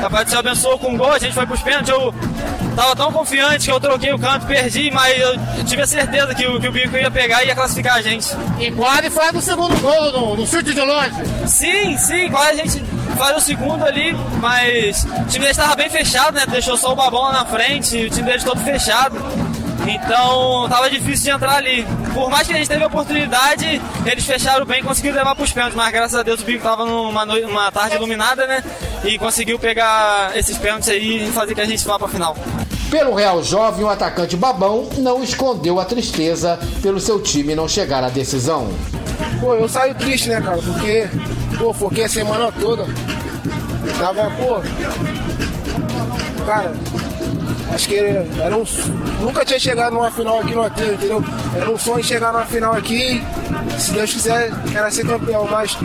Papai 0.00 0.24
do 0.24 0.30
Céu 0.30 0.40
abençoou 0.40 0.78
com 0.78 0.94
o 0.94 0.96
gol, 0.96 1.12
a 1.12 1.18
gente 1.18 1.32
foi 1.32 1.46
pros 1.46 1.60
pênaltis. 1.60 1.90
Eu 1.90 2.14
tava 2.76 2.94
tão 2.94 3.12
confiante 3.12 3.66
que 3.66 3.72
eu 3.72 3.80
troquei 3.80 4.12
o 4.12 4.18
canto, 4.18 4.46
perdi, 4.46 4.90
mas 4.90 5.18
eu 5.18 5.64
tive 5.64 5.82
a 5.82 5.86
certeza 5.86 6.34
que 6.34 6.46
o, 6.46 6.60
que 6.60 6.68
o 6.68 6.72
Bico 6.72 6.96
ia 6.96 7.10
pegar 7.10 7.42
e 7.42 7.48
ia 7.48 7.54
classificar 7.54 7.96
a 7.96 8.02
gente. 8.02 8.28
E 8.58 8.70
quase 8.70 9.10
foi 9.10 9.32
do 9.32 9.40
segundo 9.40 9.76
gol, 9.80 10.12
no, 10.12 10.36
no 10.36 10.46
chute 10.46 10.74
de 10.74 10.80
longe. 10.80 11.14
Sim, 11.46 11.96
sim, 11.96 12.30
quase 12.30 12.60
a 12.60 12.64
gente 12.64 12.84
faz 13.16 13.36
o 13.36 13.40
segundo 13.40 13.84
ali, 13.84 14.14
mas 14.40 15.04
o 15.04 15.24
time 15.26 15.40
deles 15.40 15.50
estava 15.58 15.74
bem 15.74 15.90
fechado, 15.90 16.34
né? 16.34 16.46
Deixou 16.46 16.76
só 16.76 16.92
o 16.92 16.96
babão 16.96 17.32
na 17.32 17.44
frente, 17.44 18.06
o 18.06 18.10
time 18.10 18.22
deles 18.22 18.44
todo 18.44 18.60
fechado. 18.60 19.16
Então 19.86 20.68
tava 20.68 20.90
difícil 20.90 21.24
de 21.24 21.30
entrar 21.30 21.56
ali. 21.56 21.86
Por 22.12 22.30
mais 22.30 22.46
que 22.46 22.52
a 22.52 22.56
gente 22.56 22.68
teve 22.68 22.82
a 22.82 22.86
oportunidade, 22.86 23.80
eles 24.04 24.24
fecharam 24.24 24.66
bem 24.66 24.80
e 24.80 24.82
conseguiram 24.82 25.16
levar 25.16 25.34
para 25.34 25.44
os 25.44 25.52
pênaltis. 25.52 25.76
Mas 25.76 25.92
graças 25.92 26.18
a 26.18 26.22
Deus 26.22 26.40
o 26.40 26.44
Bico 26.44 26.62
tava 26.62 26.84
numa, 26.84 27.24
noite, 27.24 27.46
numa 27.46 27.70
tarde 27.70 27.96
iluminada, 27.96 28.46
né? 28.46 28.62
E 29.04 29.18
conseguiu 29.18 29.58
pegar 29.58 30.36
esses 30.36 30.58
pênaltis 30.58 30.88
aí 30.88 31.28
e 31.28 31.32
fazer 31.32 31.54
que 31.54 31.60
a 31.60 31.66
gente 31.66 31.84
vá 31.84 31.98
para 31.98 32.08
a 32.08 32.10
final. 32.10 32.36
Pelo 32.90 33.14
Real 33.14 33.42
Jovem, 33.42 33.84
o 33.84 33.88
atacante 33.88 34.36
Babão 34.36 34.88
não 34.98 35.22
escondeu 35.22 35.78
a 35.78 35.84
tristeza 35.84 36.58
pelo 36.82 36.98
seu 36.98 37.20
time 37.20 37.54
não 37.54 37.68
chegar 37.68 38.02
à 38.02 38.08
decisão. 38.08 38.68
Pô, 39.40 39.54
eu 39.54 39.68
saio 39.68 39.94
triste, 39.94 40.28
né, 40.28 40.40
cara? 40.40 40.56
Porque, 40.56 41.08
pô, 41.58 41.72
foquei 41.72 42.04
a 42.04 42.08
semana 42.08 42.50
toda. 42.50 42.86
Tava, 43.98 44.30
pô. 44.30 44.60
Cara, 46.46 46.72
acho 47.72 47.88
que 47.88 47.96
era 47.96 48.56
um. 48.56 48.64
Nunca 49.20 49.44
tinha 49.44 49.58
chegado 49.58 49.94
numa 49.94 50.10
final 50.10 50.40
aqui 50.40 50.54
no 50.54 50.62
Aterro, 50.62 50.94
entendeu? 50.94 51.24
Era 51.54 51.70
um 51.70 51.78
sonho 51.78 52.02
chegar 52.04 52.32
numa 52.32 52.44
final 52.44 52.74
aqui. 52.74 53.22
Se 53.78 53.92
Deus 53.92 54.12
quiser, 54.12 54.50
era 54.74 54.90
ser 54.90 55.06
campeão, 55.06 55.46
mas 55.50 55.76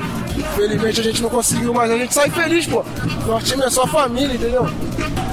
felizmente 0.55 1.01
a 1.01 1.03
gente 1.03 1.21
não 1.21 1.29
conseguiu, 1.29 1.73
mas 1.73 1.91
a 1.91 1.97
gente 1.97 2.13
sai 2.13 2.29
feliz, 2.29 2.65
pô. 2.65 2.83
Nosso 3.25 3.45
time 3.45 3.63
é 3.63 3.69
só 3.69 3.85
família, 3.87 4.33
entendeu? 4.33 4.67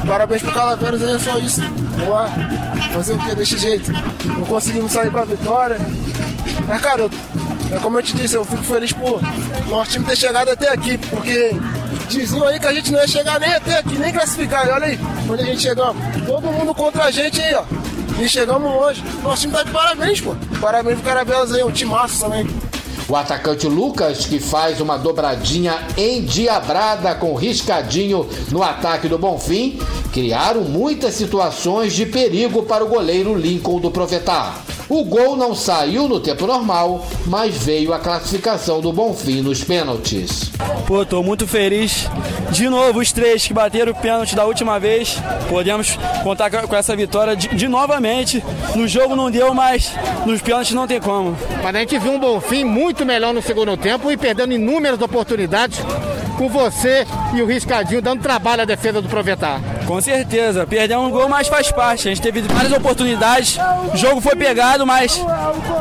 Parabéns 0.07 0.43
pro 0.43 0.53
Calaveras 0.53 1.03
é 1.03 1.19
só 1.19 1.39
isso. 1.39 1.61
Lá. 2.09 2.29
Fazer 2.93 3.13
o 3.13 3.19
que 3.19 3.35
desse 3.35 3.59
jeito? 3.59 3.93
Não 4.25 4.45
conseguimos 4.45 4.93
sair 4.93 5.11
pra 5.11 5.25
vitória. 5.25 5.77
Mas, 6.67 6.81
cara, 6.81 7.03
eu, 7.03 7.11
é 7.73 7.79
como 7.79 7.99
eu 7.99 8.03
te 8.03 8.15
disse, 8.17 8.35
eu 8.35 8.45
fico 8.45 8.63
feliz 8.65 8.93
por 8.93 9.21
nosso 9.69 9.93
time 9.93 10.05
ter 10.05 10.17
chegado 10.17 10.49
até 10.49 10.73
aqui, 10.73 10.99
porque 10.99 11.51
diziam 12.19 12.47
aí 12.47 12.59
que 12.59 12.67
a 12.67 12.75
gente 12.75 12.91
não 12.93 13.01
ia 13.01 13.09
chegar 13.09 13.39
nem 13.41 13.53
até 13.53 13.79
aqui, 13.79 13.99
nem 13.99 14.13
classificar. 14.13 14.67
E 14.67 14.71
olha 14.71 14.87
aí, 14.87 14.99
onde 15.29 15.43
a 15.43 15.47
gente 15.47 15.63
chegamos. 15.63 15.97
Todo 16.27 16.53
mundo 16.53 16.75
contra 16.75 17.05
a 17.05 17.11
gente 17.11 17.41
aí, 17.41 17.55
ó. 17.55 17.65
E 18.21 18.29
chegamos 18.29 18.71
longe. 18.71 19.03
Nosso 19.23 19.43
time 19.43 19.55
tá 19.55 19.63
de 19.63 19.71
parabéns, 19.71 20.21
pô. 20.21 20.35
Parabéns 20.61 20.97
pro 20.97 21.07
Caravelas 21.07 21.53
aí, 21.53 21.73
time 21.73 21.91
massa 21.91 22.27
também. 22.27 22.47
O 23.09 23.17
atacante 23.17 23.67
Lucas, 23.67 24.27
que 24.27 24.39
faz 24.39 24.81
uma 24.81 24.97
dobradinha 24.97 25.77
endiabrada 25.97 27.13
com 27.15 27.35
riscadinho 27.35 28.29
no 28.53 28.63
ataque 28.63 29.09
do 29.09 29.19
Bonfim, 29.19 29.81
criaram 30.13 30.61
muitas 30.63 31.15
situações 31.15 31.93
de 31.93 32.07
perigo 32.07 32.63
para 32.63 32.85
o 32.85 32.89
goleiro 32.89 33.35
Lincoln 33.35 33.81
do 33.81 33.91
Provetar. 33.91 34.63
O 34.91 35.05
gol 35.05 35.37
não 35.37 35.55
saiu 35.55 36.09
no 36.09 36.19
tempo 36.19 36.49
normal, 36.49 37.07
mas 37.25 37.57
veio 37.57 37.95
a 37.95 38.01
classificação 38.01 38.81
do 38.81 38.93
Bonfim 38.93 39.41
nos 39.41 39.63
pênaltis. 39.63 40.51
Pô, 40.85 41.07
tô 41.07 41.23
muito 41.23 41.47
feliz. 41.47 42.09
De 42.51 42.69
novo, 42.69 42.99
os 42.99 43.13
três 43.13 43.47
que 43.47 43.55
bateram 43.55 43.93
o 43.93 43.95
pênalti 43.95 44.35
da 44.35 44.45
última 44.45 44.81
vez. 44.81 45.17
Podemos 45.49 45.97
contar 46.25 46.51
com 46.51 46.75
essa 46.75 46.97
vitória 46.97 47.37
de, 47.37 47.55
de 47.55 47.69
novamente. 47.69 48.43
No 48.75 48.89
jogo 48.89 49.15
não 49.15 49.31
deu, 49.31 49.55
mas 49.55 49.93
nos 50.27 50.43
pênaltis 50.43 50.75
não 50.75 50.89
tem 50.89 51.01
como. 51.01 51.37
Mas 51.63 51.73
a 51.73 51.79
gente 51.79 51.97
viu 51.97 52.11
um 52.11 52.19
Bonfim 52.19 52.65
muito 52.65 53.07
melhor 53.07 53.33
no 53.33 53.41
segundo 53.41 53.77
tempo 53.77 54.11
e 54.11 54.17
perdendo 54.17 54.53
inúmeras 54.53 55.01
oportunidades 55.01 55.79
com 56.37 56.49
você 56.49 57.07
e 57.33 57.41
o 57.41 57.47
Riscadinho 57.47 58.03
dando 58.03 58.23
trabalho 58.23 58.63
à 58.63 58.65
defesa 58.65 59.01
do 59.01 59.09
Provetar. 59.09 59.61
Com 59.91 60.01
certeza, 60.01 60.65
perdemos 60.65 61.09
um 61.09 61.11
gol, 61.11 61.29
mas 61.29 61.49
faz 61.49 61.73
parte. 61.73 62.07
A 62.07 62.15
gente 62.15 62.23
teve 62.23 62.43
várias 62.43 62.73
oportunidades, 62.73 63.59
o 63.93 63.97
jogo 63.97 64.21
foi 64.21 64.37
pegado, 64.37 64.87
mas 64.87 65.21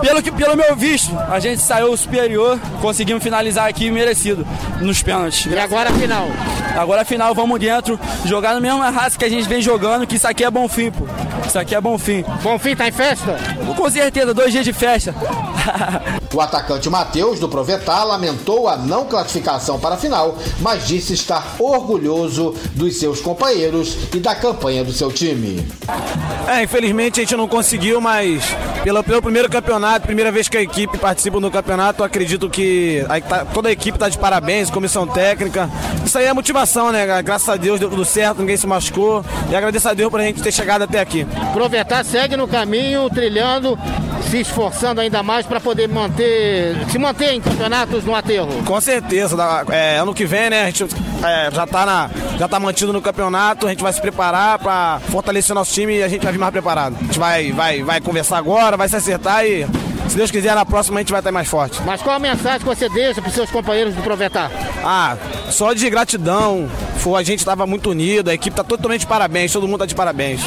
pelo, 0.01 0.23
que, 0.23 0.31
pelo 0.31 0.57
meu 0.57 0.75
visto, 0.75 1.15
a 1.15 1.39
gente 1.39 1.61
saiu 1.61 1.95
superior, 1.95 2.59
conseguimos 2.81 3.21
finalizar 3.21 3.69
aqui 3.69 3.91
merecido 3.91 4.47
nos 4.81 5.03
pênaltis. 5.03 5.45
E 5.45 5.59
agora 5.59 5.91
a 5.91 5.93
final? 5.93 6.25
Agora 6.75 7.03
a 7.03 7.05
final, 7.05 7.35
vamos 7.35 7.59
dentro, 7.59 7.99
jogar 8.25 8.55
na 8.55 8.59
mesma 8.59 8.89
raça 8.89 9.15
que 9.15 9.25
a 9.25 9.29
gente 9.29 9.47
vem 9.47 9.61
jogando, 9.61 10.07
que 10.07 10.15
isso 10.15 10.27
aqui 10.27 10.43
é 10.43 10.49
bom 10.49 10.67
fim, 10.67 10.89
pô. 10.89 11.05
Isso 11.45 11.59
aqui 11.59 11.75
é 11.75 11.81
bom 11.81 11.97
fim. 11.97 12.23
Bom 12.41 12.57
fim 12.57 12.75
tá 12.75 12.87
em 12.87 12.91
festa? 12.91 13.37
Com 13.75 13.89
certeza, 13.91 14.33
dois 14.33 14.51
dias 14.51 14.65
de 14.65 14.73
festa. 14.73 15.13
o 16.33 16.41
atacante 16.41 16.89
Matheus 16.89 17.39
do 17.39 17.49
Provetar 17.49 18.03
lamentou 18.03 18.67
a 18.67 18.77
não 18.77 19.05
classificação 19.05 19.79
para 19.79 19.95
a 19.95 19.97
final, 19.97 20.37
mas 20.59 20.87
disse 20.87 21.13
estar 21.13 21.55
orgulhoso 21.59 22.55
dos 22.75 22.99
seus 22.99 23.19
companheiros 23.19 23.97
e 24.13 24.19
da 24.19 24.35
campanha 24.35 24.83
do 24.83 24.91
seu 24.91 25.11
time. 25.11 25.65
É, 26.47 26.63
infelizmente 26.63 27.19
a 27.19 27.23
gente 27.23 27.35
não 27.35 27.47
conseguiu, 27.47 28.01
mas 28.01 28.43
pelo, 28.83 29.03
pelo 29.03 29.21
primeiro 29.21 29.49
campeonato, 29.49 30.05
primeira 30.05 30.31
vez 30.31 30.47
que 30.47 30.57
a 30.57 30.61
equipe 30.61 30.97
participa 30.97 31.39
do 31.39 31.51
campeonato, 31.51 32.03
acredito 32.03 32.49
que 32.49 33.05
a, 33.07 33.21
tá, 33.21 33.45
toda 33.45 33.69
a 33.69 33.71
equipe 33.71 33.95
está 33.95 34.09
de 34.09 34.17
parabéns, 34.17 34.69
comissão 34.69 35.05
técnica. 35.05 35.69
Isso 36.05 36.17
aí 36.17 36.25
é 36.25 36.33
motivação, 36.33 36.91
né? 36.91 37.21
Graças 37.21 37.49
a 37.49 37.55
Deus 37.55 37.79
deu 37.79 37.89
tudo 37.89 38.05
certo, 38.05 38.39
ninguém 38.39 38.57
se 38.57 38.65
machucou. 38.65 39.23
E 39.49 39.55
agradeço 39.55 39.89
a 39.89 39.93
Deus 39.93 40.09
por 40.09 40.19
a 40.19 40.23
gente 40.23 40.41
ter 40.41 40.51
chegado 40.51 40.83
até 40.83 40.99
aqui. 40.99 41.25
Provetar 41.53 42.03
segue 42.03 42.35
no 42.35 42.47
caminho, 42.47 43.09
trilhando, 43.09 43.77
se 44.29 44.39
esforçando 44.41 45.01
ainda 45.01 45.23
mais 45.23 45.45
para 45.45 45.59
poder 45.59 45.87
manter, 45.87 46.75
se 46.91 46.97
manter 46.97 47.33
em 47.33 47.41
campeonatos 47.41 48.03
no 48.03 48.13
aterro. 48.13 48.63
Com 48.63 48.79
certeza. 48.79 49.35
É, 49.71 49.97
ano 49.97 50.13
que 50.13 50.25
vem, 50.25 50.49
né? 50.49 50.63
A 50.63 50.65
gente 50.65 50.83
é, 50.83 51.49
já 51.51 51.63
está 51.63 51.85
na, 51.85 52.09
já 52.37 52.47
tá 52.47 52.59
mantido 52.59 52.93
no 52.93 53.01
campeonato, 53.01 53.65
a 53.65 53.69
gente 53.69 53.81
vai 53.81 53.91
se 53.91 54.01
preparar 54.01 54.59
para 54.59 54.99
fortalecer 55.09 55.55
nosso 55.55 55.73
time 55.73 55.97
e 55.97 56.03
a 56.03 56.07
gente 56.07 56.23
vai 56.23 56.31
vir 56.31 56.39
mais 56.39 56.51
preparado. 56.51 56.95
A 56.99 57.03
gente 57.03 57.19
vai, 57.19 57.51
vai, 57.51 57.83
vai 57.83 58.01
conversar 58.01 58.37
agora, 58.37 58.77
vai 58.77 58.87
se 58.87 58.95
acertar 58.95 59.45
e 59.45 59.65
se 60.07 60.15
Deus 60.15 60.31
quiser, 60.31 60.55
na 60.55 60.65
próxima 60.65 60.99
a 60.99 61.01
gente 61.01 61.11
vai 61.11 61.19
estar 61.19 61.31
mais 61.31 61.47
forte. 61.47 61.79
Mas 61.85 62.01
qual 62.01 62.15
a 62.15 62.19
mensagem 62.19 62.59
que 62.59 62.65
você 62.65 62.89
deixa 62.89 63.21
para 63.21 63.29
os 63.29 63.35
seus 63.35 63.49
companheiros 63.51 63.93
do 63.93 64.01
Provetar? 64.01 64.51
Ah, 64.83 65.17
só 65.49 65.73
de 65.73 65.89
gratidão. 65.89 66.69
A 67.15 67.23
gente 67.23 67.39
estava 67.39 67.65
muito 67.65 67.89
unido, 67.89 68.29
a 68.29 68.33
equipe 68.33 68.53
está 68.53 68.63
totalmente 68.63 69.01
de 69.01 69.07
parabéns, 69.07 69.51
todo 69.51 69.63
mundo 69.67 69.75
está 69.75 69.85
de 69.85 69.95
parabéns. 69.95 70.41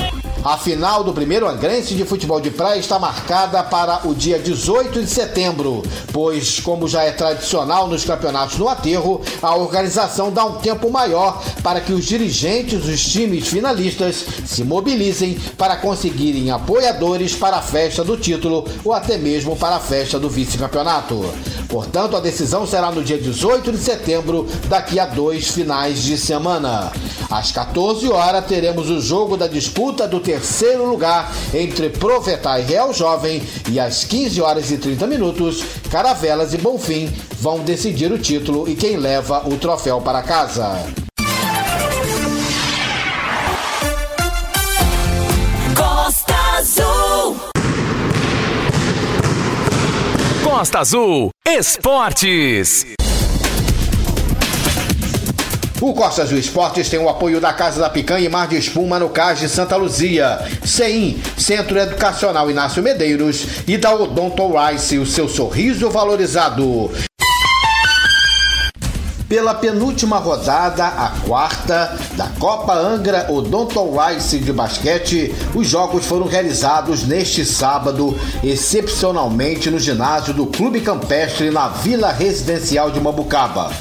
A 0.44 0.58
final 0.58 1.04
do 1.04 1.12
primeiro 1.12 1.48
Angrense 1.48 1.94
de 1.94 2.04
Futebol 2.04 2.40
de 2.40 2.50
Praia 2.50 2.80
está 2.80 2.98
marcada 2.98 3.62
para 3.62 4.08
o 4.08 4.12
dia 4.12 4.40
18 4.40 5.00
de 5.00 5.08
setembro, 5.08 5.84
pois, 6.12 6.58
como 6.58 6.88
já 6.88 7.04
é 7.04 7.12
tradicional 7.12 7.86
nos 7.86 8.04
campeonatos 8.04 8.58
no 8.58 8.68
aterro, 8.68 9.20
a 9.40 9.54
organização 9.54 10.32
dá 10.32 10.44
um 10.44 10.56
tempo 10.56 10.90
maior 10.90 11.40
para 11.62 11.80
que 11.80 11.92
os 11.92 12.04
dirigentes 12.06 12.80
dos 12.80 13.04
times 13.04 13.46
finalistas 13.46 14.24
se 14.44 14.64
mobilizem 14.64 15.38
para 15.56 15.76
conseguirem 15.76 16.50
apoiadores 16.50 17.36
para 17.36 17.58
a 17.58 17.62
festa 17.62 18.02
do 18.02 18.16
título 18.16 18.66
ou 18.84 18.92
até 18.92 19.16
mesmo 19.16 19.54
para 19.54 19.76
a 19.76 19.80
festa 19.80 20.18
do 20.18 20.28
vice-campeonato. 20.28 21.24
Portanto, 21.68 22.16
a 22.16 22.20
decisão 22.20 22.66
será 22.66 22.90
no 22.90 23.02
dia 23.02 23.16
18 23.16 23.70
de 23.70 23.78
setembro, 23.78 24.46
daqui 24.68 24.98
a 24.98 25.06
dois 25.06 25.48
finais 25.48 26.02
de 26.02 26.18
semana. 26.18 26.92
Às 27.30 27.50
14 27.50 28.10
horas 28.10 28.44
teremos 28.44 28.90
o 28.90 29.00
jogo 29.00 29.38
da 29.38 29.46
disputa 29.46 30.06
do 30.06 30.20
terceiro 30.32 30.86
lugar 30.86 31.30
entre 31.52 31.90
Provetar 31.90 32.58
e 32.58 32.62
Real 32.62 32.92
Jovem 32.94 33.42
e 33.70 33.78
às 33.78 34.04
15 34.04 34.40
horas 34.40 34.70
e 34.70 34.78
30 34.78 35.06
minutos, 35.06 35.62
Caravelas 35.90 36.54
e 36.54 36.58
Bonfim 36.58 37.12
vão 37.38 37.58
decidir 37.58 38.10
o 38.10 38.18
título 38.18 38.66
e 38.66 38.74
quem 38.74 38.96
leva 38.96 39.46
o 39.46 39.58
troféu 39.58 40.00
para 40.00 40.22
casa. 40.22 40.86
Costa 45.76 46.34
Azul. 46.56 47.36
Costa 50.42 50.78
Azul 50.78 51.30
Esportes. 51.46 52.86
O 55.82 55.92
Costa 55.92 56.22
Azul 56.22 56.38
Esportes 56.38 56.88
tem 56.88 57.00
o 57.00 57.08
apoio 57.08 57.40
da 57.40 57.52
Casa 57.52 57.80
da 57.80 57.90
Picanha 57.90 58.24
e 58.24 58.28
Mar 58.28 58.46
de 58.46 58.56
Espuma 58.56 59.00
no 59.00 59.08
Cais 59.08 59.40
de 59.40 59.48
Santa 59.48 59.74
Luzia, 59.74 60.38
CEIM, 60.64 61.20
Centro 61.36 61.76
Educacional 61.76 62.48
Inácio 62.48 62.80
Medeiros 62.80 63.44
e 63.66 63.76
da 63.76 63.92
Odonto 63.92 64.48
Rice, 64.56 64.96
o 64.96 65.04
seu 65.04 65.28
sorriso 65.28 65.90
valorizado. 65.90 66.88
Pela 69.28 69.54
penúltima 69.54 70.18
rodada, 70.18 70.86
a 70.86 71.14
quarta, 71.26 71.98
da 72.12 72.28
Copa 72.38 72.74
Angra 72.74 73.26
Odonto 73.28 73.80
Rice 73.98 74.38
de 74.38 74.52
basquete, 74.52 75.34
os 75.52 75.66
jogos 75.66 76.06
foram 76.06 76.28
realizados 76.28 77.02
neste 77.02 77.44
sábado, 77.44 78.16
excepcionalmente 78.44 79.68
no 79.68 79.80
ginásio 79.80 80.32
do 80.32 80.46
Clube 80.46 80.80
Campestre 80.80 81.50
na 81.50 81.66
Vila 81.66 82.12
Residencial 82.12 82.88
de 82.92 83.00
Mambucaba 83.00 83.72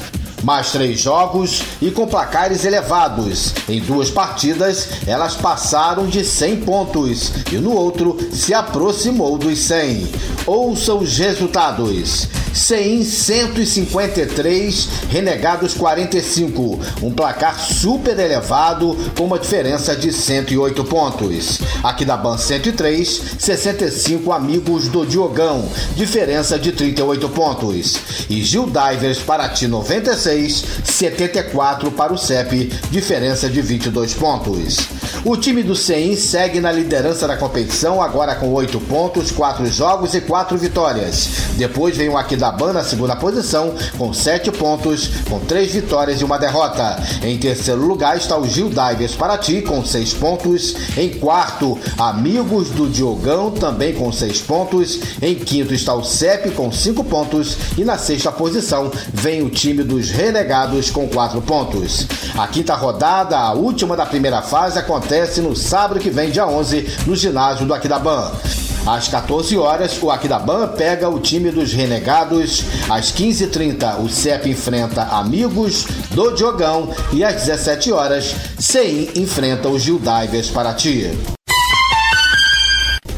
mais 0.42 0.72
três 0.72 1.00
jogos 1.00 1.62
e 1.80 1.90
com 1.90 2.06
placares 2.06 2.64
elevados. 2.64 3.54
Em 3.68 3.80
duas 3.80 4.10
partidas, 4.10 4.88
elas 5.06 5.34
passaram 5.34 6.06
de 6.06 6.24
100 6.24 6.56
pontos 6.62 7.32
e 7.50 7.56
no 7.56 7.72
outro 7.72 8.16
se 8.32 8.52
aproximou 8.54 9.38
dos 9.38 9.58
100. 9.58 10.08
Ouça 10.46 10.94
os 10.94 11.18
resultados. 11.18 12.28
CEIM 12.52 13.02
153, 13.02 14.88
Renegados 15.08 15.72
45. 15.74 16.78
Um 17.02 17.10
placar 17.10 17.58
super 17.58 18.18
elevado 18.18 18.96
com 19.16 19.24
uma 19.24 19.38
diferença 19.38 19.96
de 19.96 20.12
108 20.12 20.84
pontos. 20.84 21.60
Aqui 21.82 22.04
da 22.04 22.16
Ban 22.16 22.36
103, 22.36 23.22
65 23.38 24.32
Amigos 24.32 24.88
do 24.88 25.06
Diogão, 25.06 25.66
diferença 25.96 26.58
de 26.58 26.72
38 26.72 27.28
pontos. 27.30 27.96
E 28.28 28.42
Gil 28.42 28.66
Divers 28.66 29.18
Paraty 29.18 29.66
96, 29.66 30.31
74 30.84 31.90
para 31.92 32.12
o 32.12 32.18
CEP, 32.18 32.72
diferença 32.90 33.48
de 33.48 33.60
22 33.60 34.14
pontos. 34.14 34.88
O 35.24 35.36
time 35.36 35.62
do 35.62 35.76
CEIM 35.76 36.16
segue 36.16 36.60
na 36.60 36.72
liderança 36.72 37.28
da 37.28 37.36
competição, 37.36 38.02
agora 38.02 38.34
com 38.34 38.52
8 38.52 38.80
pontos, 38.80 39.30
4 39.30 39.66
jogos 39.66 40.14
e 40.14 40.20
4 40.20 40.58
vitórias. 40.58 41.28
Depois 41.56 41.96
vem 41.96 42.08
o 42.08 42.16
Aquidabana 42.16 42.72
na 42.72 42.84
segunda 42.84 43.14
posição, 43.14 43.74
com 43.96 44.12
7 44.12 44.50
pontos, 44.50 45.10
com 45.28 45.38
3 45.38 45.72
vitórias 45.72 46.20
e 46.20 46.24
uma 46.24 46.38
derrota. 46.38 47.00
Em 47.22 47.38
terceiro 47.38 47.86
lugar 47.86 48.16
está 48.16 48.36
o 48.36 48.48
Gil 48.48 48.68
Divers 48.68 49.14
Paraty, 49.14 49.62
com 49.62 49.84
6 49.84 50.14
pontos. 50.14 50.74
Em 50.96 51.10
quarto, 51.10 51.78
Amigos 51.98 52.70
do 52.70 52.88
Diogão, 52.88 53.50
também 53.50 53.94
com 53.94 54.10
6 54.10 54.40
pontos. 54.40 54.98
Em 55.20 55.34
quinto 55.34 55.72
está 55.72 55.94
o 55.94 56.02
CEP, 56.02 56.50
com 56.50 56.72
5 56.72 57.04
pontos. 57.04 57.56
E 57.78 57.84
na 57.84 57.96
sexta 57.96 58.32
posição 58.32 58.90
vem 59.12 59.42
o 59.42 59.50
time 59.50 59.82
dos 59.82 60.10
Renegados, 60.22 60.88
com 60.88 61.08
4 61.08 61.42
pontos. 61.42 62.06
A 62.38 62.46
quinta 62.46 62.76
rodada, 62.76 63.36
a 63.36 63.52
última 63.54 63.96
da 63.96 64.06
primeira 64.06 64.40
fase, 64.40 64.78
acontece 64.78 65.40
no 65.40 65.56
sábado 65.56 65.98
que 65.98 66.10
vem, 66.10 66.30
dia 66.30 66.46
11, 66.46 66.98
no 67.08 67.16
ginásio 67.16 67.66
do 67.66 67.74
Aquidaban. 67.74 68.30
Às 68.86 69.08
14 69.08 69.58
horas, 69.58 70.00
o 70.00 70.12
Aquidaban 70.12 70.68
pega 70.68 71.08
o 71.08 71.18
time 71.18 71.50
dos 71.50 71.72
Renegados. 71.72 72.62
Às 72.88 73.12
15h30, 73.12 73.98
o 73.98 74.08
CEP 74.08 74.48
enfrenta 74.48 75.02
Amigos 75.02 75.86
do 76.12 76.30
Diogão. 76.30 76.94
E 77.12 77.24
às 77.24 77.42
17 77.42 77.90
horas, 77.90 78.32
CEIM 78.60 79.10
enfrenta 79.16 79.68
os 79.68 79.82
Gil 79.82 79.98
Divers 79.98 80.50
Paraty. 80.50 81.10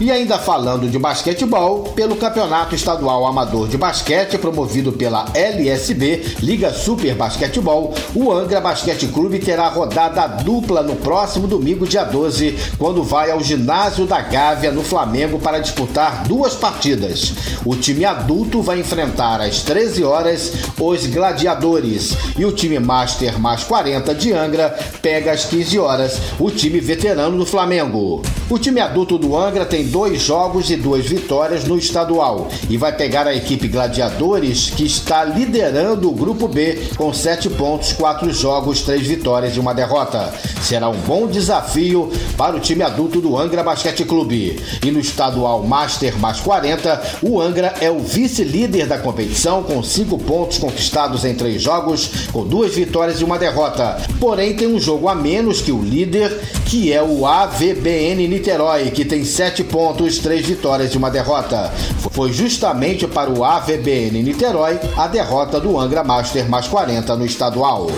E 0.04 0.10
ainda 0.10 0.38
falando 0.38 0.86
de 0.86 0.98
basquetebol, 0.98 1.84
pelo 1.94 2.14
Campeonato 2.16 2.74
Estadual 2.74 3.24
Amador 3.24 3.66
de 3.68 3.78
Basquete, 3.78 4.36
promovido 4.36 4.92
pela 4.92 5.24
LSB, 5.32 6.36
Liga 6.40 6.70
Super 6.74 7.14
Basquetebol, 7.14 7.94
o 8.14 8.30
Angra 8.30 8.60
Basquete 8.60 9.06
Clube 9.06 9.38
terá 9.38 9.66
rodada 9.68 10.26
dupla 10.26 10.82
no 10.82 10.94
próximo 10.96 11.46
domingo, 11.46 11.86
dia 11.86 12.04
12, 12.04 12.54
quando 12.76 13.02
vai 13.02 13.30
ao 13.30 13.40
ginásio 13.40 14.04
da 14.04 14.20
Gávea, 14.20 14.70
no 14.70 14.82
Flamengo, 14.82 15.38
para 15.38 15.58
disputar 15.58 16.24
duas 16.24 16.54
partidas. 16.54 17.32
O 17.64 17.74
time 17.74 18.04
adulto 18.04 18.60
vai 18.60 18.80
enfrentar 18.80 19.40
às 19.40 19.62
13 19.62 20.04
horas 20.04 20.52
os 20.78 21.06
Gladiadores 21.06 22.14
e 22.38 22.44
o 22.44 22.52
time 22.52 22.78
Master 22.78 23.40
mais 23.40 23.64
40 23.64 24.14
de 24.14 24.34
Angra 24.34 24.68
pega 25.00 25.32
às 25.32 25.46
15 25.46 25.78
horas 25.78 26.20
o 26.38 26.50
time 26.50 26.78
veterano 26.78 27.38
do 27.38 27.46
Flamengo. 27.46 28.20
O 28.50 28.58
time 28.58 28.82
adulto 28.82 29.16
do 29.16 29.34
Angra 29.34 29.64
tem 29.64 29.93
dois 29.94 30.20
jogos 30.20 30.70
e 30.70 30.76
duas 30.76 31.06
vitórias 31.06 31.66
no 31.66 31.78
estadual 31.78 32.48
e 32.68 32.76
vai 32.76 32.96
pegar 32.96 33.28
a 33.28 33.34
equipe 33.34 33.68
Gladiadores, 33.68 34.70
que 34.70 34.84
está 34.84 35.22
liderando 35.22 36.08
o 36.08 36.12
grupo 36.12 36.48
B 36.48 36.88
com 36.96 37.14
sete 37.14 37.48
pontos, 37.48 37.92
quatro 37.92 38.32
jogos, 38.32 38.82
três 38.82 39.06
vitórias 39.06 39.56
e 39.56 39.60
uma 39.60 39.72
derrota. 39.72 40.34
Será 40.60 40.88
um 40.88 40.98
bom 40.98 41.28
desafio 41.28 42.10
para 42.36 42.56
o 42.56 42.60
time 42.60 42.82
adulto 42.82 43.20
do 43.20 43.38
Angra 43.38 43.62
Basquete 43.62 44.04
Clube. 44.04 44.60
E 44.84 44.90
no 44.90 44.98
estadual 44.98 45.62
Master 45.62 46.18
mais 46.18 46.40
40, 46.40 47.20
o 47.22 47.40
Angra 47.40 47.74
é 47.80 47.88
o 47.88 48.00
vice-líder 48.00 48.88
da 48.88 48.98
competição 48.98 49.62
com 49.62 49.80
cinco 49.84 50.18
pontos 50.18 50.58
conquistados 50.58 51.24
em 51.24 51.36
três 51.36 51.62
jogos, 51.62 52.26
com 52.32 52.44
duas 52.44 52.74
vitórias 52.74 53.20
e 53.20 53.24
uma 53.24 53.38
derrota. 53.38 53.96
Porém, 54.18 54.56
tem 54.56 54.66
um 54.66 54.80
jogo 54.80 55.08
a 55.08 55.14
menos 55.14 55.60
que 55.60 55.70
o 55.70 55.80
líder, 55.80 56.36
que 56.66 56.92
é 56.92 57.00
o 57.00 57.24
AVBN 57.24 58.26
Niterói, 58.26 58.90
que 58.90 59.04
tem 59.04 59.24
sete 59.24 59.62
pontos, 59.62 59.73
três 60.20 60.46
vitórias 60.46 60.94
e 60.94 60.96
uma 60.96 61.10
derrota. 61.10 61.72
Foi 62.12 62.32
justamente 62.32 63.08
para 63.08 63.28
o 63.28 63.44
AVBN 63.44 64.22
Niterói 64.22 64.78
a 64.96 65.08
derrota 65.08 65.58
do 65.58 65.76
Angra 65.78 66.04
Master 66.04 66.48
mais 66.48 66.68
40 66.68 67.16
no 67.16 67.26
estadual. 67.26 67.88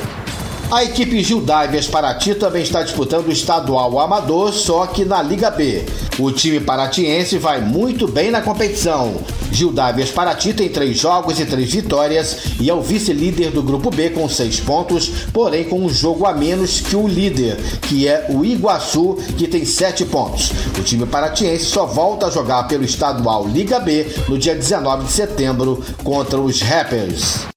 A 0.69 0.83
equipe 0.83 1.23
Gil 1.23 1.43
Divers 1.43 1.87
Paraty 1.87 2.35
também 2.35 2.61
está 2.61 2.83
disputando 2.83 3.29
o 3.29 3.33
estadual 3.33 4.01
amador, 4.01 4.53
só 4.53 4.85
que 4.87 5.05
na 5.05 5.23
Liga 5.23 5.49
B. 5.49 5.85
O 6.19 6.33
time 6.33 6.59
paratiense 6.59 7.39
vai 7.39 7.61
muito 7.61 8.09
bem 8.09 8.33
na 8.33 8.43
competição. 8.43 9.15
Gil 9.53 9.71
Divers 9.71 10.11
Paraty 10.11 10.53
tem 10.53 10.69
três 10.69 10.99
jogos 10.99 11.39
e 11.39 11.47
três 11.47 11.73
vitórias 11.73 12.39
e 12.61 12.69
é 12.69 12.75
o 12.75 12.83
vice-líder 12.83 13.53
do 13.53 13.63
grupo 13.63 13.91
B 13.91 14.11
com 14.11 14.29
seis 14.29 14.59
pontos, 14.59 15.09
porém 15.33 15.65
com 15.65 15.81
um 15.81 15.89
jogo 15.89 16.27
a 16.27 16.33
menos 16.33 16.81
que 16.81 16.97
o 16.97 17.07
líder, 17.07 17.57
que 17.83 18.09
é 18.09 18.27
o 18.29 18.45
Iguaçu, 18.45 19.19
que 19.39 19.47
tem 19.47 19.65
sete 19.65 20.05
pontos. 20.05 20.51
O 20.77 20.83
time 20.83 21.07
paratiense 21.07 21.67
só 21.67 21.87
volta 21.87 22.27
a 22.27 22.31
jogar 22.31 22.65
pelo 22.65 22.85
estadual 22.85 23.47
Liga 23.47 23.79
B 23.79 24.05
no 24.29 24.37
dia 24.37 24.55
19 24.55 25.05
de 25.05 25.13
setembro 25.13 25.81
contra 26.03 26.41
os 26.41 26.61
Rappers 26.61 27.56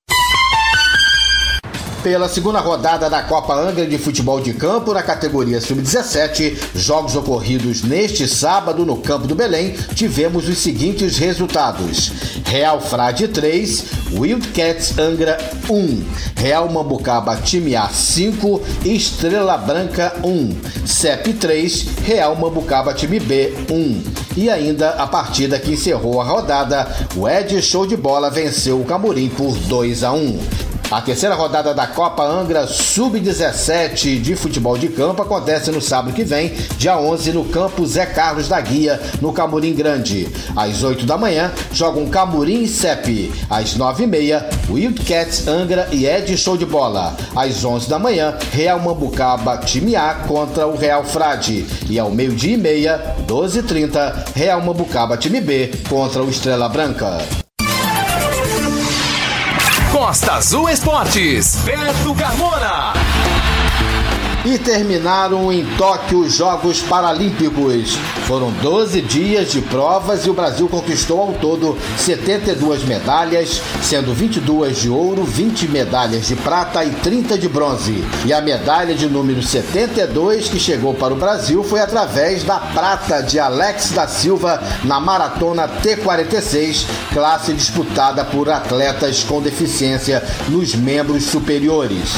pela 2.10 2.28
segunda 2.28 2.60
rodada 2.60 3.08
da 3.08 3.22
Copa 3.22 3.54
Angra 3.54 3.86
de 3.86 4.00
Futebol 4.00 4.42
de 4.42 4.52
Campo 4.52 4.96
na 4.96 5.04
categoria 5.04 5.62
Sub-17, 5.62 6.58
jogos 6.74 7.16
ocorridos 7.16 7.84
neste 7.84 8.28
sábado 8.28 8.84
no 8.84 8.98
Campo 8.98 9.28
do 9.28 9.36
Belém, 9.36 9.76
tivemos 9.94 10.50
os 10.50 10.58
seguintes 10.58 11.20
resultados: 11.20 12.12
Real 12.46 12.82
Frade 12.82 13.28
3, 13.28 13.84
Wildcats 14.14 14.98
Angra 14.98 15.38
1, 15.70 16.04
Real 16.36 16.68
Mambucaba 16.68 17.36
Time 17.36 17.76
A 17.76 17.88
5, 17.88 18.60
Estrela 18.86 19.56
Branca 19.56 20.12
1, 20.24 20.88
CEP 20.88 21.34
3, 21.34 21.86
Real 22.08 22.36
Mambucaba 22.36 22.92
Time 22.92 23.20
B 23.20 23.54
1. 23.70 24.04
E 24.36 24.50
ainda 24.50 24.90
a 24.94 25.06
partida 25.06 25.60
que 25.60 25.74
encerrou 25.74 26.20
a 26.20 26.24
rodada, 26.24 26.88
o 27.16 27.30
Ed 27.30 27.62
Show 27.62 27.86
de 27.86 27.96
Bola 27.96 28.32
venceu 28.32 28.82
o 28.82 28.86
Camurim 28.86 29.30
por 29.30 29.56
2 29.56 30.04
a 30.04 30.12
1. 30.12 30.70
A 30.92 31.00
terceira 31.02 31.36
rodada 31.36 31.72
da 31.72 31.86
Copa 31.86 32.24
Angra 32.24 32.66
Sub-17 32.66 34.20
de 34.20 34.36
futebol 34.36 34.76
de 34.76 34.88
campo 34.88 35.22
acontece 35.22 35.70
no 35.70 35.80
sábado 35.80 36.16
que 36.16 36.24
vem, 36.24 36.52
dia 36.80 36.98
11, 36.98 37.32
no 37.32 37.46
campo 37.46 37.86
Zé 37.86 38.08
Carlos 38.08 38.48
da 38.48 38.60
Guia, 38.60 39.00
no 39.22 39.32
Camurim 39.32 39.76
Grande. 39.76 40.28
Às 40.56 40.82
8 40.82 41.06
da 41.06 41.16
manhã, 41.16 41.52
jogam 41.72 42.10
Camurim 42.10 42.64
e 42.64 42.68
CEP. 42.68 43.32
Às 43.48 43.78
9h30, 43.78 44.44
Wildcats 44.68 45.48
Angra 45.48 45.88
e 45.92 46.08
Ed 46.08 46.36
Show 46.36 46.58
de 46.58 46.66
Bola. 46.66 47.16
Às 47.36 47.64
11 47.64 47.88
da 47.88 48.00
manhã, 48.00 48.36
Real 48.52 48.80
Mambucaba 48.80 49.58
Time 49.60 49.96
A 49.96 50.16
contra 50.28 50.66
o 50.66 50.76
Real 50.76 51.04
Frade. 51.04 51.68
E 51.88 52.00
ao 52.00 52.10
meio-dia 52.10 52.56
e 52.56 52.58
meia, 52.58 53.16
12h30, 53.28 54.34
Real 54.34 54.60
Mambucaba 54.64 55.18
Time 55.18 55.40
B 55.40 55.70
contra 55.88 56.24
o 56.24 56.30
Estrela 56.32 56.68
Branca. 56.68 57.49
Costa 60.10 60.38
Azul 60.38 60.68
Esportes, 60.70 61.62
Beto 61.64 62.16
Carmona. 62.16 63.09
E 64.50 64.58
terminaram 64.58 65.54
em 65.54 65.64
Tóquio 65.78 66.22
os 66.22 66.34
Jogos 66.34 66.82
Paralímpicos. 66.82 67.96
Foram 68.26 68.50
12 68.50 69.00
dias 69.00 69.52
de 69.52 69.62
provas 69.62 70.26
e 70.26 70.30
o 70.32 70.34
Brasil 70.34 70.68
conquistou 70.68 71.22
ao 71.22 71.34
todo 71.34 71.78
72 72.00 72.84
medalhas, 72.84 73.62
sendo 73.84 74.12
22 74.12 74.82
de 74.82 74.90
ouro, 74.90 75.24
20 75.24 75.68
medalhas 75.68 76.28
de 76.28 76.36
prata 76.36 76.84
e 76.84 76.90
30 76.90 77.38
de 77.38 77.48
bronze. 77.48 78.04
E 78.26 78.34
a 78.34 78.42
medalha 78.42 78.96
de 78.96 79.08
número 79.08 79.44
72 79.44 80.50
que 80.50 80.60
chegou 80.60 80.96
para 80.96 81.14
o 81.14 81.18
Brasil 81.18 81.64
foi 81.64 81.80
através 81.80 82.44
da 82.44 82.58
prata 82.58 83.22
de 83.22 83.38
Alex 83.38 83.92
da 83.92 84.08
Silva 84.08 84.60
na 84.84 85.00
maratona 85.00 85.70
T46, 85.70 86.88
classe 87.14 87.54
disputada 87.54 88.26
por 88.26 88.50
atletas 88.50 89.24
com 89.24 89.44
deficiência 89.44 90.24
nos 90.48 90.74
membros 90.74 91.26
superiores. 91.26 92.10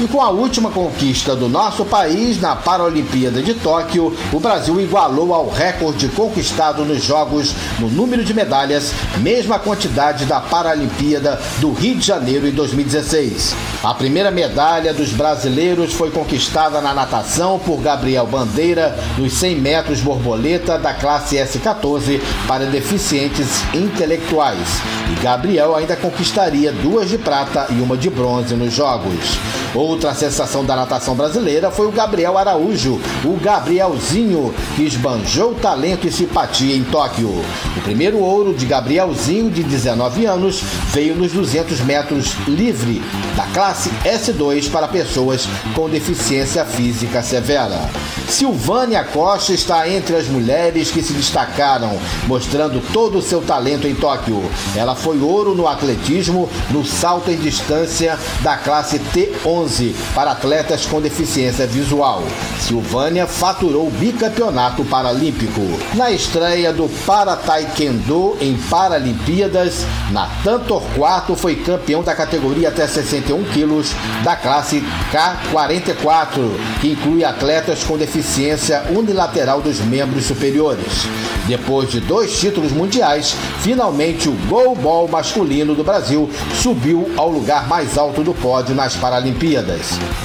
E 0.00 0.08
com 0.08 0.20
a 0.20 0.28
última 0.28 0.70
conquista 0.70 1.36
do 1.36 1.48
nosso 1.48 1.84
país 1.84 2.40
na 2.40 2.56
Paralimpíada 2.56 3.40
de 3.40 3.54
Tóquio, 3.54 4.12
o 4.32 4.40
Brasil 4.40 4.80
igualou 4.80 5.32
ao 5.32 5.48
recorde 5.48 6.08
conquistado 6.08 6.84
nos 6.84 7.04
Jogos 7.04 7.54
no 7.78 7.88
número 7.88 8.24
de 8.24 8.34
medalhas, 8.34 8.92
mesma 9.18 9.56
quantidade 9.56 10.24
da 10.24 10.40
Paralimpíada 10.40 11.40
do 11.60 11.72
Rio 11.72 11.94
de 11.94 12.04
Janeiro 12.04 12.48
em 12.48 12.50
2016. 12.50 13.54
A 13.84 13.94
primeira 13.94 14.32
medalha 14.32 14.92
dos 14.92 15.10
brasileiros 15.10 15.92
foi 15.92 16.10
conquistada 16.10 16.80
na 16.80 16.92
natação 16.92 17.60
por 17.60 17.80
Gabriel 17.80 18.26
Bandeira 18.26 18.98
nos 19.16 19.34
100 19.34 19.60
metros 19.60 20.00
borboleta 20.00 20.76
da 20.76 20.92
classe 20.92 21.36
S14 21.36 22.20
para 22.48 22.66
deficientes 22.66 23.62
intelectuais. 23.72 24.80
E 25.12 25.22
Gabriel 25.22 25.76
ainda 25.76 25.94
conquistaria 25.94 26.72
duas 26.72 27.08
de 27.08 27.16
prata 27.16 27.68
e 27.70 27.80
uma 27.80 27.96
de 27.96 28.10
bronze 28.10 28.56
nos 28.56 28.72
Jogos. 28.72 29.38
Outra 29.74 30.14
sensação 30.14 30.64
da 30.64 30.76
natação 30.76 31.16
brasileira 31.16 31.68
foi 31.68 31.88
o 31.88 31.90
Gabriel 31.90 32.38
Araújo, 32.38 33.00
o 33.24 33.36
Gabrielzinho, 33.40 34.54
que 34.76 34.84
esbanjou 34.84 35.52
talento 35.54 36.06
e 36.06 36.12
simpatia 36.12 36.76
em 36.76 36.84
Tóquio. 36.84 37.28
O 37.76 37.80
primeiro 37.82 38.18
ouro 38.20 38.54
de 38.54 38.66
Gabrielzinho, 38.66 39.50
de 39.50 39.64
19 39.64 40.26
anos, 40.26 40.62
veio 40.92 41.16
nos 41.16 41.32
200 41.32 41.80
metros 41.80 42.34
livre, 42.46 43.02
da 43.36 43.46
classe 43.46 43.90
S2 44.04 44.70
para 44.70 44.86
pessoas 44.86 45.48
com 45.74 45.90
deficiência 45.90 46.64
física 46.64 47.20
severa. 47.20 47.80
Silvânia 48.28 49.02
Costa 49.02 49.52
está 49.52 49.88
entre 49.88 50.14
as 50.14 50.28
mulheres 50.28 50.92
que 50.92 51.02
se 51.02 51.12
destacaram, 51.12 51.98
mostrando 52.28 52.80
todo 52.92 53.18
o 53.18 53.22
seu 53.22 53.42
talento 53.42 53.88
em 53.88 53.94
Tóquio. 53.94 54.40
Ela 54.76 54.94
foi 54.94 55.20
ouro 55.20 55.52
no 55.54 55.66
atletismo, 55.66 56.48
no 56.70 56.84
salto 56.84 57.30
em 57.30 57.36
distância 57.36 58.16
da 58.42 58.56
classe 58.56 59.00
T11 59.12 59.63
11 59.64 59.96
para 60.14 60.32
atletas 60.32 60.84
com 60.84 61.00
deficiência 61.00 61.66
visual. 61.66 62.22
Silvânia 62.60 63.26
faturou 63.26 63.86
o 63.86 63.90
bicampeonato 63.90 64.84
paralímpico. 64.84 65.60
Na 65.94 66.10
estreia 66.10 66.72
do 66.72 66.88
Para 67.06 67.36
Taekwondo 67.36 68.36
em 68.40 68.56
Paralimpíadas, 68.68 69.86
Natan 70.10 70.60
Torquato 70.60 71.34
foi 71.34 71.56
campeão 71.56 72.02
da 72.02 72.14
categoria 72.14 72.68
até 72.68 72.86
61 72.86 73.44
quilos 73.44 73.92
da 74.22 74.36
classe 74.36 74.84
K44, 75.10 76.50
que 76.80 76.92
inclui 76.92 77.24
atletas 77.24 77.82
com 77.84 77.96
deficiência 77.96 78.82
unilateral 78.90 79.62
dos 79.62 79.80
membros 79.80 80.26
superiores. 80.26 81.06
Depois 81.46 81.90
de 81.90 82.00
dois 82.00 82.38
títulos 82.38 82.72
mundiais, 82.72 83.34
finalmente 83.60 84.28
o 84.28 84.32
goalball 84.48 85.08
masculino 85.08 85.74
do 85.74 85.84
Brasil 85.84 86.30
subiu 86.62 87.10
ao 87.16 87.30
lugar 87.30 87.66
mais 87.68 87.96
alto 87.96 88.22
do 88.22 88.34
pódio 88.34 88.74
nas 88.74 88.96
Paralimpíadas. 88.96 89.53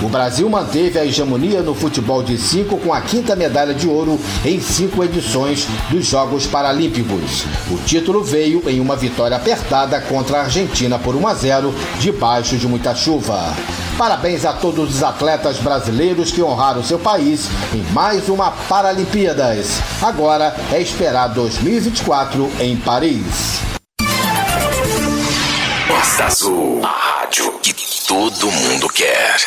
O 0.02 0.10
Brasil 0.10 0.50
manteve 0.50 0.98
a 0.98 1.06
hegemonia 1.06 1.62
no 1.62 1.76
futebol 1.76 2.24
de 2.24 2.38
cinco 2.38 2.78
com 2.78 2.94
a 2.94 3.02
quinta 3.02 3.36
medalha 3.36 3.74
de 3.74 3.88
ouro 3.88 4.20
em 4.44 4.60
cinco 4.60 5.04
edições 5.04 5.68
dos 5.90 6.06
Jogos 6.06 6.48
Paralímpicos. 6.48 7.46
O 7.70 7.78
título 7.86 8.24
veio 8.24 8.68
em 8.68 8.80
uma 8.80 8.96
vitória 8.96 9.38
apertada 9.38 10.02
contra 10.02 10.40
a 10.40 10.44
Argentina 10.44 10.98
por 10.98 11.16
1 11.16 11.28
a 11.28 11.34
0, 11.34 11.76
debaixo 12.00 12.58
de 12.58 12.68
muita 12.68 12.96
chuva. 12.96 13.56
Parabéns 13.98 14.46
a 14.46 14.54
todos 14.54 14.96
os 14.96 15.04
atletas 15.04 15.58
brasileiros 15.58 16.32
que 16.32 16.42
honraram 16.42 16.82
seu 16.82 16.98
país 16.98 17.50
em 17.74 17.84
mais 17.92 18.30
uma 18.30 18.50
Paralimpíadas. 18.52 19.82
Agora 20.02 20.56
é 20.72 20.82
esperar 20.82 21.28
2024 21.28 22.50
em 22.62 22.78
Paris. 22.78 23.60
Costa 25.88 26.26
Azul, 26.26 26.82
a 26.84 26.88
rádio 26.88 27.60
que 27.62 27.74
todo 28.10 28.49
mundo 28.49 28.89
quer. 28.89 29.38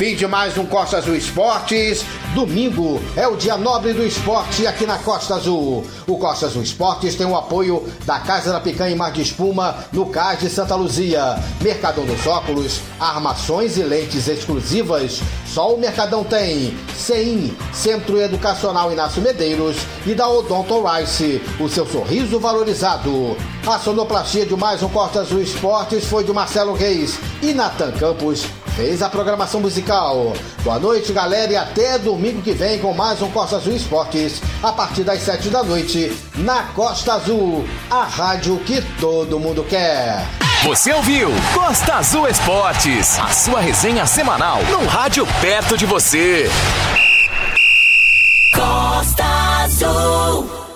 Fim 0.00 0.16
de 0.16 0.26
mais 0.26 0.56
um 0.56 0.64
Costa 0.64 0.96
Azul 0.96 1.14
Esportes. 1.14 2.02
Domingo 2.34 2.98
é 3.14 3.28
o 3.28 3.36
dia 3.36 3.58
nobre 3.58 3.92
do 3.92 4.02
esporte 4.02 4.66
aqui 4.66 4.86
na 4.86 4.96
Costa 4.96 5.34
Azul. 5.34 5.84
O 6.06 6.16
Costa 6.16 6.46
Azul 6.46 6.62
Esportes 6.62 7.14
tem 7.16 7.26
o 7.26 7.36
apoio 7.36 7.86
da 8.06 8.18
Casa 8.18 8.50
da 8.50 8.60
Picanha 8.60 8.92
e 8.92 8.94
Mar 8.94 9.12
de 9.12 9.20
Espuma 9.20 9.76
no 9.92 10.06
Cais 10.06 10.40
de 10.40 10.48
Santa 10.48 10.74
Luzia. 10.74 11.38
Mercadão 11.60 12.06
dos 12.06 12.26
Óculos, 12.26 12.80
armações 12.98 13.76
e 13.76 13.82
lentes 13.82 14.26
exclusivas. 14.26 15.20
Só 15.46 15.74
o 15.74 15.78
Mercadão 15.78 16.24
tem. 16.24 16.74
CEIM, 16.96 17.54
Centro 17.70 18.18
Educacional 18.18 18.90
Inácio 18.90 19.20
Medeiros 19.20 19.76
e 20.06 20.14
da 20.14 20.26
Odonto 20.26 20.82
Rice, 20.82 21.42
o 21.60 21.68
seu 21.68 21.86
sorriso 21.86 22.40
valorizado. 22.40 23.36
A 23.66 23.78
sonoplastia 23.78 24.46
de 24.46 24.56
mais 24.56 24.82
um 24.82 24.88
Costa 24.88 25.20
Azul 25.20 25.42
Esportes 25.42 26.06
foi 26.06 26.24
de 26.24 26.32
Marcelo 26.32 26.72
Reis 26.72 27.18
e 27.42 27.52
Natan 27.52 27.92
Campos 27.92 28.46
fez 28.76 29.02
a 29.02 29.08
programação 29.08 29.60
musical. 29.60 30.32
Boa 30.62 30.78
noite, 30.78 31.12
galera, 31.12 31.52
e 31.52 31.56
até 31.56 31.98
domingo 31.98 32.42
que 32.42 32.52
vem 32.52 32.78
com 32.78 32.92
mais 32.92 33.20
um 33.22 33.30
Costa 33.30 33.56
Azul 33.56 33.74
Esportes, 33.74 34.40
a 34.62 34.72
partir 34.72 35.02
das 35.02 35.20
sete 35.22 35.48
da 35.48 35.62
noite, 35.62 36.16
na 36.36 36.64
Costa 36.74 37.14
Azul, 37.14 37.64
a 37.90 38.04
rádio 38.04 38.58
que 38.60 38.80
todo 39.00 39.40
mundo 39.40 39.64
quer. 39.68 40.26
Você 40.64 40.92
ouviu 40.92 41.30
Costa 41.54 41.94
Azul 41.94 42.28
Esportes, 42.28 43.18
a 43.18 43.28
sua 43.28 43.60
resenha 43.60 44.06
semanal 44.06 44.58
no 44.64 44.86
rádio 44.86 45.26
perto 45.40 45.76
de 45.76 45.86
você. 45.86 46.50
Costa 48.54 49.24
Azul. 49.64 50.69